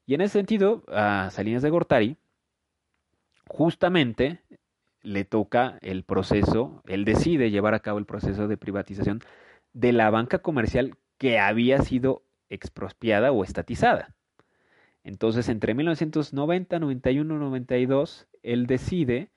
Y 0.07 0.15
en 0.15 0.21
ese 0.21 0.35
sentido, 0.35 0.85
a 0.87 1.29
Salinas 1.33 1.63
de 1.63 1.71
Gortari, 1.71 2.19
justamente 3.53 4.41
le 5.03 5.27
toca 5.27 5.79
el 5.83 6.05
proceso, 6.05 6.83
él 6.87 7.05
decide 7.05 7.51
llevar 7.51 7.75
a 7.75 7.81
cabo 7.81 7.99
el 7.99 8.07
proceso 8.07 8.49
de 8.49 8.57
privatización 8.57 9.21
de 9.75 9.93
la 9.93 10.09
banca 10.09 10.39
comercial 10.39 10.97
que 11.19 11.39
había 11.39 11.83
sido 11.83 12.23
expropiada 12.49 13.31
o 13.31 13.45
estatizada. 13.45 14.15
Entonces, 15.05 15.51
entre 15.51 15.75
1990, 15.75 16.79
91, 16.79 17.39
92, 17.39 18.27
él 18.43 18.67
decide, 18.67 19.29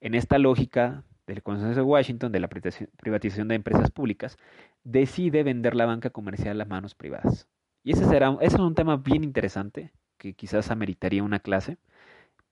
en 0.00 0.14
esta 0.14 0.38
lógica 0.38 1.04
del 1.26 1.42
consenso 1.42 1.80
de 1.80 1.82
Washington 1.82 2.32
de 2.32 2.40
la 2.40 2.48
privatización 2.48 3.48
de 3.48 3.54
empresas 3.56 3.90
públicas, 3.90 4.38
decide 4.82 5.42
vender 5.42 5.74
la 5.74 5.84
banca 5.84 6.08
comercial 6.08 6.58
a 6.58 6.64
manos 6.64 6.94
privadas. 6.94 7.48
Y 7.84 7.92
ese, 7.92 8.06
será, 8.06 8.34
ese 8.40 8.56
es 8.56 8.62
un 8.62 8.74
tema 8.74 8.96
bien 8.96 9.24
interesante 9.24 9.92
que 10.16 10.32
quizás 10.32 10.70
ameritaría 10.70 11.22
una 11.22 11.40
clase, 11.40 11.76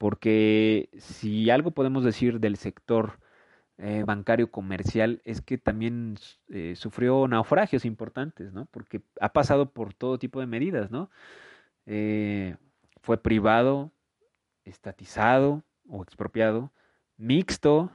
porque 0.01 0.89
si 0.97 1.51
algo 1.51 1.73
podemos 1.73 2.05
decir 2.05 2.41
del 2.41 2.57
sector 2.57 3.21
eh, 3.77 4.03
bancario 4.07 4.51
comercial 4.51 5.21
es 5.27 5.43
que 5.43 5.59
también 5.59 6.17
eh, 6.49 6.73
sufrió 6.75 7.29
naufragios 7.29 7.85
importantes, 7.85 8.51
¿no? 8.51 8.65
Porque 8.71 9.03
ha 9.21 9.35
pasado 9.35 9.75
por 9.75 9.93
todo 9.93 10.19
tipo 10.19 10.41
de 10.41 10.47
medidas, 10.47 10.91
¿no? 10.91 11.11
Eh, 11.85 12.57
fue 13.03 13.23
privado, 13.23 13.93
estatizado 14.65 15.65
o 15.87 16.03
expropiado, 16.03 16.73
mixto, 17.19 17.93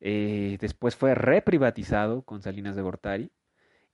después 0.00 0.94
fue 0.94 1.14
reprivatizado 1.14 2.20
con 2.20 2.42
Salinas 2.42 2.76
de 2.76 2.82
Gortari 2.82 3.30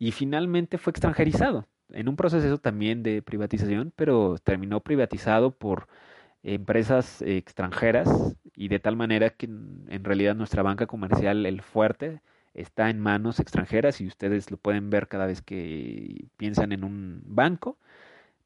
y 0.01 0.11
finalmente 0.11 0.79
fue 0.79 0.91
extranjerizado 0.91 1.69
en 1.91 2.09
un 2.09 2.17
proceso 2.17 2.59
también 2.59 3.05
de 3.05 3.23
privatización, 3.23 3.93
pero 3.95 4.37
terminó 4.43 4.81
privatizado 4.81 5.53
por 5.53 5.87
empresas 6.43 7.23
extranjeras 7.23 8.09
y 8.55 8.69
de 8.69 8.81
tal 8.81 8.97
manera 8.97 9.31
que 9.31 9.47
en 9.47 10.05
realidad 10.05 10.35
nuestra 10.35 10.63
banca 10.63 10.87
comercial, 10.87 11.47
el 11.47 11.63
fuerte, 11.63 12.21
está 12.55 12.91
en 12.91 13.01
manos 13.01 13.41
extranjeras 13.41 14.01
y 14.01 14.07
ustedes 14.07 14.51
lo 14.51 14.57
pueden 14.57 14.91
ver 14.91 15.09
cada 15.09 15.27
vez 15.27 15.43
que 15.43 16.27
piensan 16.37 16.73
en 16.73 16.85
un 16.85 17.23
banco. 17.25 17.79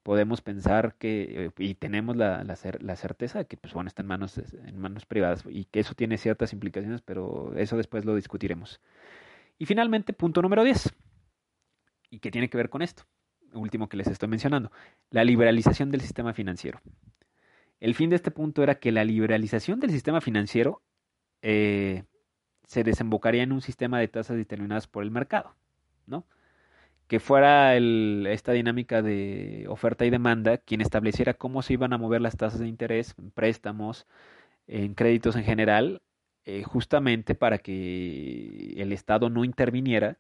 Podemos 0.03 0.43
pensar 0.43 0.97
que, 0.99 1.51
y 1.59 1.75
tenemos 1.77 2.17
la, 2.17 2.45
la, 2.45 2.57
la 2.81 2.97
certeza 2.97 3.39
de 3.39 3.47
que 3.47 3.57
pues, 3.57 3.73
bueno, 3.73 3.89
está 3.89 4.03
en 4.03 4.09
manos, 4.09 4.39
en 4.39 4.79
manos 4.79 5.07
privadas 5.07 5.45
y 5.49 5.65
que 5.67 5.81
eso 5.81 5.95
tiene 5.95 6.19
ciertas 6.19 6.53
implicaciones, 6.53 7.01
pero 7.01 7.55
eso 7.57 7.77
después 7.77 8.05
lo 8.05 8.15
discutiremos. 8.15 8.81
Y 9.59 9.67
finalmente, 9.67 10.13
punto 10.13 10.43
número 10.43 10.63
10, 10.65 10.93
y 12.11 12.19
que 12.19 12.31
tiene 12.31 12.51
que 12.51 12.57
ver 12.57 12.69
con 12.69 12.83
esto, 12.83 13.05
último 13.55 13.89
que 13.89 13.97
les 13.97 14.09
estoy 14.09 14.29
mencionando, 14.29 14.71
la 15.11 15.25
liberalización 15.25 15.91
del 15.91 16.01
sistema 16.03 16.35
financiero. 16.35 16.81
El 17.85 17.95
fin 17.95 18.09
de 18.09 18.17
este 18.17 18.31
punto 18.31 18.63
era 18.63 18.77
que 18.77 18.93
la 18.93 19.05
liberalización 19.05 19.79
del 19.79 19.91
sistema 19.91 20.23
financiero 20.23 20.81
eh, 21.43 22.05
se 22.67 22.83
desembocaría 22.83 23.43
en 23.43 23.53
un 23.53 23.61
sistema 23.61 23.99
de 24.01 24.09
tasas 24.09 24.39
determinadas 24.39 24.87
por 24.87 25.03
el 25.03 25.11
mercado, 25.11 25.55
¿no? 26.07 26.25
Que 27.09 27.21
fuera 27.21 27.77
esta 27.77 28.53
dinámica 28.53 29.03
de 29.03 29.67
oferta 29.69 30.07
y 30.07 30.11
demanda 30.11 30.57
quien 30.57 30.81
estableciera 30.81 31.35
cómo 31.35 31.61
se 31.61 31.75
iban 31.75 31.93
a 31.93 31.99
mover 31.99 32.23
las 32.23 32.39
tasas 32.39 32.61
de 32.61 32.69
interés 32.69 33.15
en 33.19 33.31
préstamos, 33.31 34.07
en 34.67 34.95
créditos 34.95 35.37
en 35.37 35.45
general, 35.45 36.01
eh, 36.47 36.63
justamente 36.63 37.35
para 37.35 37.59
que 37.59 38.73
el 38.79 38.93
Estado 38.93 39.29
no 39.29 39.45
interviniera 39.45 40.17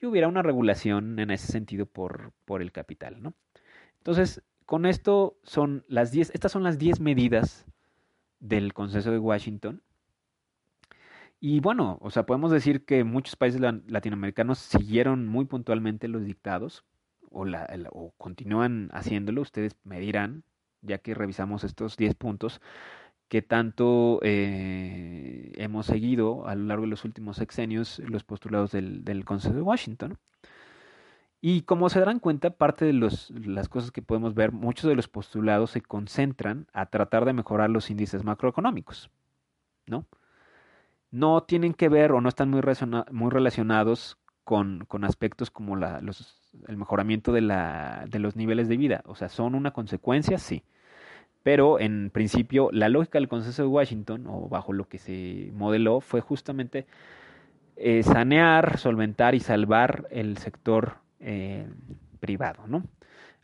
y 0.00 0.06
hubiera 0.06 0.28
una 0.28 0.42
regulación 0.42 1.18
en 1.18 1.32
ese 1.32 1.50
sentido 1.50 1.86
por, 1.86 2.32
por 2.44 2.62
el 2.62 2.70
capital, 2.70 3.20
¿no? 3.20 3.34
Entonces, 3.98 4.44
con 4.70 4.86
esto 4.86 5.36
son 5.42 5.84
las 5.88 6.12
10, 6.12 6.30
estas 6.32 6.52
son 6.52 6.62
las 6.62 6.78
10 6.78 7.00
medidas 7.00 7.66
del 8.38 8.72
Consenso 8.72 9.10
de 9.10 9.18
Washington. 9.18 9.82
Y 11.40 11.58
bueno, 11.58 11.98
o 12.00 12.12
sea, 12.12 12.24
podemos 12.24 12.52
decir 12.52 12.84
que 12.84 13.02
muchos 13.02 13.34
países 13.34 13.60
latinoamericanos 13.60 14.60
siguieron 14.60 15.26
muy 15.26 15.44
puntualmente 15.46 16.06
los 16.06 16.24
dictados 16.24 16.84
o, 17.32 18.14
continúan 18.16 18.90
haciéndolo. 18.92 19.42
Ustedes 19.42 19.76
me 19.82 19.98
dirán, 19.98 20.44
ya 20.82 20.98
que 20.98 21.14
revisamos 21.14 21.64
estos 21.64 21.96
10 21.96 22.14
puntos, 22.14 22.60
que 23.26 23.42
tanto 23.42 24.20
eh, 24.22 25.50
hemos 25.56 25.86
seguido 25.86 26.46
a 26.46 26.54
lo 26.54 26.66
largo 26.66 26.84
de 26.84 26.90
los 26.90 27.04
últimos 27.04 27.38
sexenios 27.38 27.98
los 27.98 28.22
postulados 28.22 28.70
del, 28.70 29.02
del 29.04 29.24
Consejo 29.24 29.56
de 29.56 29.62
Washington. 29.62 30.16
Y 31.40 31.62
como 31.62 31.88
se 31.88 32.00
darán 32.00 32.18
cuenta, 32.18 32.50
parte 32.50 32.84
de 32.84 32.92
los, 32.92 33.30
las 33.30 33.68
cosas 33.68 33.90
que 33.90 34.02
podemos 34.02 34.34
ver, 34.34 34.52
muchos 34.52 34.88
de 34.88 34.94
los 34.94 35.08
postulados 35.08 35.70
se 35.70 35.80
concentran 35.80 36.66
a 36.72 36.86
tratar 36.86 37.24
de 37.24 37.32
mejorar 37.32 37.70
los 37.70 37.90
índices 37.90 38.24
macroeconómicos, 38.24 39.10
¿no? 39.86 40.06
No 41.10 41.42
tienen 41.42 41.72
que 41.74 41.88
ver 41.88 42.12
o 42.12 42.20
no 42.20 42.28
están 42.28 42.50
muy, 42.50 42.60
muy 43.10 43.30
relacionados 43.30 44.18
con, 44.44 44.84
con, 44.86 45.04
aspectos 45.04 45.50
como 45.50 45.76
la, 45.76 46.00
los, 46.00 46.52
el 46.68 46.76
mejoramiento 46.76 47.32
de, 47.32 47.40
la, 47.40 48.04
de 48.08 48.18
los 48.18 48.36
niveles 48.36 48.68
de 48.68 48.76
vida. 48.76 49.02
O 49.06 49.14
sea, 49.14 49.28
son 49.28 49.54
una 49.54 49.72
consecuencia, 49.72 50.38
sí. 50.38 50.62
Pero 51.42 51.80
en 51.80 52.10
principio, 52.10 52.68
la 52.70 52.88
lógica 52.90 53.18
del 53.18 53.28
consenso 53.28 53.62
de 53.62 53.68
Washington, 53.68 54.26
o 54.28 54.48
bajo 54.48 54.72
lo 54.74 54.88
que 54.88 54.98
se 54.98 55.50
modeló, 55.54 56.00
fue 56.00 56.20
justamente 56.20 56.86
eh, 57.76 58.02
sanear, 58.02 58.78
solventar 58.78 59.34
y 59.34 59.40
salvar 59.40 60.06
el 60.10 60.36
sector 60.36 60.96
eh, 61.20 61.68
privado, 62.20 62.66
¿no? 62.66 62.84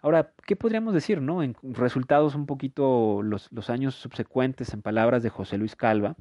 Ahora, 0.02 0.32
¿qué 0.46 0.56
podríamos 0.56 0.94
decir, 0.94 1.20
no? 1.20 1.42
En 1.42 1.56
resultados 1.62 2.34
un 2.34 2.46
poquito 2.46 3.22
los, 3.22 3.50
los 3.52 3.70
años 3.70 3.94
subsecuentes, 3.94 4.72
en 4.74 4.82
palabras 4.82 5.22
de 5.22 5.30
José 5.30 5.58
Luis 5.58 5.74
Calva, 5.76 6.16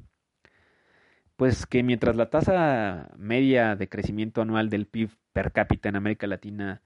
pues 1.36 1.66
que 1.66 1.82
mientras 1.82 2.16
la 2.16 2.30
tasa 2.30 3.10
media 3.16 3.76
de 3.76 3.88
crecimiento 3.88 4.40
anual 4.42 4.70
del 4.70 4.86
PIB 4.86 5.10
per 5.32 5.52
cápita 5.52 5.88
en 5.88 5.96
América 5.96 6.26
Latina 6.26 6.82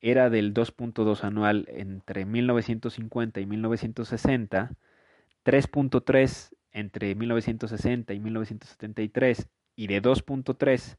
era 0.00 0.30
del 0.30 0.54
2.2 0.54 1.24
anual 1.24 1.66
entre 1.68 2.24
1950 2.24 3.40
y 3.40 3.46
1960, 3.46 4.72
3.3 5.44 6.54
entre 6.72 7.14
1960 7.14 8.14
y 8.14 8.20
1973 8.20 9.48
y 9.76 9.86
de 9.86 10.02
2.3 10.02 10.96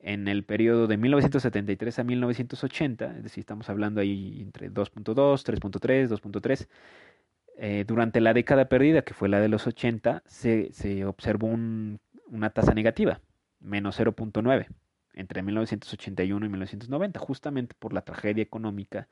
en 0.00 0.28
el 0.28 0.44
periodo 0.44 0.86
de 0.86 0.96
1973 0.96 1.98
a 1.98 2.04
1980, 2.04 3.16
es 3.16 3.22
decir, 3.22 3.40
estamos 3.40 3.68
hablando 3.70 4.00
ahí 4.00 4.40
entre 4.42 4.70
2.2, 4.70 5.14
3.3, 5.44 6.08
2.3, 6.08 7.84
durante 7.86 8.20
la 8.20 8.34
década 8.34 8.68
perdida, 8.68 9.02
que 9.02 9.14
fue 9.14 9.28
la 9.28 9.40
de 9.40 9.48
los 9.48 9.66
80, 9.66 10.22
se, 10.26 10.72
se 10.72 11.04
observó 11.06 11.46
un, 11.48 12.00
una 12.28 12.50
tasa 12.50 12.74
negativa, 12.74 13.20
menos 13.60 13.98
0.9, 13.98 14.66
entre 15.14 15.42
1981 15.42 16.46
y 16.46 16.48
1990, 16.48 17.20
justamente 17.20 17.74
por 17.78 17.92
la 17.92 18.02
tragedia 18.02 18.42
económica 18.42 19.08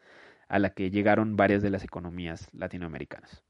a 0.48 0.58
la 0.58 0.70
que 0.70 0.90
llegaron 0.90 1.36
varias 1.36 1.62
de 1.62 1.70
las 1.70 1.84
economías 1.84 2.48
latinoamericanas. 2.52 3.42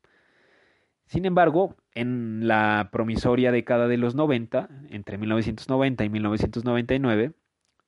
Sin 1.06 1.26
embargo, 1.26 1.76
en 1.94 2.48
la 2.48 2.88
promisoria 2.92 3.52
década 3.52 3.88
de 3.88 3.96
los 3.96 4.14
90, 4.14 4.68
entre 4.90 5.18
1990 5.18 6.04
y 6.04 6.08
1999, 6.08 7.32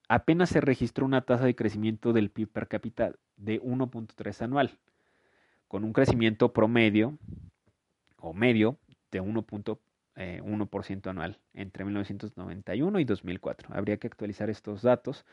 apenas 0.08 0.50
se 0.50 0.60
registró 0.60 1.06
una 1.06 1.22
tasa 1.22 1.44
de 1.44 1.56
crecimiento 1.56 2.12
del 2.12 2.30
PIB 2.30 2.48
per 2.48 2.68
cápita 2.68 3.12
de 3.36 3.60
1.3 3.62 4.42
anual, 4.42 4.78
con 5.68 5.84
un 5.84 5.92
crecimiento 5.92 6.52
promedio 6.52 7.18
o 8.18 8.32
medio 8.32 8.78
de 9.10 9.22
1.1 9.22 9.78
eh, 10.16 10.40
1% 10.42 11.10
anual 11.10 11.38
entre 11.52 11.84
1991 11.84 13.00
y 13.00 13.04
2004. 13.04 13.68
Habría 13.74 13.98
que 13.98 14.06
actualizar 14.06 14.48
estos 14.48 14.82
datos. 14.82 15.26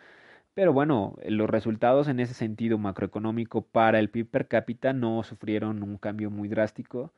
Pero 0.54 0.74
bueno, 0.74 1.16
los 1.26 1.50
resultados 1.50 2.08
en 2.10 2.20
ese 2.20 2.34
sentido 2.34 2.78
macroeconómico 2.78 3.62
para 3.62 4.00
el 4.00 4.10
PIB 4.10 4.30
per 4.30 4.48
cápita 4.48 4.92
no 4.94 5.24
sufrieron 5.24 5.84
un 5.84 5.98
cambio 5.98 6.30
muy 6.30 6.50
drástico 6.50 7.14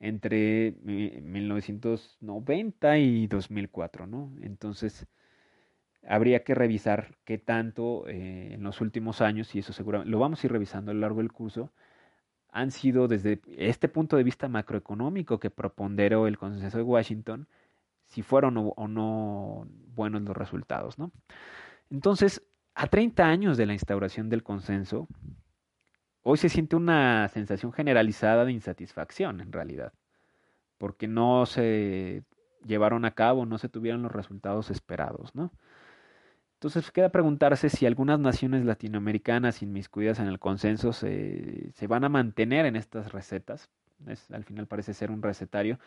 entre 0.00 0.74
1990 0.82 2.98
y 2.98 3.26
2004, 3.26 4.06
¿no? 4.06 4.32
Entonces, 4.42 5.06
habría 6.06 6.44
que 6.44 6.54
revisar 6.54 7.16
qué 7.24 7.38
tanto 7.38 8.06
eh, 8.08 8.54
en 8.54 8.62
los 8.62 8.80
últimos 8.80 9.20
años, 9.20 9.54
y 9.54 9.60
eso 9.60 9.72
seguramente 9.72 10.10
lo 10.10 10.18
vamos 10.18 10.42
a 10.42 10.46
ir 10.46 10.52
revisando 10.52 10.90
a 10.90 10.94
lo 10.94 11.00
largo 11.00 11.18
del 11.18 11.32
curso, 11.32 11.72
han 12.50 12.70
sido 12.70 13.08
desde 13.08 13.40
este 13.56 13.88
punto 13.88 14.16
de 14.16 14.24
vista 14.24 14.48
macroeconómico 14.48 15.38
que 15.38 15.50
proponderó 15.50 16.26
el 16.26 16.38
consenso 16.38 16.78
de 16.78 16.84
Washington, 16.84 17.46
si 18.06 18.22
fueron 18.22 18.56
o, 18.56 18.68
o 18.76 18.88
no 18.88 19.66
buenos 19.94 20.22
los 20.22 20.36
resultados, 20.36 20.98
¿no? 20.98 21.12
Entonces, 21.90 22.42
a 22.74 22.86
30 22.86 23.26
años 23.26 23.56
de 23.56 23.66
la 23.66 23.74
instauración 23.74 24.28
del 24.28 24.42
consenso, 24.42 25.08
hoy 26.22 26.38
se 26.38 26.48
siente 26.48 26.76
una 26.76 27.28
sensación 27.28 27.72
generalizada 27.72 28.44
de 28.44 28.52
insatisfacción 28.52 29.40
en 29.40 29.52
realidad, 29.52 29.92
porque 30.78 31.08
no 31.08 31.46
se 31.46 32.22
llevaron 32.66 33.04
a 33.04 33.12
cabo, 33.12 33.46
no 33.46 33.58
se 33.58 33.68
tuvieron 33.68 34.02
los 34.02 34.12
resultados 34.12 34.70
esperados, 34.70 35.34
¿no? 35.34 35.52
Entonces 36.58 36.90
queda 36.90 37.10
preguntarse 37.10 37.68
si 37.68 37.86
algunas 37.86 38.18
naciones 38.18 38.64
latinoamericanas 38.64 39.62
inmiscuidas 39.62 40.18
en 40.18 40.26
el 40.26 40.40
consenso 40.40 40.92
se, 40.92 41.72
van 41.86 42.02
a 42.02 42.08
mantener 42.08 42.66
en 42.66 42.74
estas 42.74 43.12
recetas. 43.12 43.70
Al 44.32 44.42
final 44.42 44.66
parece 44.66 44.92
ser 44.92 45.12
un 45.12 45.22
recetario, 45.22 45.78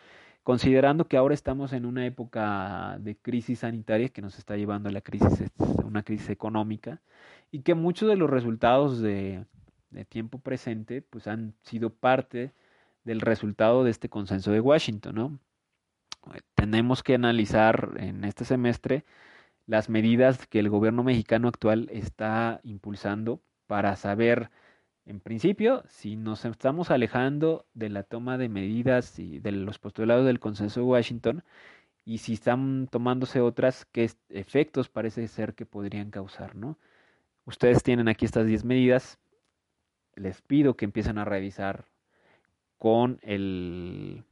considerando 0.42 1.06
que 1.08 1.18
ahora 1.18 1.34
estamos 1.34 1.74
en 1.74 1.84
una 1.84 2.06
época 2.06 2.96
de 3.00 3.16
crisis 3.16 3.60
sanitaria 3.60 4.08
que 4.08 4.22
nos 4.22 4.38
está 4.38 4.56
llevando 4.56 4.88
a 4.88 4.92
la 4.92 5.02
crisis, 5.02 5.50
una 5.84 6.02
crisis 6.02 6.30
económica, 6.30 7.02
y 7.50 7.60
que 7.60 7.74
muchos 7.74 8.08
de 8.08 8.16
los 8.16 8.30
resultados 8.30 9.02
de, 9.02 9.44
de 9.92 10.04
tiempo 10.04 10.38
presente 10.38 11.02
pues 11.02 11.26
han 11.26 11.54
sido 11.62 11.90
parte 11.90 12.52
del 13.04 13.20
resultado 13.20 13.84
de 13.84 13.90
este 13.90 14.08
consenso 14.08 14.52
de 14.52 14.60
Washington, 14.60 15.14
¿no? 15.14 15.38
Tenemos 16.54 17.02
que 17.02 17.14
analizar 17.14 17.94
en 17.96 18.24
este 18.24 18.44
semestre 18.44 19.04
las 19.66 19.88
medidas 19.88 20.46
que 20.46 20.58
el 20.60 20.68
gobierno 20.68 21.02
mexicano 21.02 21.48
actual 21.48 21.88
está 21.92 22.60
impulsando 22.62 23.42
para 23.66 23.96
saber, 23.96 24.50
en 25.06 25.20
principio, 25.20 25.82
si 25.88 26.16
nos 26.16 26.44
estamos 26.44 26.90
alejando 26.90 27.66
de 27.74 27.88
la 27.88 28.02
toma 28.04 28.38
de 28.38 28.48
medidas 28.48 29.18
y 29.18 29.40
de 29.40 29.52
los 29.52 29.78
postulados 29.78 30.26
del 30.26 30.40
consenso 30.40 30.80
de 30.80 30.86
Washington 30.86 31.44
y 32.04 32.18
si 32.18 32.34
están 32.34 32.88
tomándose 32.90 33.40
otras, 33.40 33.86
qué 33.86 34.10
efectos 34.28 34.88
parece 34.88 35.26
ser 35.28 35.54
que 35.54 35.66
podrían 35.66 36.10
causar, 36.10 36.54
¿no? 36.56 36.78
Ustedes 37.44 37.82
tienen 37.82 38.08
aquí 38.08 38.24
estas 38.24 38.46
10 38.46 38.64
medidas. 38.64 39.18
Les 40.14 40.42
pido 40.42 40.76
que 40.76 40.84
empiecen 40.84 41.18
a 41.18 41.24
revisar 41.24 41.86
con 42.78 43.18
el 43.22 44.24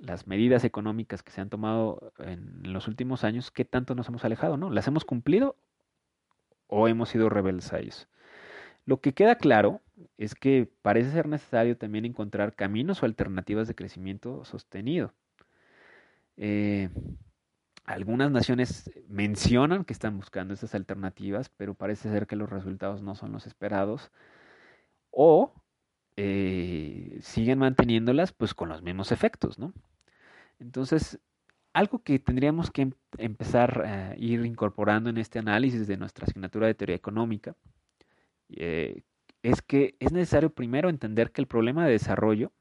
las 0.00 0.26
medidas 0.26 0.64
económicas 0.64 1.22
que 1.22 1.30
se 1.30 1.40
han 1.40 1.50
tomado 1.50 2.12
en 2.18 2.72
los 2.72 2.88
últimos 2.88 3.22
años, 3.22 3.50
¿qué 3.50 3.64
tanto 3.64 3.94
nos 3.94 4.08
hemos 4.08 4.24
alejado? 4.24 4.56
¿No? 4.56 4.70
¿Las 4.70 4.88
hemos 4.88 5.04
cumplido 5.04 5.56
o 6.66 6.88
hemos 6.88 7.10
sido 7.10 7.28
rebeldes 7.28 7.72
a 7.72 7.78
ellos? 7.78 8.08
Lo 8.86 9.00
que 9.00 9.12
queda 9.12 9.34
claro 9.36 9.82
es 10.16 10.34
que 10.34 10.68
parece 10.82 11.10
ser 11.10 11.28
necesario 11.28 11.76
también 11.76 12.06
encontrar 12.06 12.54
caminos 12.54 13.02
o 13.02 13.06
alternativas 13.06 13.68
de 13.68 13.74
crecimiento 13.74 14.44
sostenido. 14.44 15.12
Eh, 16.38 16.88
algunas 17.84 18.30
naciones 18.30 18.90
mencionan 19.08 19.84
que 19.84 19.92
están 19.92 20.16
buscando 20.16 20.54
esas 20.54 20.74
alternativas, 20.74 21.50
pero 21.50 21.74
parece 21.74 22.10
ser 22.10 22.26
que 22.26 22.36
los 22.36 22.48
resultados 22.48 23.02
no 23.02 23.14
son 23.14 23.32
los 23.32 23.46
esperados. 23.46 24.10
O 25.10 25.52
eh, 26.16 27.18
siguen 27.22 27.58
manteniéndolas 27.58 28.32
pues 28.32 28.54
con 28.54 28.68
los 28.68 28.82
mismos 28.82 29.12
efectos, 29.12 29.58
¿no? 29.58 29.72
Entonces, 30.58 31.18
algo 31.72 32.02
que 32.02 32.18
tendríamos 32.18 32.70
que 32.70 32.82
em 32.82 32.92
empezar 33.18 33.82
a 33.86 34.16
ir 34.16 34.44
incorporando 34.44 35.10
en 35.10 35.18
este 35.18 35.38
análisis 35.38 35.86
de 35.86 35.96
nuestra 35.96 36.24
asignatura 36.26 36.66
de 36.66 36.74
teoría 36.74 36.96
económica 36.96 37.54
eh, 38.50 39.02
es 39.42 39.62
que 39.62 39.96
es 40.00 40.12
necesario 40.12 40.50
primero 40.50 40.88
entender 40.88 41.32
que 41.32 41.40
el 41.40 41.46
problema 41.46 41.86
de 41.86 41.92
desarrollo, 41.92 42.52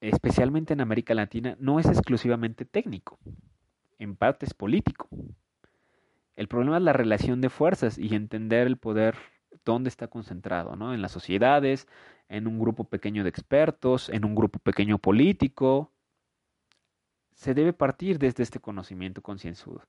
especialmente 0.00 0.72
en 0.72 0.80
América 0.80 1.14
Latina, 1.14 1.56
no 1.58 1.80
es 1.80 1.86
exclusivamente 1.86 2.64
técnico, 2.64 3.18
en 3.98 4.16
parte 4.16 4.46
es 4.46 4.54
político. 4.54 5.08
El 6.36 6.48
problema 6.48 6.76
es 6.78 6.82
la 6.82 6.92
relación 6.92 7.40
de 7.40 7.50
fuerzas 7.50 7.98
y 7.98 8.14
entender 8.14 8.66
el 8.66 8.76
poder 8.76 9.16
dónde 9.64 9.88
está 9.88 10.08
concentrado, 10.08 10.76
¿no? 10.76 10.94
En 10.94 11.02
las 11.02 11.12
sociedades, 11.12 11.88
en 12.28 12.46
un 12.46 12.58
grupo 12.58 12.84
pequeño 12.84 13.22
de 13.22 13.28
expertos, 13.28 14.08
en 14.08 14.24
un 14.24 14.34
grupo 14.34 14.58
pequeño 14.58 14.98
político. 14.98 15.92
Se 17.34 17.54
debe 17.54 17.72
partir 17.72 18.18
desde 18.18 18.42
este 18.42 18.60
conocimiento 18.60 19.22
concienzudo. 19.22 19.82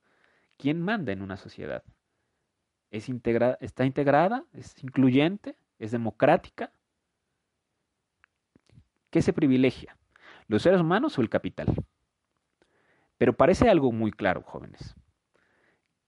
¿Quién 0.56 0.80
manda 0.80 1.12
en 1.12 1.22
una 1.22 1.36
sociedad? 1.36 1.82
¿Es 2.90 3.08
¿Está 3.60 3.84
integrada? 3.84 4.44
¿Es 4.52 4.82
incluyente? 4.82 5.56
¿Es 5.78 5.90
democrática? 5.90 6.72
¿Qué 9.10 9.22
se 9.22 9.32
privilegia? 9.32 9.96
¿Los 10.48 10.62
seres 10.62 10.80
humanos 10.80 11.18
o 11.18 11.22
el 11.22 11.28
capital? 11.28 11.74
Pero 13.16 13.36
parece 13.36 13.68
algo 13.68 13.92
muy 13.92 14.10
claro, 14.10 14.42
jóvenes, 14.42 14.94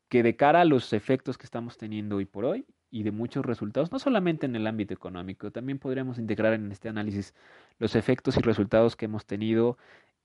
que 0.08 0.22
de 0.22 0.36
cara 0.36 0.60
a 0.60 0.64
los 0.64 0.92
efectos 0.92 1.38
que 1.38 1.44
estamos 1.44 1.78
teniendo 1.78 2.16
hoy 2.16 2.24
por 2.24 2.44
hoy, 2.44 2.66
y 2.90 3.02
de 3.02 3.10
muchos 3.10 3.44
resultados, 3.44 3.92
no 3.92 3.98
solamente 3.98 4.46
en 4.46 4.56
el 4.56 4.66
ámbito 4.66 4.94
económico, 4.94 5.50
también 5.50 5.78
podríamos 5.78 6.18
integrar 6.18 6.52
en 6.54 6.70
este 6.72 6.88
análisis 6.88 7.34
los 7.78 7.96
efectos 7.96 8.36
y 8.36 8.40
resultados 8.40 8.96
que 8.96 9.06
hemos 9.06 9.26
tenido 9.26 9.76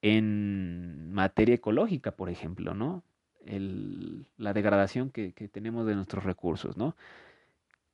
en 0.02 1.12
materia 1.14 1.56
ecológica, 1.56 2.12
por 2.12 2.30
ejemplo, 2.30 2.74
¿no? 2.74 3.04
El, 3.46 4.28
la 4.38 4.54
degradación 4.54 5.10
que, 5.10 5.34
que 5.34 5.48
tenemos 5.48 5.86
de 5.88 5.96
nuestros 5.96 6.24
recursos, 6.24 6.78
¿no? 6.78 6.96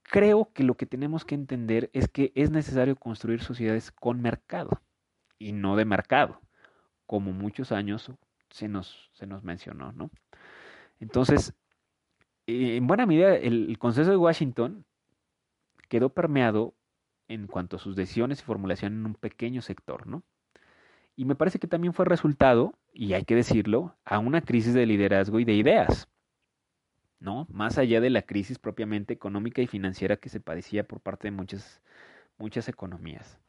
Creo 0.04 0.52
que 0.54 0.64
lo 0.64 0.76
que 0.76 0.86
tenemos 0.86 1.26
que 1.26 1.36
entender 1.36 1.90
es 1.94 2.08
que 2.08 2.32
es 2.36 2.50
necesario 2.50 2.96
construir 2.96 3.42
sociedades 3.42 3.92
con 3.92 4.22
mercado 4.22 4.82
y 5.38 5.52
no 5.52 5.76
de 5.76 5.86
mercado, 5.86 6.42
como 7.06 7.34
muchos 7.34 7.72
años 7.72 8.12
se 8.50 8.68
nos, 8.68 9.10
se 9.14 9.28
nos 9.28 9.44
mencionó, 9.44 9.92
¿no? 9.92 10.10
Entonces, 11.00 11.54
en 12.48 12.88
buena 12.88 13.06
medida, 13.06 13.36
el, 13.36 13.70
el 13.70 13.78
consenso 13.78 14.12
de 14.12 14.18
Washington 14.18 14.86
quedó 15.90 16.10
permeado 16.10 16.74
en 17.28 17.48
cuanto 17.48 17.76
a 17.76 17.80
sus 17.80 17.96
decisiones 17.96 18.40
y 18.40 18.44
formulación 18.44 18.94
en 18.94 19.06
un 19.06 19.16
pequeño 19.16 19.62
sector, 19.62 20.08
¿no? 20.08 20.24
Y 21.16 21.26
me 21.26 21.36
parece 21.36 21.60
que 21.60 21.68
también 21.68 21.94
fue 21.94 22.06
resultado, 22.06 22.74
y 22.94 23.14
hay 23.14 23.26
que 23.26 23.36
decirlo, 23.36 23.96
a 24.06 24.20
una 24.20 24.42
crisis 24.42 24.74
de 24.74 24.86
liderazgo 24.86 25.40
y 25.40 25.46
de 25.46 25.54
ideas, 25.54 26.08
¿no? 27.20 27.48
Más 27.50 27.78
allá 27.78 28.00
de 28.02 28.10
la 28.10 28.22
crisis 28.22 28.60
propiamente 28.60 29.14
económica 29.14 29.62
y 29.62 29.68
financiera 29.68 30.18
que 30.18 30.30
se 30.30 30.40
padecía 30.40 30.88
por 30.88 31.00
parte 31.00 31.28
de 31.28 31.32
muchas, 31.32 31.82
muchas 32.38 32.70
economías. 32.70 33.40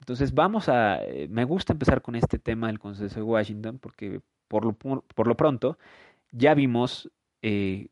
Entonces 0.00 0.34
vamos 0.34 0.68
a, 0.68 1.02
eh, 1.02 1.28
me 1.28 1.44
gusta 1.44 1.72
empezar 1.72 2.02
con 2.02 2.14
este 2.14 2.38
tema 2.38 2.68
del 2.68 2.78
Consenso 2.78 3.16
de 3.16 3.24
Washington 3.24 3.78
porque 3.78 4.20
por 4.46 4.64
lo, 4.64 4.72
por 4.74 5.26
lo 5.26 5.36
pronto 5.36 5.78
ya 6.30 6.54
vimos 6.54 7.10
eh, 7.42 7.88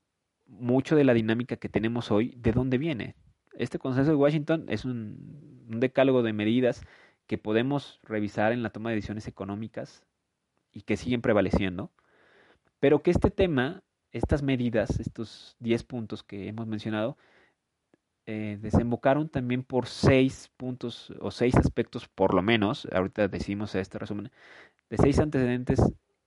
mucho 0.46 0.96
de 0.96 1.04
la 1.04 1.14
dinámica 1.14 1.56
que 1.56 1.68
tenemos 1.68 2.10
hoy, 2.10 2.34
¿de 2.36 2.52
dónde 2.52 2.78
viene? 2.78 3.14
Este 3.54 3.78
consenso 3.78 4.10
de 4.10 4.16
Washington 4.16 4.66
es 4.68 4.84
un, 4.84 5.64
un, 5.68 5.80
decálogo 5.80 6.22
de 6.22 6.32
medidas 6.32 6.82
que 7.26 7.38
podemos 7.38 8.00
revisar 8.02 8.52
en 8.52 8.62
la 8.62 8.70
toma 8.70 8.90
de 8.90 8.96
decisiones 8.96 9.26
económicas 9.28 10.04
y 10.72 10.82
que 10.82 10.96
siguen 10.96 11.22
prevaleciendo, 11.22 11.90
pero 12.80 13.02
que 13.02 13.10
este 13.10 13.30
tema, 13.30 13.82
estas 14.12 14.42
medidas, 14.42 15.00
estos 15.00 15.56
10 15.60 15.84
puntos 15.84 16.22
que 16.22 16.48
hemos 16.48 16.66
mencionado, 16.66 17.16
eh, 18.28 18.58
desembocaron 18.60 19.28
también 19.28 19.62
por 19.62 19.86
seis 19.86 20.50
puntos 20.56 21.12
o 21.20 21.30
seis 21.30 21.54
aspectos 21.54 22.08
por 22.08 22.34
lo 22.34 22.42
menos, 22.42 22.88
ahorita 22.90 23.28
decimos 23.28 23.76
este 23.76 24.00
resumen, 24.00 24.32
de 24.90 24.96
seis 24.96 25.20
antecedentes 25.20 25.80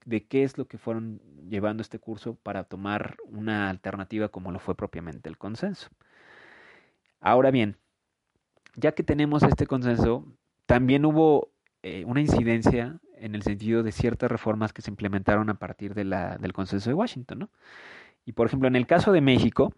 de 0.04 0.26
qué 0.26 0.42
es 0.42 0.58
lo 0.58 0.66
que 0.66 0.78
fueron 0.78 1.20
llevando 1.48 1.82
este 1.82 1.98
curso 1.98 2.34
para 2.34 2.64
tomar 2.64 3.16
una 3.24 3.68
alternativa 3.70 4.28
como 4.28 4.52
lo 4.52 4.58
fue 4.58 4.74
propiamente 4.74 5.28
el 5.28 5.38
consenso. 5.38 5.88
Ahora 7.20 7.50
bien, 7.50 7.76
ya 8.76 8.92
que 8.92 9.02
tenemos 9.02 9.42
este 9.42 9.66
consenso, 9.66 10.24
también 10.66 11.04
hubo 11.04 11.50
eh, 11.82 12.04
una 12.06 12.20
incidencia 12.20 12.98
en 13.16 13.34
el 13.34 13.42
sentido 13.42 13.82
de 13.82 13.92
ciertas 13.92 14.30
reformas 14.30 14.72
que 14.72 14.82
se 14.82 14.90
implementaron 14.90 15.50
a 15.50 15.54
partir 15.54 15.94
de 15.94 16.04
la, 16.04 16.38
del 16.38 16.52
consenso 16.52 16.90
de 16.90 16.94
Washington. 16.94 17.40
¿no? 17.40 17.50
Y 18.24 18.32
por 18.32 18.46
ejemplo, 18.46 18.68
en 18.68 18.76
el 18.76 18.86
caso 18.86 19.12
de 19.12 19.20
México, 19.20 19.74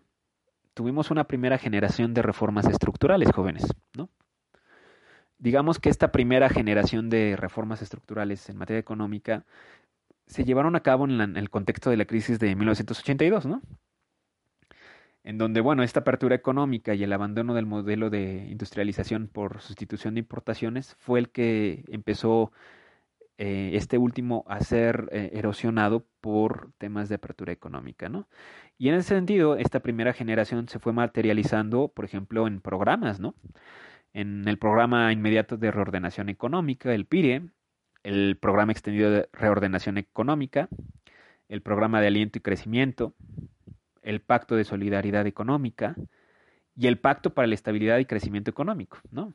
tuvimos 0.74 1.10
una 1.10 1.24
primera 1.24 1.58
generación 1.58 2.14
de 2.14 2.22
reformas 2.22 2.66
estructurales 2.66 3.30
jóvenes. 3.32 3.66
¿no? 3.96 4.08
Digamos 5.38 5.80
que 5.80 5.90
esta 5.90 6.12
primera 6.12 6.48
generación 6.48 7.10
de 7.10 7.36
reformas 7.36 7.82
estructurales 7.82 8.48
en 8.48 8.56
materia 8.56 8.80
económica 8.80 9.44
se 10.26 10.44
llevaron 10.44 10.76
a 10.76 10.80
cabo 10.80 11.04
en, 11.06 11.36
el 11.36 11.50
contexto 11.50 11.90
de 11.90 11.96
la 11.96 12.04
crisis 12.04 12.38
de 12.38 12.54
1982, 12.56 13.46
¿no? 13.46 13.62
En 15.24 15.38
donde, 15.38 15.60
bueno, 15.60 15.82
esta 15.82 16.00
apertura 16.00 16.34
económica 16.34 16.94
y 16.94 17.04
el 17.04 17.12
abandono 17.12 17.54
del 17.54 17.66
modelo 17.66 18.10
de 18.10 18.48
industrialización 18.50 19.28
por 19.28 19.60
sustitución 19.60 20.14
de 20.14 20.20
importaciones 20.20 20.96
fue 20.98 21.20
el 21.20 21.30
que 21.30 21.84
empezó 21.88 22.50
eh, 23.38 23.70
este 23.74 23.98
último 23.98 24.44
a 24.48 24.60
ser 24.60 25.08
eh, 25.12 25.30
erosionado 25.34 26.06
por 26.20 26.72
temas 26.78 27.08
de 27.08 27.16
apertura 27.16 27.52
económica, 27.52 28.08
¿no? 28.08 28.28
Y 28.78 28.88
en 28.88 28.96
ese 28.96 29.14
sentido, 29.14 29.56
esta 29.56 29.80
primera 29.80 30.12
generación 30.12 30.68
se 30.68 30.78
fue 30.78 30.92
materializando, 30.92 31.88
por 31.88 32.04
ejemplo, 32.04 32.46
en 32.46 32.60
programas, 32.60 33.20
¿no? 33.20 33.34
En 34.12 34.46
el 34.48 34.58
programa 34.58 35.12
inmediato 35.12 35.56
de 35.56 35.70
reordenación 35.70 36.28
económica, 36.28 36.94
el 36.94 37.06
PIRE, 37.06 37.50
el 38.02 38.36
programa 38.36 38.72
extendido 38.72 39.10
de 39.10 39.28
reordenación 39.32 39.98
económica, 39.98 40.68
el 41.48 41.62
programa 41.62 42.00
de 42.00 42.08
aliento 42.08 42.38
y 42.38 42.40
crecimiento, 42.40 43.14
el 44.02 44.20
pacto 44.20 44.56
de 44.56 44.64
solidaridad 44.64 45.26
económica 45.26 45.94
y 46.76 46.86
el 46.86 46.98
pacto 46.98 47.30
para 47.30 47.46
la 47.46 47.54
estabilidad 47.54 47.98
y 47.98 48.04
crecimiento 48.04 48.50
económico, 48.50 48.98
¿no? 49.10 49.34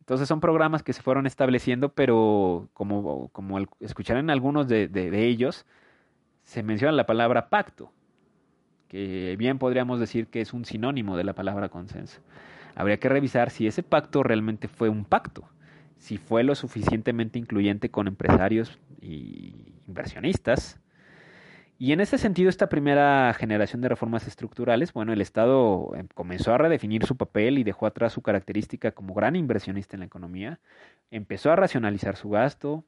Entonces 0.00 0.28
son 0.28 0.40
programas 0.40 0.84
que 0.84 0.92
se 0.92 1.02
fueron 1.02 1.26
estableciendo, 1.26 1.88
pero 1.88 2.68
como, 2.74 3.28
como 3.30 3.58
escucharán 3.80 4.30
algunos 4.30 4.68
de- 4.68 4.86
de 4.86 5.26
ellos, 5.26 5.66
se 6.44 6.62
menciona 6.62 6.92
la 6.92 7.06
palabra 7.06 7.48
pacto, 7.48 7.90
que 8.86 9.34
bien 9.36 9.58
podríamos 9.58 9.98
decir 9.98 10.28
que 10.28 10.40
es 10.40 10.52
un 10.52 10.64
sinónimo 10.64 11.16
de 11.16 11.24
la 11.24 11.32
palabra 11.34 11.68
consenso. 11.68 12.20
Habría 12.76 12.98
que 12.98 13.08
revisar 13.08 13.50
si 13.50 13.66
ese 13.66 13.82
pacto 13.82 14.22
realmente 14.22 14.68
fue 14.68 14.88
un 14.88 15.04
pacto, 15.04 15.48
si 15.98 16.18
fue 16.18 16.44
lo 16.44 16.54
suficientemente 16.54 17.38
incluyente 17.38 17.90
con 17.90 18.08
empresarios 18.08 18.78
y 19.00 19.74
inversionistas. 19.86 20.80
Y 21.78 21.92
en 21.92 22.00
ese 22.00 22.16
sentido, 22.16 22.48
esta 22.48 22.70
primera 22.70 23.34
generación 23.34 23.82
de 23.82 23.88
reformas 23.88 24.26
estructurales, 24.26 24.94
bueno, 24.94 25.12
el 25.12 25.20
Estado 25.20 25.92
eh, 25.94 26.04
comenzó 26.14 26.54
a 26.54 26.58
redefinir 26.58 27.04
su 27.04 27.16
papel 27.16 27.58
y 27.58 27.64
dejó 27.64 27.84
atrás 27.86 28.14
su 28.14 28.22
característica 28.22 28.92
como 28.92 29.12
gran 29.12 29.36
inversionista 29.36 29.94
en 29.94 30.00
la 30.00 30.06
economía, 30.06 30.58
empezó 31.10 31.52
a 31.52 31.56
racionalizar 31.56 32.16
su 32.16 32.30
gasto, 32.30 32.84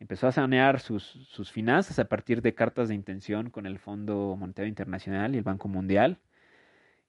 empezó 0.00 0.26
a 0.26 0.32
sanear 0.32 0.80
sus, 0.80 1.04
sus 1.28 1.52
finanzas 1.52 1.98
a 1.98 2.06
partir 2.06 2.40
de 2.40 2.54
cartas 2.54 2.88
de 2.88 2.94
intención 2.94 3.50
con 3.50 3.66
el 3.66 3.78
Fondo 3.78 4.36
Monetario 4.38 4.70
Internacional 4.70 5.34
y 5.34 5.38
el 5.38 5.44
Banco 5.44 5.68
Mundial. 5.68 6.18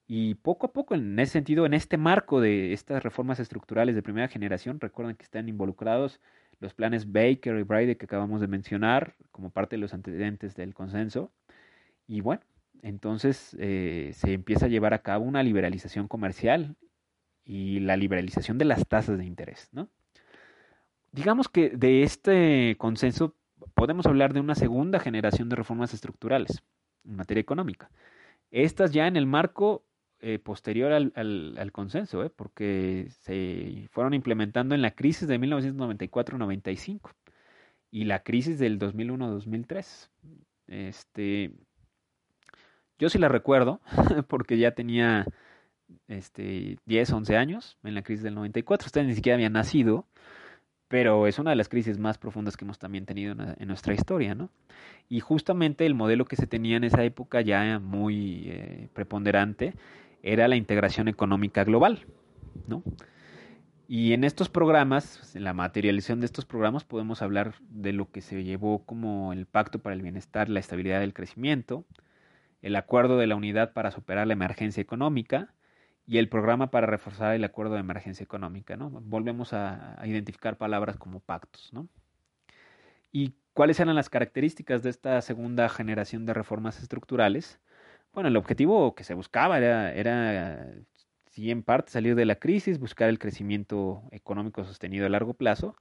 Y 0.08 0.36
poco 0.36 0.68
a 0.68 0.74
poco, 0.74 0.94
en 0.94 1.18
ese 1.20 1.34
sentido, 1.34 1.66
en 1.66 1.74
este 1.74 1.98
marco 1.98 2.40
de 2.40 2.74
estas 2.74 3.02
reformas 3.02 3.40
estructurales 3.40 3.96
de 3.96 4.04
primera 4.04 4.28
generación, 4.28 4.80
recuerden 4.80 5.16
que 5.16 5.24
están 5.24 5.50
involucrados 5.50 6.22
los 6.60 6.74
planes 6.74 7.12
Baker 7.12 7.58
y 7.58 7.64
Bride 7.64 7.98
que 7.98 8.06
acabamos 8.06 8.42
de 8.42 8.48
mencionar 8.48 9.16
como 9.32 9.50
parte 9.50 9.76
de 9.76 9.82
los 9.82 9.94
antecedentes 9.94 10.56
del 10.56 10.74
consenso. 10.74 11.32
Y 12.08 12.22
bueno, 12.22 12.44
entonces 12.82 13.56
eh, 13.60 14.12
se 14.14 14.34
empieza 14.34 14.68
a 14.68 14.70
llevar 14.70 14.94
a 14.94 15.02
cabo 15.02 15.26
una 15.26 15.44
liberalización 15.44 16.08
comercial 16.08 16.76
y 17.44 17.80
la 17.80 17.98
liberalización 17.98 18.58
de 18.58 18.66
las 18.66 18.88
tasas 18.88 19.18
de 19.18 19.26
interés, 19.26 19.70
¿no? 19.72 19.90
Digamos 21.12 21.48
que 21.48 21.70
de 21.70 22.04
este 22.04 22.76
consenso 22.78 23.36
podemos 23.74 24.06
hablar 24.06 24.34
de 24.34 24.42
una 24.42 24.54
segunda 24.54 25.00
generación 25.00 25.48
de 25.50 25.56
reformas 25.56 25.94
estructurales 25.94 26.62
en 27.06 27.16
materia 27.16 27.42
económica. 27.42 27.90
Estas 28.52 28.92
ya 28.92 29.08
en 29.08 29.16
el 29.16 29.26
marco 29.26 29.85
eh, 30.22 30.40
posterior 30.40 30.92
al, 30.92 31.72
consenso, 31.72 32.24
¿eh? 32.24 32.30
porque 32.30 33.08
se 33.22 33.88
fueron 33.92 34.14
implementando 34.14 34.74
en 34.74 34.82
la 34.82 34.92
crisis 34.92 35.28
de 35.28 35.40
1994-95 35.40 37.12
y 37.92 38.06
la 38.06 38.24
crisis 38.24 38.58
del 38.58 38.80
2001-2003. 38.80 40.10
Este, 40.68 41.52
yo 42.98 43.10
sí 43.10 43.18
la 43.20 43.28
recuerdo, 43.28 43.82
porque 44.28 44.58
ya 44.58 44.72
tenía 44.72 45.26
este, 46.08 46.78
10, 46.86 47.12
11 47.12 47.38
años 47.38 47.78
en 47.84 47.94
la 47.94 48.02
crisis 48.02 48.24
del 48.24 48.36
94. 48.36 48.86
Ustedes 48.88 49.08
ni 49.08 49.16
siquiera 49.16 49.36
habían 49.36 49.54
nacido, 49.54 50.08
pero 50.88 51.28
es 51.28 51.40
una 51.40 51.50
de 51.52 51.58
las 51.58 51.70
crisis 51.70 52.00
más 52.00 52.18
profundas 52.18 52.56
que 52.58 52.66
hemos 52.66 52.80
también 52.80 53.06
tenido 53.06 53.34
en, 53.34 53.56
en 53.60 53.68
nuestra 53.68 53.94
historia, 53.94 54.34
¿no? 54.34 54.50
Y 55.10 55.20
justamente 55.20 55.86
el 55.86 55.94
modelo 55.94 56.26
que 56.26 56.36
se 56.36 56.48
tenía 56.48 56.78
en 56.78 56.86
esa 56.86 57.04
época 57.04 57.42
ya 57.42 57.80
muy 57.80 58.46
eh, 58.48 58.90
preponderante 58.94 59.74
era 60.26 60.48
la 60.48 60.56
integración 60.56 61.08
económica 61.08 61.64
global, 61.64 62.06
¿no? 62.68 62.84
Y 63.88 64.14
en 64.14 64.24
estos 64.24 64.50
programas, 64.50 65.36
en 65.36 65.44
la 65.44 65.54
materialización 65.54 66.20
de 66.20 66.26
estos 66.26 66.46
programas, 66.46 66.84
podemos 66.84 67.22
hablar 67.22 67.54
de 67.70 67.94
lo 67.94 68.10
que 68.10 68.22
se 68.22 68.44
llevó 68.44 68.84
como 68.84 69.32
el 69.34 69.46
Pacto 69.46 69.78
para 69.78 69.96
el 69.96 70.02
Bienestar, 70.02 70.50
la 70.50 70.60
Estabilidad 70.60 71.02
y 71.02 71.04
el 71.04 71.14
Crecimiento, 71.14 71.86
el 72.64 72.76
Acuerdo 72.76 73.18
de 73.18 73.28
la 73.28 73.36
Unidad 73.36 73.74
para 73.74 73.92
superar 73.92 74.26
la 74.26 74.34
emergencia 74.34 74.82
económica 74.82 75.54
y 76.08 76.18
el 76.18 76.28
Programa 76.28 76.72
para 76.72 76.88
reforzar 76.88 77.36
el 77.36 77.44
Acuerdo 77.44 77.76
de 77.76 77.82
Emergencia 77.82 78.24
Económica, 78.24 78.76
¿no? 78.76 78.90
Volvemos 78.90 79.54
a, 79.54 80.02
a 80.02 80.08
identificar 80.08 80.58
palabras 80.58 80.98
como 80.98 81.20
pactos, 81.20 81.72
¿no? 81.72 81.88
¿Y 83.12 83.36
cuáles 83.54 83.80
eran 83.80 83.94
las 83.94 84.10
características 84.10 84.82
de 84.82 84.90
esta 84.90 85.22
segunda 85.22 85.70
generación 85.70 86.26
de 86.26 86.34
reformas 86.34 86.82
estructurales? 86.82 87.60
Bueno, 88.16 88.30
el 88.30 88.38
objetivo 88.38 88.96
que 88.96 89.04
se 89.04 89.14
buscaba 89.14 89.58
era, 89.58 89.94
era 89.94 90.74
sí, 91.32 91.52
en 91.52 91.64
parte 91.64 91.92
salir 91.92 92.16
de 92.16 92.24
la 92.24 92.36
crisis, 92.36 92.80
buscar 92.80 93.10
el 93.10 93.20
crecimiento 93.20 94.04
económico 94.12 94.64
sostenido 94.64 95.06
a 95.06 95.10
largo 95.10 95.34
plazo 95.34 95.76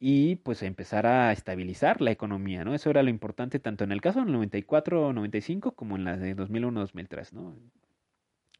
y 0.00 0.36
pues 0.36 0.62
empezar 0.64 1.06
a 1.06 1.30
estabilizar 1.30 2.00
la 2.00 2.10
economía, 2.10 2.64
¿no? 2.64 2.74
Eso 2.74 2.90
era 2.90 3.04
lo 3.04 3.10
importante 3.10 3.60
tanto 3.60 3.84
en 3.84 3.92
el 3.92 4.00
caso 4.00 4.24
del 4.24 4.34
94-95 4.34 5.74
como 5.76 5.94
en 5.94 6.04
la 6.04 6.16
de 6.16 6.34
2001-2003, 6.34 7.32
¿no? 7.32 7.56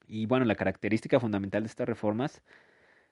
Y 0.07 0.27
bueno, 0.27 0.45
la 0.45 0.55
característica 0.55 1.19
fundamental 1.19 1.65
de 1.65 1.69
estas 1.69 1.89
reformas 1.89 2.41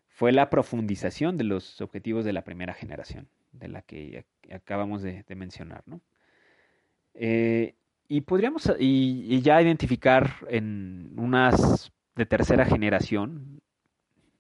fue 0.06 0.30
la 0.30 0.50
profundización 0.50 1.36
de 1.36 1.44
los 1.44 1.80
objetivos 1.80 2.24
de 2.24 2.32
la 2.32 2.44
primera 2.44 2.74
generación, 2.74 3.28
de 3.50 3.68
la 3.68 3.82
que 3.82 4.24
acabamos 4.52 5.02
de, 5.02 5.24
de 5.24 5.34
mencionar, 5.34 5.82
¿no? 5.86 6.00
Eh, 7.14 7.74
y 8.08 8.22
podríamos 8.22 8.72
y, 8.78 9.26
y 9.28 9.42
ya 9.42 9.60
identificar 9.62 10.30
en 10.48 11.12
unas 11.16 11.92
de 12.16 12.26
tercera 12.26 12.64
generación 12.64 13.60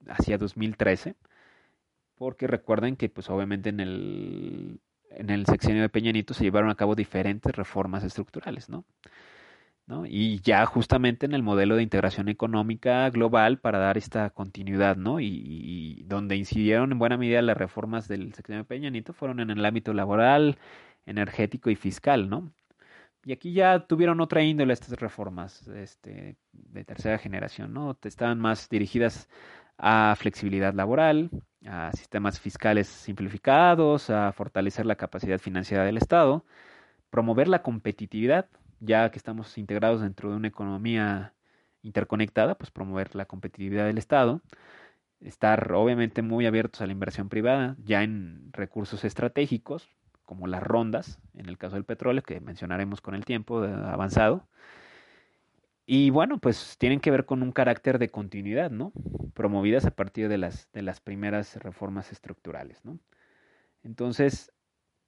hacia 0.08 0.38
2013, 0.38 1.16
porque 2.16 2.46
recuerden 2.46 2.96
que 2.96 3.08
pues 3.08 3.30
obviamente 3.30 3.68
en 3.68 3.80
el, 3.80 4.80
en 5.10 5.30
el 5.30 5.46
sexenio 5.46 5.82
de 5.82 5.88
Peña 5.88 6.12
Nieto 6.12 6.34
se 6.34 6.44
llevaron 6.44 6.70
a 6.70 6.74
cabo 6.74 6.94
diferentes 6.94 7.54
reformas 7.54 8.04
estructurales, 8.04 8.68
¿no? 8.68 8.84
¿no? 9.86 10.04
Y 10.06 10.40
ya 10.40 10.66
justamente 10.66 11.24
en 11.26 11.32
el 11.32 11.42
modelo 11.42 11.76
de 11.76 11.82
integración 11.82 12.28
económica 12.28 13.08
global 13.10 13.58
para 13.58 13.78
dar 13.78 13.96
esta 13.96 14.28
continuidad, 14.30 14.96
¿no? 14.96 15.18
Y, 15.20 16.04
donde 16.06 16.36
incidieron 16.36 16.92
en 16.92 16.98
buena 16.98 17.16
medida 17.16 17.42
las 17.42 17.56
reformas 17.56 18.08
del 18.08 18.34
sexenio 18.34 18.62
de 18.62 18.64
Peña 18.64 18.90
Nieto 18.90 19.12
fueron 19.14 19.40
en 19.40 19.50
el 19.50 19.64
ámbito 19.64 19.92
laboral, 19.94 20.58
energético 21.06 21.70
y 21.70 21.76
fiscal, 21.76 22.28
¿no? 22.28 22.52
Y 23.28 23.32
aquí 23.32 23.52
ya 23.52 23.80
tuvieron 23.80 24.22
otra 24.22 24.42
índole 24.42 24.72
estas 24.72 24.98
reformas 24.98 25.68
este, 25.68 26.38
de 26.52 26.84
tercera 26.84 27.18
generación, 27.18 27.74
¿no? 27.74 27.94
Estaban 28.02 28.40
más 28.40 28.70
dirigidas 28.70 29.28
a 29.76 30.16
flexibilidad 30.16 30.72
laboral, 30.72 31.28
a 31.66 31.92
sistemas 31.92 32.40
fiscales 32.40 32.88
simplificados, 32.88 34.08
a 34.08 34.32
fortalecer 34.32 34.86
la 34.86 34.94
capacidad 34.94 35.38
financiera 35.38 35.84
del 35.84 35.98
Estado, 35.98 36.46
promover 37.10 37.48
la 37.48 37.60
competitividad, 37.60 38.48
ya 38.80 39.10
que 39.10 39.18
estamos 39.18 39.58
integrados 39.58 40.00
dentro 40.00 40.30
de 40.30 40.36
una 40.36 40.48
economía 40.48 41.34
interconectada, 41.82 42.54
pues 42.56 42.70
promover 42.70 43.14
la 43.14 43.26
competitividad 43.26 43.84
del 43.84 43.98
Estado, 43.98 44.40
estar 45.20 45.70
obviamente 45.74 46.22
muy 46.22 46.46
abiertos 46.46 46.80
a 46.80 46.86
la 46.86 46.92
inversión 46.92 47.28
privada, 47.28 47.76
ya 47.84 48.02
en 48.02 48.48
recursos 48.54 49.04
estratégicos, 49.04 49.86
como 50.28 50.46
las 50.46 50.62
rondas, 50.62 51.18
en 51.32 51.48
el 51.48 51.56
caso 51.56 51.76
del 51.76 51.86
petróleo, 51.86 52.22
que 52.22 52.38
mencionaremos 52.38 53.00
con 53.00 53.14
el 53.14 53.24
tiempo 53.24 53.62
avanzado. 53.62 54.46
Y 55.86 56.10
bueno, 56.10 56.36
pues 56.36 56.76
tienen 56.76 57.00
que 57.00 57.10
ver 57.10 57.24
con 57.24 57.42
un 57.42 57.50
carácter 57.50 57.98
de 57.98 58.10
continuidad, 58.10 58.70
¿no? 58.70 58.92
Promovidas 59.32 59.86
a 59.86 59.90
partir 59.90 60.28
de 60.28 60.36
las, 60.36 60.70
de 60.74 60.82
las 60.82 61.00
primeras 61.00 61.56
reformas 61.56 62.12
estructurales, 62.12 62.84
¿no? 62.84 62.98
Entonces, 63.82 64.52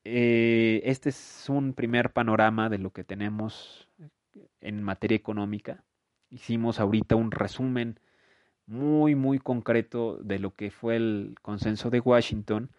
eh, 0.05 0.81
este 0.87 1.11
es 1.11 1.45
un 1.51 1.75
primer 1.75 2.15
panorama 2.15 2.71
de 2.71 2.79
lo 2.79 2.91
que 2.91 3.05
tenemos 3.05 3.91
en 4.63 4.83
materia 4.83 5.17
económica. 5.17 5.85
Hicimos 6.31 6.81
ahorita 6.81 7.15
un 7.15 7.31
resumen 7.31 8.01
muy, 8.65 9.15
muy 9.15 9.39
concreto 9.39 10.17
de 10.23 10.39
lo 10.39 10.55
que 10.55 10.71
fue 10.71 10.97
el 10.97 11.35
consenso 11.43 11.91
de 11.91 12.01
Washington, 12.01 12.71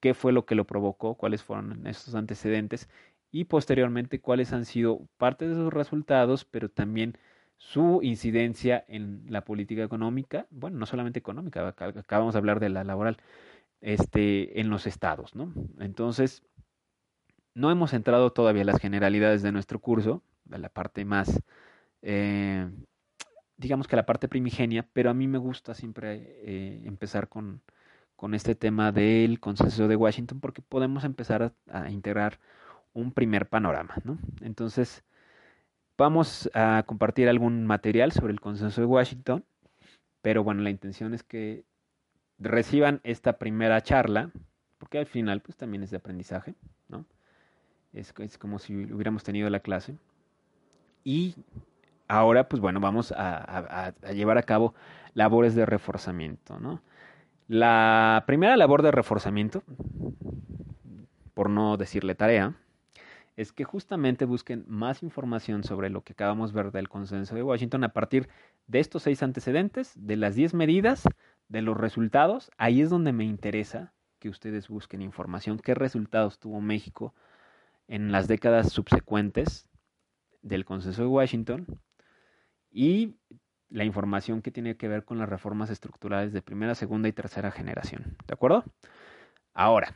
qué 0.00 0.14
fue 0.14 0.32
lo 0.32 0.46
que 0.46 0.54
lo 0.54 0.66
provocó, 0.66 1.14
cuáles 1.16 1.42
fueron 1.42 1.86
estos 1.86 2.14
antecedentes 2.14 2.88
y 3.30 3.44
posteriormente 3.44 4.20
cuáles 4.20 4.52
han 4.52 4.64
sido 4.64 5.06
parte 5.16 5.48
de 5.48 5.54
sus 5.54 5.72
resultados, 5.72 6.44
pero 6.44 6.68
también 6.70 7.18
su 7.58 8.00
incidencia 8.02 8.84
en 8.88 9.24
la 9.28 9.44
política 9.44 9.82
económica, 9.82 10.46
bueno, 10.50 10.78
no 10.78 10.86
solamente 10.86 11.18
económica, 11.18 11.66
acabamos 11.68 12.34
de 12.34 12.38
hablar 12.38 12.60
de 12.60 12.68
la 12.68 12.84
laboral, 12.84 13.18
este, 13.80 14.60
en 14.60 14.70
los 14.70 14.86
estados, 14.86 15.34
¿no? 15.34 15.52
Entonces, 15.80 16.42
no 17.54 17.70
hemos 17.70 17.92
entrado 17.92 18.32
todavía 18.32 18.62
a 18.62 18.66
las 18.66 18.80
generalidades 18.80 19.42
de 19.42 19.52
nuestro 19.52 19.80
curso, 19.80 20.22
a 20.50 20.58
la 20.58 20.68
parte 20.68 21.04
más, 21.04 21.42
eh, 22.02 22.70
digamos 23.56 23.88
que 23.88 23.96
la 23.96 24.06
parte 24.06 24.28
primigenia, 24.28 24.88
pero 24.92 25.10
a 25.10 25.14
mí 25.14 25.26
me 25.26 25.38
gusta 25.38 25.74
siempre 25.74 26.38
eh, 26.44 26.82
empezar 26.84 27.28
con, 27.28 27.60
con, 28.18 28.34
este 28.34 28.54
tema 28.56 28.90
del 28.90 29.38
consenso 29.38 29.86
de 29.86 29.94
Washington 29.96 30.40
porque 30.40 30.60
podemos 30.60 31.04
empezar 31.04 31.52
a, 31.70 31.90
integrar 31.90 32.40
un 32.92 33.12
primer 33.12 33.48
panorama, 33.48 33.94
¿no? 34.02 34.18
Entonces, 34.40 35.04
vamos 35.96 36.50
a 36.52 36.82
compartir 36.84 37.28
algún 37.28 37.64
material 37.64 38.10
sobre 38.10 38.32
el 38.32 38.40
consenso 38.40 38.80
de 38.80 38.88
Washington, 38.88 39.44
pero 40.20 40.42
bueno, 40.42 40.62
la 40.62 40.70
intención 40.70 41.14
es 41.14 41.22
que 41.22 41.64
reciban 42.38 43.00
esta 43.04 43.38
primera 43.38 43.80
charla, 43.82 44.30
porque 44.78 44.98
al 44.98 45.06
final 45.06 45.40
pues 45.40 45.56
también 45.56 45.84
es 45.84 45.90
de 45.90 45.98
aprendizaje, 45.98 46.54
¿no? 46.88 47.04
Es, 47.92 48.12
como 48.38 48.58
si 48.58 48.74
hubiéramos 48.92 49.22
tenido 49.22 49.48
la 49.48 49.60
clase. 49.60 49.96
Y 51.04 51.36
ahora, 52.08 52.48
pues 52.48 52.60
bueno, 52.60 52.80
vamos 52.80 53.12
a, 53.12 53.86
a, 53.86 54.12
llevar 54.12 54.38
a 54.38 54.42
cabo 54.42 54.74
labores 55.14 55.54
de 55.54 55.66
reforzamiento, 55.66 56.58
¿no? 56.58 56.82
La 57.48 58.24
primera 58.26 58.58
labor 58.58 58.82
de 58.82 58.90
reforzamiento, 58.90 59.62
por 61.32 61.48
no 61.48 61.78
decirle 61.78 62.14
tarea, 62.14 62.54
es 63.36 63.52
que 63.52 63.64
justamente 63.64 64.26
busquen 64.26 64.66
más 64.68 65.02
información 65.02 65.64
sobre 65.64 65.88
lo 65.88 66.02
que 66.02 66.12
acabamos 66.12 66.52
de 66.52 66.62
ver 66.62 66.72
del 66.72 66.90
consenso 66.90 67.34
de 67.34 67.42
Washington 67.42 67.84
a 67.84 67.94
partir 67.94 68.28
de 68.66 68.80
estos 68.80 69.04
seis 69.04 69.22
antecedentes, 69.22 69.94
de 69.96 70.16
las 70.16 70.34
diez 70.34 70.52
medidas, 70.52 71.04
de 71.48 71.62
los 71.62 71.74
resultados. 71.74 72.50
Ahí 72.58 72.82
es 72.82 72.90
donde 72.90 73.12
me 73.12 73.24
interesa 73.24 73.94
que 74.18 74.28
ustedes 74.28 74.68
busquen 74.68 75.00
información, 75.00 75.58
qué 75.58 75.74
resultados 75.74 76.38
tuvo 76.38 76.60
México 76.60 77.14
en 77.86 78.12
las 78.12 78.28
décadas 78.28 78.70
subsecuentes 78.70 79.70
del 80.42 80.66
consenso 80.66 81.00
de 81.00 81.08
Washington 81.08 81.66
y 82.70 83.14
la 83.70 83.84
información 83.84 84.42
que 84.42 84.50
tiene 84.50 84.76
que 84.76 84.88
ver 84.88 85.04
con 85.04 85.18
las 85.18 85.28
reformas 85.28 85.70
estructurales 85.70 86.32
de 86.32 86.42
primera, 86.42 86.74
segunda 86.74 87.08
y 87.08 87.12
tercera 87.12 87.50
generación. 87.50 88.16
¿De 88.26 88.34
acuerdo? 88.34 88.64
Ahora, 89.54 89.94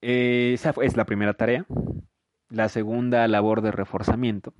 eh, 0.00 0.52
esa 0.54 0.74
es 0.82 0.96
la 0.96 1.04
primera 1.04 1.34
tarea. 1.34 1.66
La 2.48 2.68
segunda 2.68 3.26
labor 3.28 3.62
de 3.62 3.70
reforzamiento. 3.70 4.54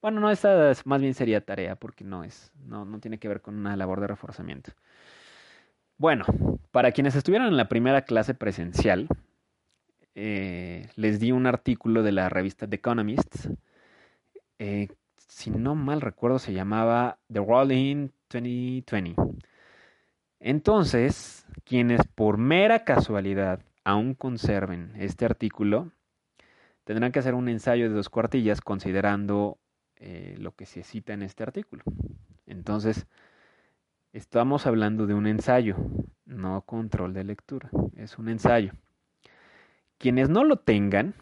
Bueno, 0.00 0.20
no, 0.20 0.30
esta 0.30 0.72
más 0.84 1.00
bien 1.00 1.14
sería 1.14 1.44
tarea 1.44 1.76
porque 1.76 2.04
no 2.04 2.24
es, 2.24 2.52
no, 2.66 2.84
no 2.84 3.00
tiene 3.00 3.18
que 3.18 3.28
ver 3.28 3.40
con 3.40 3.56
una 3.56 3.76
labor 3.76 4.00
de 4.00 4.08
reforzamiento. 4.08 4.72
Bueno, 5.96 6.24
para 6.72 6.92
quienes 6.92 7.14
estuvieron 7.14 7.48
en 7.48 7.56
la 7.56 7.68
primera 7.68 8.02
clase 8.02 8.34
presencial, 8.34 9.08
eh, 10.14 10.88
les 10.96 11.20
di 11.20 11.32
un 11.32 11.46
artículo 11.46 12.02
de 12.02 12.12
la 12.12 12.28
revista 12.28 12.68
The 12.68 12.76
Economist. 12.76 13.46
Eh, 14.58 14.88
si 15.28 15.50
no 15.50 15.74
mal 15.74 16.00
recuerdo, 16.00 16.38
se 16.38 16.52
llamaba 16.52 17.18
The 17.32 17.40
in 17.74 18.12
2020. 18.30 19.14
Entonces, 20.40 21.46
quienes 21.64 22.06
por 22.14 22.38
mera 22.38 22.84
casualidad 22.84 23.60
aún 23.84 24.14
conserven 24.14 24.92
este 24.96 25.24
artículo, 25.24 25.90
tendrán 26.84 27.12
que 27.12 27.18
hacer 27.18 27.34
un 27.34 27.48
ensayo 27.48 27.88
de 27.88 27.94
dos 27.94 28.08
cuartillas 28.08 28.60
considerando 28.60 29.58
eh, 29.96 30.36
lo 30.38 30.52
que 30.52 30.66
se 30.66 30.82
cita 30.82 31.12
en 31.12 31.22
este 31.22 31.42
artículo. 31.42 31.82
Entonces, 32.46 33.06
estamos 34.12 34.66
hablando 34.66 35.06
de 35.06 35.14
un 35.14 35.26
ensayo, 35.26 35.76
no 36.26 36.62
control 36.62 37.14
de 37.14 37.24
lectura, 37.24 37.70
es 37.96 38.18
un 38.18 38.28
ensayo. 38.28 38.72
Quienes 39.98 40.28
no 40.28 40.44
lo 40.44 40.56
tengan, 40.56 41.14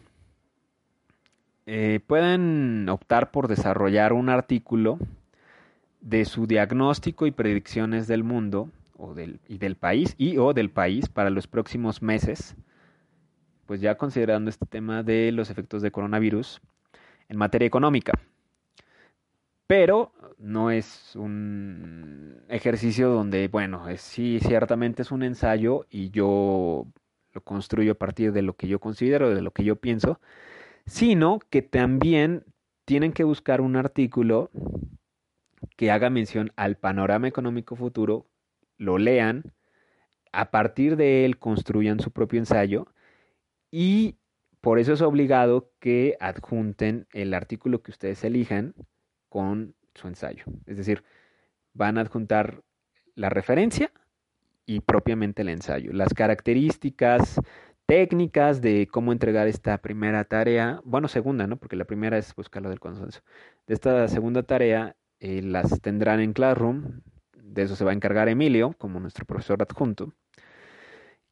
eh, 1.65 1.99
pueden 2.05 2.87
optar 2.89 3.31
por 3.31 3.47
desarrollar 3.47 4.13
un 4.13 4.29
artículo 4.29 4.99
de 6.01 6.25
su 6.25 6.47
diagnóstico 6.47 7.25
y 7.25 7.31
predicciones 7.31 8.07
del 8.07 8.23
mundo 8.23 8.69
o 8.97 9.13
del, 9.13 9.39
y 9.47 9.57
del 9.57 9.75
país 9.75 10.15
y 10.17 10.37
o 10.37 10.53
del 10.53 10.69
país 10.69 11.07
para 11.07 11.29
los 11.29 11.47
próximos 11.47 12.01
meses, 12.01 12.55
pues 13.65 13.79
ya 13.79 13.95
considerando 13.95 14.49
este 14.49 14.65
tema 14.65 15.03
de 15.03 15.31
los 15.31 15.49
efectos 15.49 15.81
de 15.81 15.91
coronavirus 15.91 16.61
en 17.29 17.37
materia 17.37 17.65
económica. 17.65 18.13
Pero 19.65 20.11
no 20.37 20.71
es 20.71 21.15
un 21.15 22.43
ejercicio 22.49 23.09
donde, 23.09 23.47
bueno, 23.47 23.87
es, 23.87 24.01
sí, 24.01 24.39
ciertamente 24.41 25.01
es 25.01 25.11
un 25.11 25.23
ensayo 25.23 25.85
y 25.89 26.09
yo 26.09 26.85
lo 27.33 27.41
construyo 27.41 27.93
a 27.93 27.95
partir 27.95 28.33
de 28.33 28.41
lo 28.41 28.55
que 28.55 28.67
yo 28.67 28.79
considero, 28.79 29.33
de 29.33 29.41
lo 29.41 29.51
que 29.51 29.63
yo 29.63 29.77
pienso, 29.77 30.19
sino 30.85 31.39
que 31.49 31.61
también 31.61 32.45
tienen 32.85 33.13
que 33.13 33.23
buscar 33.23 33.61
un 33.61 33.75
artículo 33.75 34.51
que 35.77 35.91
haga 35.91 36.09
mención 36.09 36.51
al 36.55 36.77
panorama 36.77 37.27
económico 37.27 37.75
futuro 37.75 38.27
lo 38.77 38.97
lean, 38.97 39.53
a 40.31 40.51
partir 40.51 40.97
de 40.97 41.25
él 41.25 41.37
construyan 41.37 41.99
su 41.99 42.11
propio 42.11 42.39
ensayo 42.39 42.87
y 43.71 44.17
por 44.61 44.79
eso 44.79 44.93
es 44.93 45.01
obligado 45.01 45.71
que 45.79 46.17
adjunten 46.19 47.07
el 47.11 47.33
artículo 47.33 47.83
que 47.83 47.91
ustedes 47.91 48.23
elijan 48.23 48.73
con 49.29 49.75
su 49.93 50.07
ensayo. 50.07 50.45
Es 50.65 50.77
decir, 50.77 51.03
van 51.73 51.97
a 51.97 52.01
adjuntar 52.01 52.63
la 53.15 53.29
referencia 53.29 53.91
y 54.65 54.79
propiamente 54.79 55.41
el 55.41 55.49
ensayo. 55.49 55.91
Las 55.91 56.13
características 56.13 57.39
técnicas 57.85 58.61
de 58.61 58.87
cómo 58.87 59.11
entregar 59.11 59.47
esta 59.47 59.77
primera 59.79 60.23
tarea, 60.25 60.81
bueno, 60.85 61.07
segunda, 61.07 61.47
¿no? 61.47 61.57
Porque 61.57 61.75
la 61.75 61.85
primera 61.85 62.17
es 62.17 62.33
buscar 62.35 62.63
lo 62.63 62.69
del 62.69 62.79
consenso. 62.79 63.21
De 63.67 63.73
esta 63.73 64.07
segunda 64.07 64.43
tarea 64.43 64.95
eh, 65.19 65.41
las 65.41 65.81
tendrán 65.81 66.19
en 66.19 66.33
Classroom, 66.33 67.01
de 67.33 67.63
eso 67.63 67.75
se 67.75 67.85
va 67.85 67.91
a 67.91 67.93
encargar 67.93 68.29
Emilio, 68.29 68.73
como 68.77 68.99
nuestro 68.99 69.25
profesor 69.25 69.61
adjunto. 69.61 70.13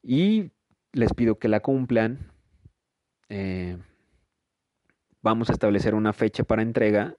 Y 0.02 0.50
les 0.92 1.12
pido 1.14 1.38
que 1.38 1.48
la 1.48 1.60
cumplan. 1.60 2.32
Eh, 3.28 3.78
vamos 5.22 5.48
a 5.50 5.52
establecer 5.52 5.94
una 5.94 6.12
fecha 6.12 6.44
para 6.44 6.62
entrega 6.62 7.16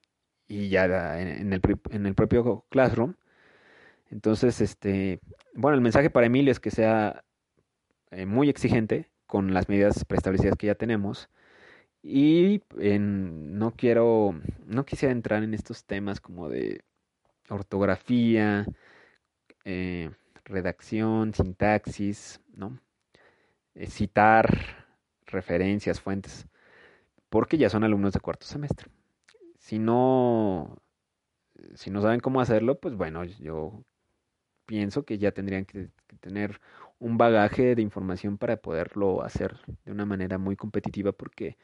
y 0.47 0.69
ya 0.69 1.19
en 1.19 1.53
el, 1.53 1.61
en 1.89 2.05
el 2.05 2.15
propio 2.15 2.65
Classroom. 2.69 3.15
Entonces, 4.09 4.61
este, 4.61 5.19
bueno, 5.55 5.75
el 5.75 5.81
mensaje 5.81 6.09
para 6.09 6.27
Emilio 6.27 6.51
es 6.51 6.59
que 6.59 6.71
sea 6.71 7.23
eh, 8.11 8.25
muy 8.25 8.49
exigente 8.49 9.12
con 9.34 9.51
las 9.51 9.67
medidas 9.67 10.05
preestablecidas 10.05 10.55
que 10.55 10.67
ya 10.67 10.75
tenemos. 10.75 11.27
Y 12.03 12.61
no 12.69 13.71
quiero, 13.75 14.39
no 14.67 14.86
quisiera 14.86 15.11
entrar 15.11 15.41
en 15.41 15.55
estos 15.55 15.86
temas 15.86 16.21
como 16.21 16.49
de 16.49 16.84
ortografía, 17.49 18.67
eh, 19.65 20.11
redacción, 20.45 21.34
sintaxis, 21.34 22.41
¿no? 22.53 22.79
Eh, 23.73 23.88
citar 23.88 24.86
referencias, 25.25 25.99
fuentes, 25.99 26.45
porque 27.31 27.57
ya 27.57 27.69
son 27.71 27.84
alumnos 27.84 28.13
de 28.13 28.19
cuarto 28.19 28.45
semestre. 28.45 28.86
Si 29.57 29.79
no, 29.79 30.77
si 31.73 31.89
no 31.89 32.03
saben 32.03 32.19
cómo 32.19 32.39
hacerlo, 32.39 32.79
pues 32.79 32.93
bueno, 32.93 33.23
yo 33.23 33.84
pienso 34.67 35.05
que 35.05 35.17
ya 35.17 35.31
tendrían 35.31 35.65
que 35.65 35.89
tener 36.19 36.61
un 37.04 37.18
bagaje 37.18 37.76
de 37.76 37.82
información 37.82 38.38
para 38.38 38.58
poderlo 38.58 39.24
hacer 39.24 39.58
de 39.86 39.91
una 39.91 40.06
manera 40.06 40.38
muy 40.38 40.56
competitiva, 40.56 41.12
porque 41.12 41.58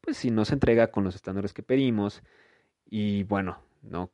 pues 0.00 0.16
si 0.16 0.30
no 0.30 0.44
se 0.44 0.54
entrega 0.54 0.88
con 0.90 1.04
los 1.04 1.14
estándares 1.14 1.52
que 1.52 1.62
pedimos 1.62 2.22
y 2.88 3.24
bueno, 3.24 3.58
no 3.82 4.10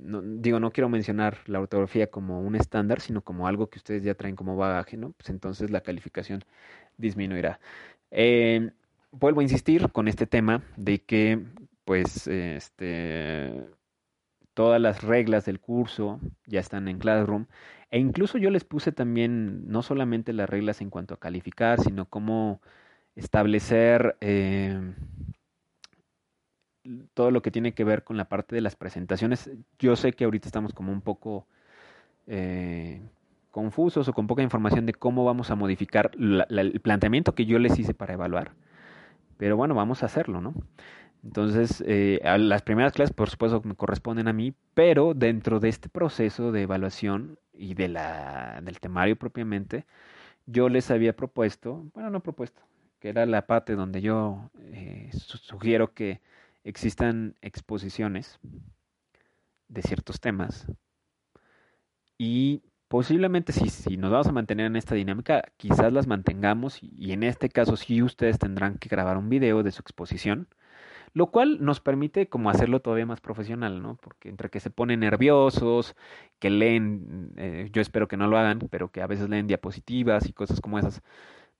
no, 0.00 0.22
digo, 0.22 0.60
no 0.60 0.72
quiero 0.72 0.88
mencionar 0.88 1.38
la 1.46 1.60
ortografía 1.60 2.10
como 2.10 2.40
un 2.40 2.56
estándar, 2.56 3.00
sino 3.00 3.22
como 3.22 3.46
algo 3.46 3.68
que 3.68 3.78
ustedes 3.78 4.02
ya 4.02 4.14
traen 4.14 4.36
como 4.36 4.56
bagaje, 4.56 4.96
¿no? 4.96 5.12
Pues 5.12 5.30
entonces 5.30 5.70
la 5.70 5.82
calificación 5.82 6.44
disminuirá. 6.96 7.60
Eh, 8.10 8.70
vuelvo 9.12 9.40
a 9.40 9.44
insistir 9.44 9.90
con 9.92 10.08
este 10.08 10.26
tema 10.26 10.62
de 10.76 11.02
que, 11.02 11.40
pues, 11.84 12.26
este, 12.26 13.64
todas 14.54 14.80
las 14.80 15.02
reglas 15.02 15.44
del 15.44 15.60
curso 15.60 16.20
ya 16.46 16.60
están 16.60 16.88
en 16.88 16.98
Classroom. 16.98 17.46
E 17.92 17.98
incluso 17.98 18.38
yo 18.38 18.48
les 18.48 18.64
puse 18.64 18.90
también 18.90 19.68
no 19.68 19.82
solamente 19.82 20.32
las 20.32 20.48
reglas 20.48 20.80
en 20.80 20.88
cuanto 20.88 21.12
a 21.12 21.20
calificar, 21.20 21.78
sino 21.78 22.06
cómo 22.06 22.62
establecer 23.16 24.16
eh, 24.22 24.94
todo 27.12 27.30
lo 27.30 27.42
que 27.42 27.50
tiene 27.50 27.74
que 27.74 27.84
ver 27.84 28.02
con 28.02 28.16
la 28.16 28.30
parte 28.30 28.54
de 28.54 28.62
las 28.62 28.76
presentaciones. 28.76 29.50
Yo 29.78 29.94
sé 29.94 30.14
que 30.14 30.24
ahorita 30.24 30.48
estamos 30.48 30.72
como 30.72 30.90
un 30.90 31.02
poco 31.02 31.46
eh, 32.26 33.02
confusos 33.50 34.08
o 34.08 34.14
con 34.14 34.26
poca 34.26 34.42
información 34.42 34.86
de 34.86 34.94
cómo 34.94 35.22
vamos 35.26 35.50
a 35.50 35.54
modificar 35.54 36.12
el 36.16 36.80
planteamiento 36.80 37.34
que 37.34 37.44
yo 37.44 37.58
les 37.58 37.78
hice 37.78 37.92
para 37.92 38.14
evaluar. 38.14 38.52
Pero 39.36 39.58
bueno, 39.58 39.74
vamos 39.74 40.02
a 40.02 40.06
hacerlo, 40.06 40.40
¿no? 40.40 40.54
Entonces, 41.22 41.82
eh, 41.86 42.20
las 42.38 42.62
primeras 42.62 42.92
clases, 42.92 43.14
por 43.14 43.30
supuesto, 43.30 43.62
me 43.64 43.76
corresponden 43.76 44.26
a 44.28 44.32
mí, 44.32 44.54
pero 44.74 45.14
dentro 45.14 45.60
de 45.60 45.68
este 45.68 45.88
proceso 45.88 46.50
de 46.50 46.62
evaluación 46.62 47.38
y 47.52 47.74
de 47.74 47.88
la, 47.88 48.60
del 48.62 48.80
temario 48.80 49.16
propiamente, 49.16 49.86
yo 50.46 50.68
les 50.68 50.90
había 50.90 51.16
propuesto, 51.16 51.84
bueno, 51.94 52.10
no 52.10 52.20
propuesto, 52.22 52.62
que 53.00 53.10
era 53.10 53.26
la 53.26 53.46
parte 53.46 53.74
donde 53.76 54.02
yo 54.02 54.50
eh, 54.60 55.10
su- 55.12 55.38
sugiero 55.38 55.94
que 55.94 56.20
existan 56.64 57.36
exposiciones 57.42 58.40
de 59.68 59.82
ciertos 59.82 60.20
temas 60.20 60.66
y 62.18 62.62
posiblemente 62.88 63.52
si, 63.52 63.68
si 63.70 63.96
nos 63.96 64.10
vamos 64.10 64.26
a 64.28 64.32
mantener 64.32 64.66
en 64.66 64.76
esta 64.76 64.94
dinámica, 64.94 65.44
quizás 65.56 65.92
las 65.92 66.06
mantengamos 66.06 66.82
y, 66.82 66.92
y 66.96 67.12
en 67.12 67.22
este 67.22 67.48
caso 67.48 67.76
sí 67.76 68.02
ustedes 68.02 68.38
tendrán 68.38 68.78
que 68.78 68.88
grabar 68.88 69.16
un 69.16 69.28
video 69.28 69.62
de 69.62 69.72
su 69.72 69.80
exposición, 69.80 70.48
lo 71.14 71.30
cual 71.30 71.58
nos 71.64 71.80
permite 71.80 72.28
como 72.28 72.50
hacerlo 72.50 72.80
todavía 72.80 73.06
más 73.06 73.20
profesional, 73.20 73.82
¿no? 73.82 73.96
Porque 73.96 74.28
entre 74.28 74.50
que 74.50 74.60
se 74.60 74.70
ponen 74.70 75.00
nerviosos, 75.00 75.94
que 76.38 76.50
leen, 76.50 77.32
eh, 77.36 77.68
yo 77.72 77.82
espero 77.82 78.08
que 78.08 78.16
no 78.16 78.26
lo 78.28 78.38
hagan, 78.38 78.60
pero 78.70 78.90
que 78.90 79.02
a 79.02 79.06
veces 79.06 79.28
leen 79.28 79.46
diapositivas 79.46 80.28
y 80.28 80.32
cosas 80.32 80.60
como 80.60 80.78
esas, 80.78 81.02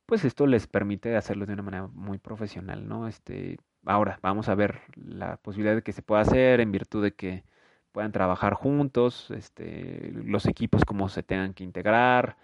pues 0.06 0.24
esto 0.24 0.46
les 0.46 0.66
permite 0.66 1.16
hacerlo 1.16 1.46
de 1.46 1.54
una 1.54 1.62
manera 1.62 1.86
muy 1.88 2.18
profesional, 2.18 2.88
¿no? 2.88 3.08
Este, 3.08 3.58
ahora 3.86 4.18
vamos 4.22 4.48
a 4.48 4.54
ver 4.54 4.80
la 4.96 5.36
posibilidad 5.38 5.74
de 5.76 5.82
que 5.82 5.92
se 5.92 6.02
pueda 6.02 6.22
hacer 6.22 6.60
en 6.60 6.72
virtud 6.72 7.02
de 7.02 7.14
que 7.14 7.44
puedan 7.92 8.12
trabajar 8.12 8.54
juntos, 8.54 9.30
este, 9.30 10.12
los 10.24 10.46
equipos 10.46 10.84
como 10.84 11.08
se 11.08 11.22
tengan 11.22 11.54
que 11.54 11.64
integrar. 11.64 12.36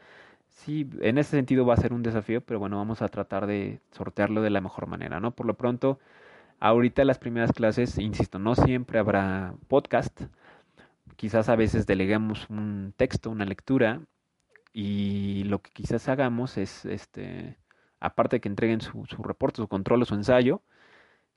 Sí, 0.49 0.89
en 1.01 1.19
ese 1.19 1.33
sentido 1.33 1.67
va 1.67 1.75
a 1.75 1.77
ser 1.79 1.93
un 1.93 2.03
desafío, 2.03 2.41
pero 2.43 2.59
bueno, 2.61 2.79
vamos 2.79 3.03
a 3.03 3.09
tratar 3.09 3.47
de 3.47 3.81
sortearlo 3.93 4.43
de 4.43 4.51
la 4.51 4.61
mejor 4.61 4.87
manera, 4.89 5.21
¿no? 5.21 5.35
Por 5.35 5.47
lo 5.47 5.55
pronto, 5.57 5.99
ahorita 6.61 7.05
las 7.05 7.19
primeras 7.19 7.53
clases, 7.53 7.99
insisto, 7.99 8.39
no 8.39 8.55
siempre 8.55 8.99
habrá 8.99 9.55
podcast. 9.69 10.23
Quizás 11.17 11.49
a 11.49 11.57
veces 11.57 11.87
deleguemos 11.87 12.49
un 12.51 12.95
texto, 12.97 13.31
una 13.31 13.45
lectura, 13.45 14.01
y 14.73 15.45
lo 15.45 15.61
que 15.61 15.71
quizás 15.73 16.09
hagamos 16.09 16.57
es, 16.59 16.85
este, 16.85 17.59
aparte 18.01 18.37
de 18.37 18.41
que 18.41 18.49
entreguen 18.49 18.81
su, 18.81 19.07
su 19.07 19.23
reporte, 19.23 19.57
su 19.57 19.69
control 19.69 20.03
o 20.03 20.05
su 20.05 20.15
ensayo, 20.15 20.63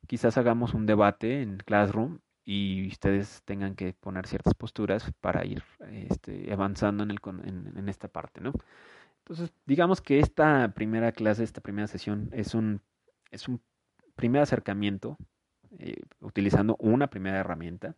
quizás 0.07 0.37
hagamos 0.37 0.73
un 0.73 0.85
debate 0.85 1.41
en 1.41 1.57
Classroom 1.57 2.19
y 2.43 2.87
ustedes 2.87 3.41
tengan 3.45 3.75
que 3.75 3.93
poner 3.93 4.27
ciertas 4.27 4.53
posturas 4.53 5.11
para 5.21 5.45
ir 5.45 5.63
este, 6.09 6.51
avanzando 6.51 7.03
en, 7.03 7.11
el, 7.11 7.19
en, 7.45 7.73
en 7.77 7.89
esta 7.89 8.07
parte, 8.07 8.41
¿no? 8.41 8.53
Entonces, 9.19 9.53
digamos 9.65 10.01
que 10.01 10.19
esta 10.19 10.73
primera 10.73 11.11
clase, 11.11 11.43
esta 11.43 11.61
primera 11.61 11.87
sesión 11.87 12.29
es 12.33 12.55
un, 12.55 12.81
es 13.31 13.47
un 13.47 13.61
primer 14.21 14.43
acercamiento 14.43 15.17
eh, 15.79 15.95
utilizando 16.19 16.75
una 16.77 17.07
primera 17.07 17.39
herramienta 17.39 17.95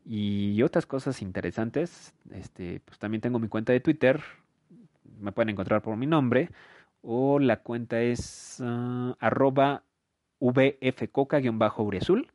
y 0.05 0.62
otras 0.62 0.87
cosas 0.87 1.22
interesantes, 1.22 2.14
este, 2.31 2.81
pues 2.85 2.99
también 2.99 3.20
tengo 3.22 3.39
mi 3.39 3.49
cuenta 3.49 3.72
de 3.72 3.81
Twitter. 3.81 4.20
Me 5.20 5.33
pueden 5.33 5.49
encontrar 5.51 5.83
por 5.83 5.97
mi 5.97 6.07
nombre. 6.07 6.51
O 7.03 7.39
la 7.39 7.61
cuenta 7.61 8.01
es 8.03 8.61
uh, 8.61 9.14
arroba 9.20 9.85
vfcoca-uriazul, 10.41 12.31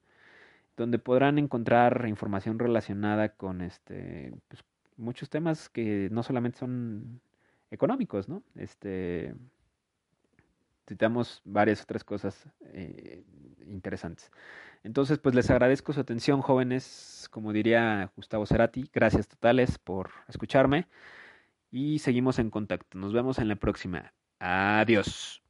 donde 0.76 0.98
podrán 0.98 1.38
encontrar 1.38 2.06
información 2.08 2.58
relacionada 2.58 3.30
con 3.30 3.62
este 3.62 4.34
pues, 4.48 4.64
muchos 4.98 5.30
temas 5.30 5.70
que 5.70 6.10
no 6.12 6.24
solamente 6.24 6.58
son 6.60 7.22
económicos, 7.72 8.30
¿no? 8.30 8.44
Este 8.56 9.34
citamos 10.88 11.42
varias 11.46 11.82
otras 11.82 12.04
cosas 12.04 12.48
eh, 12.74 13.24
interesantes. 13.66 14.30
Entonces, 14.84 15.20
pues 15.20 15.36
les 15.36 15.50
agradezco 15.50 15.94
su 15.94 16.02
atención, 16.02 16.42
jóvenes, 16.42 17.28
como 17.32 17.54
diría 17.54 18.12
Gustavo 18.16 18.46
Cerati, 18.46 18.90
gracias 18.94 19.28
totales 19.28 19.78
por 19.78 20.10
escucharme 20.28 20.88
y 21.72 22.00
seguimos 22.00 22.40
en 22.40 22.50
contacto. 22.50 22.98
Nos 22.98 23.14
vemos 23.14 23.40
en 23.40 23.48
la 23.48 23.56
próxima. 23.56 24.14
Adiós. 24.40 25.42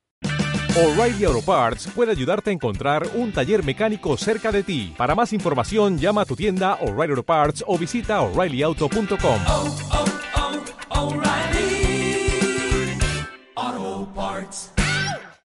O'Reilly 0.77 1.25
Auto 1.25 1.41
Parts 1.41 1.87
puede 1.93 2.11
ayudarte 2.11 2.49
a 2.49 2.53
encontrar 2.53 3.03
un 3.15 3.33
taller 3.33 3.63
mecánico 3.63 4.15
cerca 4.15 4.51
de 4.51 4.63
ti. 4.63 4.93
Para 4.97 5.15
más 5.15 5.33
información, 5.33 5.97
llama 5.97 6.21
a 6.21 6.25
tu 6.25 6.35
tienda 6.35 6.75
O'Reilly 6.75 7.11
Auto 7.11 7.23
Parts 7.23 7.63
o 7.67 7.77
visita 7.77 8.21
oreillyauto.com. 8.21 9.39
oh, 9.47 10.10